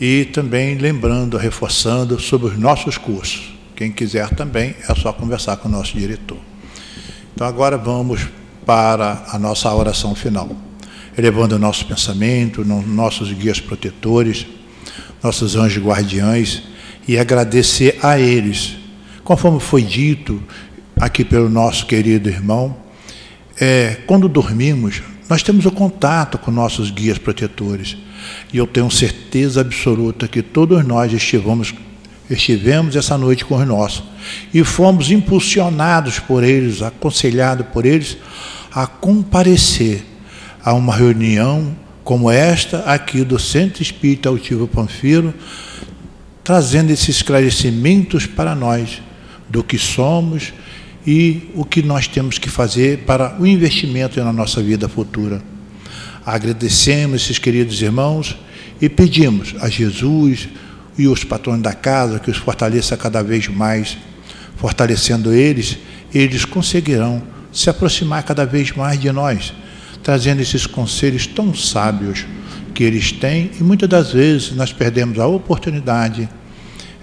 E 0.00 0.24
também 0.24 0.78
lembrando, 0.78 1.36
reforçando 1.36 2.18
sobre 2.18 2.46
os 2.46 2.58
nossos 2.58 2.96
cursos. 2.96 3.52
Quem 3.76 3.92
quiser 3.92 4.30
também 4.30 4.74
é 4.88 4.94
só 4.94 5.12
conversar 5.12 5.58
com 5.58 5.68
o 5.68 5.70
nosso 5.70 5.98
diretor. 5.98 6.38
Então 7.34 7.46
agora 7.46 7.76
vamos 7.76 8.26
para 8.64 9.22
a 9.30 9.38
nossa 9.38 9.70
oração 9.74 10.14
final, 10.14 10.48
elevando 11.14 11.56
o 11.56 11.58
nosso 11.58 11.84
pensamento, 11.84 12.64
nossos 12.64 13.30
guias 13.34 13.60
protetores, 13.60 14.46
nossos 15.22 15.56
anjos 15.56 15.84
guardiães 15.84 16.62
e 17.06 17.18
agradecer 17.18 17.98
a 18.02 18.18
eles 18.18 18.77
Conforme 19.28 19.60
foi 19.60 19.82
dito 19.82 20.42
aqui 20.98 21.22
pelo 21.22 21.50
nosso 21.50 21.84
querido 21.84 22.30
irmão, 22.30 22.74
é, 23.60 23.98
quando 24.06 24.26
dormimos, 24.26 25.02
nós 25.28 25.42
temos 25.42 25.66
o 25.66 25.70
contato 25.70 26.38
com 26.38 26.50
nossos 26.50 26.90
guias 26.90 27.18
protetores. 27.18 27.94
E 28.50 28.56
eu 28.56 28.66
tenho 28.66 28.90
certeza 28.90 29.60
absoluta 29.60 30.26
que 30.26 30.40
todos 30.40 30.82
nós 30.82 31.12
estivemos 31.12 31.74
estivemos 32.30 32.96
essa 32.96 33.18
noite 33.18 33.44
com 33.44 33.54
os 33.56 33.66
nossos 33.68 34.02
e 34.52 34.64
fomos 34.64 35.10
impulsionados 35.10 36.18
por 36.18 36.42
eles, 36.42 36.80
aconselhados 36.80 37.66
por 37.66 37.84
eles 37.84 38.16
a 38.72 38.86
comparecer 38.86 40.06
a 40.64 40.72
uma 40.72 40.94
reunião 40.94 41.76
como 42.02 42.30
esta 42.30 42.78
aqui 42.78 43.24
do 43.24 43.38
Centro 43.38 43.82
Espírita 43.82 44.30
Altivo 44.30 44.66
Panfiro, 44.66 45.34
trazendo 46.42 46.90
esses 46.90 47.16
esclarecimentos 47.16 48.24
para 48.24 48.54
nós 48.54 49.02
do 49.48 49.62
que 49.62 49.78
somos 49.78 50.52
e 51.06 51.50
o 51.54 51.64
que 51.64 51.82
nós 51.82 52.06
temos 52.06 52.38
que 52.38 52.50
fazer 52.50 52.98
para 53.06 53.36
o 53.40 53.46
investimento 53.46 54.22
na 54.22 54.32
nossa 54.32 54.62
vida 54.62 54.88
futura. 54.88 55.42
Agradecemos 56.24 57.22
esses 57.22 57.38
queridos 57.38 57.80
irmãos 57.80 58.36
e 58.80 58.88
pedimos 58.88 59.54
a 59.60 59.68
Jesus 59.68 60.48
e 60.98 61.08
os 61.08 61.24
patrões 61.24 61.62
da 61.62 61.72
casa 61.72 62.18
que 62.18 62.30
os 62.30 62.36
fortaleça 62.36 62.96
cada 62.96 63.22
vez 63.22 63.48
mais, 63.48 63.96
fortalecendo 64.56 65.32
eles, 65.32 65.78
eles 66.12 66.44
conseguirão 66.44 67.22
se 67.52 67.70
aproximar 67.70 68.22
cada 68.24 68.44
vez 68.44 68.72
mais 68.72 69.00
de 69.00 69.10
nós 69.10 69.52
trazendo 70.02 70.40
esses 70.40 70.66
conselhos 70.66 71.26
tão 71.26 71.54
sábios 71.54 72.24
que 72.74 72.84
eles 72.84 73.12
têm 73.12 73.50
e 73.60 73.62
muitas 73.62 73.88
das 73.88 74.12
vezes 74.12 74.52
nós 74.52 74.72
perdemos 74.72 75.18
a 75.18 75.26
oportunidade 75.26 76.28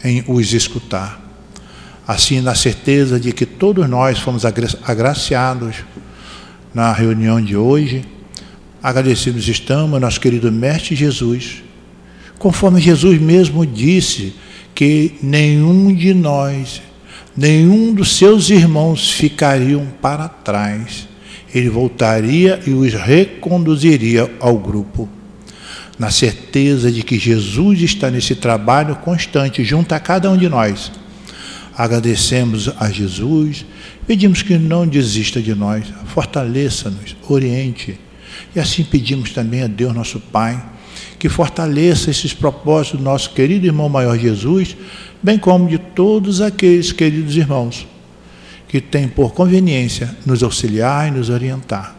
em 0.04 0.24
os 0.28 0.54
escutar. 0.54 1.25
Assim, 2.08 2.42
na 2.42 2.54
certeza 2.54 3.20
de 3.20 3.32
que 3.32 3.46
todos 3.46 3.88
nós 3.90 4.20
fomos 4.20 4.44
agraciados 4.46 5.78
na 6.74 6.92
reunião 6.94 7.42
de 7.42 7.56
hoje, 7.56 8.06
agradecidos 8.82 9.48
estamos, 9.48 10.00
nosso 10.00 10.20
querido 10.20 10.52
Mestre 10.52 10.96
Jesus, 10.96 11.64
conforme 12.38 12.80
Jesus 12.80 13.20
mesmo 13.20 13.66
disse 13.66 14.36
que 14.76 15.16
nenhum 15.22 15.94
de 15.94 16.14
nós, 16.14 16.82
nenhum 17.36 17.94
dos 17.94 18.18
seus 18.18 18.50
irmãos 18.50 19.12
ficariam 19.12 19.88
para 20.02 20.28
trás 20.28 21.08
ele 21.56 21.70
voltaria 21.70 22.60
e 22.68 22.72
os 22.72 22.94
reconduziria 22.94 24.30
ao 24.42 24.58
grupo. 24.58 25.08
Na 25.98 26.12
certeza 26.12 26.92
de 26.92 27.02
que 27.02 27.18
Jesus 27.18 27.82
está 27.82 28.12
nesse 28.12 28.36
trabalho 28.36 28.98
constante 28.98 29.64
junto 29.64 29.94
a 29.94 30.00
cada 30.00 30.30
um 30.30 30.36
de 30.36 30.50
nós. 30.50 30.92
Agradecemos 31.78 32.72
a 32.80 32.90
Jesus, 32.90 33.66
pedimos 34.08 34.42
que 34.42 34.58
não 34.58 34.88
desista 34.88 35.42
de 35.42 35.54
nós, 35.54 35.86
fortaleça-nos, 36.06 37.18
oriente. 37.28 38.00
E 38.56 38.60
assim 38.60 38.84
pedimos 38.84 39.32
também 39.32 39.64
a 39.64 39.68
Deus, 39.68 39.94
nosso 39.94 40.20
Pai, 40.20 40.64
que 41.20 41.28
fortaleça 41.28 42.10
esses 42.10 42.34
propósitos 42.34 43.00
do 43.00 43.04
nosso 43.04 43.32
querido 43.32 43.66
irmão 43.66 43.90
maior 43.90 44.18
Jesus, 44.18 44.78
bem 45.22 45.38
como 45.38 45.68
de 45.68 45.78
todos 45.78 46.42
aqueles 46.42 46.92
queridos 46.92 47.36
irmãos 47.36 47.86
que 48.68 48.82
tem 48.82 49.08
por 49.08 49.34
conveniência 49.34 50.16
nos 50.26 50.44
auxiliar 50.44 51.08
e 51.08 51.12
nos 51.12 51.30
orientar. 51.30 51.96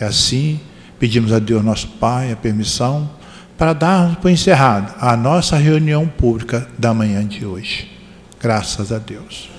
E 0.00 0.04
assim, 0.04 0.60
pedimos 0.98 1.32
a 1.32 1.38
Deus 1.38 1.64
nosso 1.64 1.88
Pai 1.88 2.32
a 2.32 2.36
permissão 2.36 3.10
para 3.56 3.72
darmos 3.72 4.18
por 4.18 4.30
encerrado 4.30 4.94
a 5.00 5.16
nossa 5.16 5.56
reunião 5.56 6.06
pública 6.06 6.68
da 6.78 6.92
manhã 6.92 7.26
de 7.26 7.44
hoje. 7.44 7.95
Graças 8.46 8.92
a 8.92 8.98
Deus. 8.98 9.55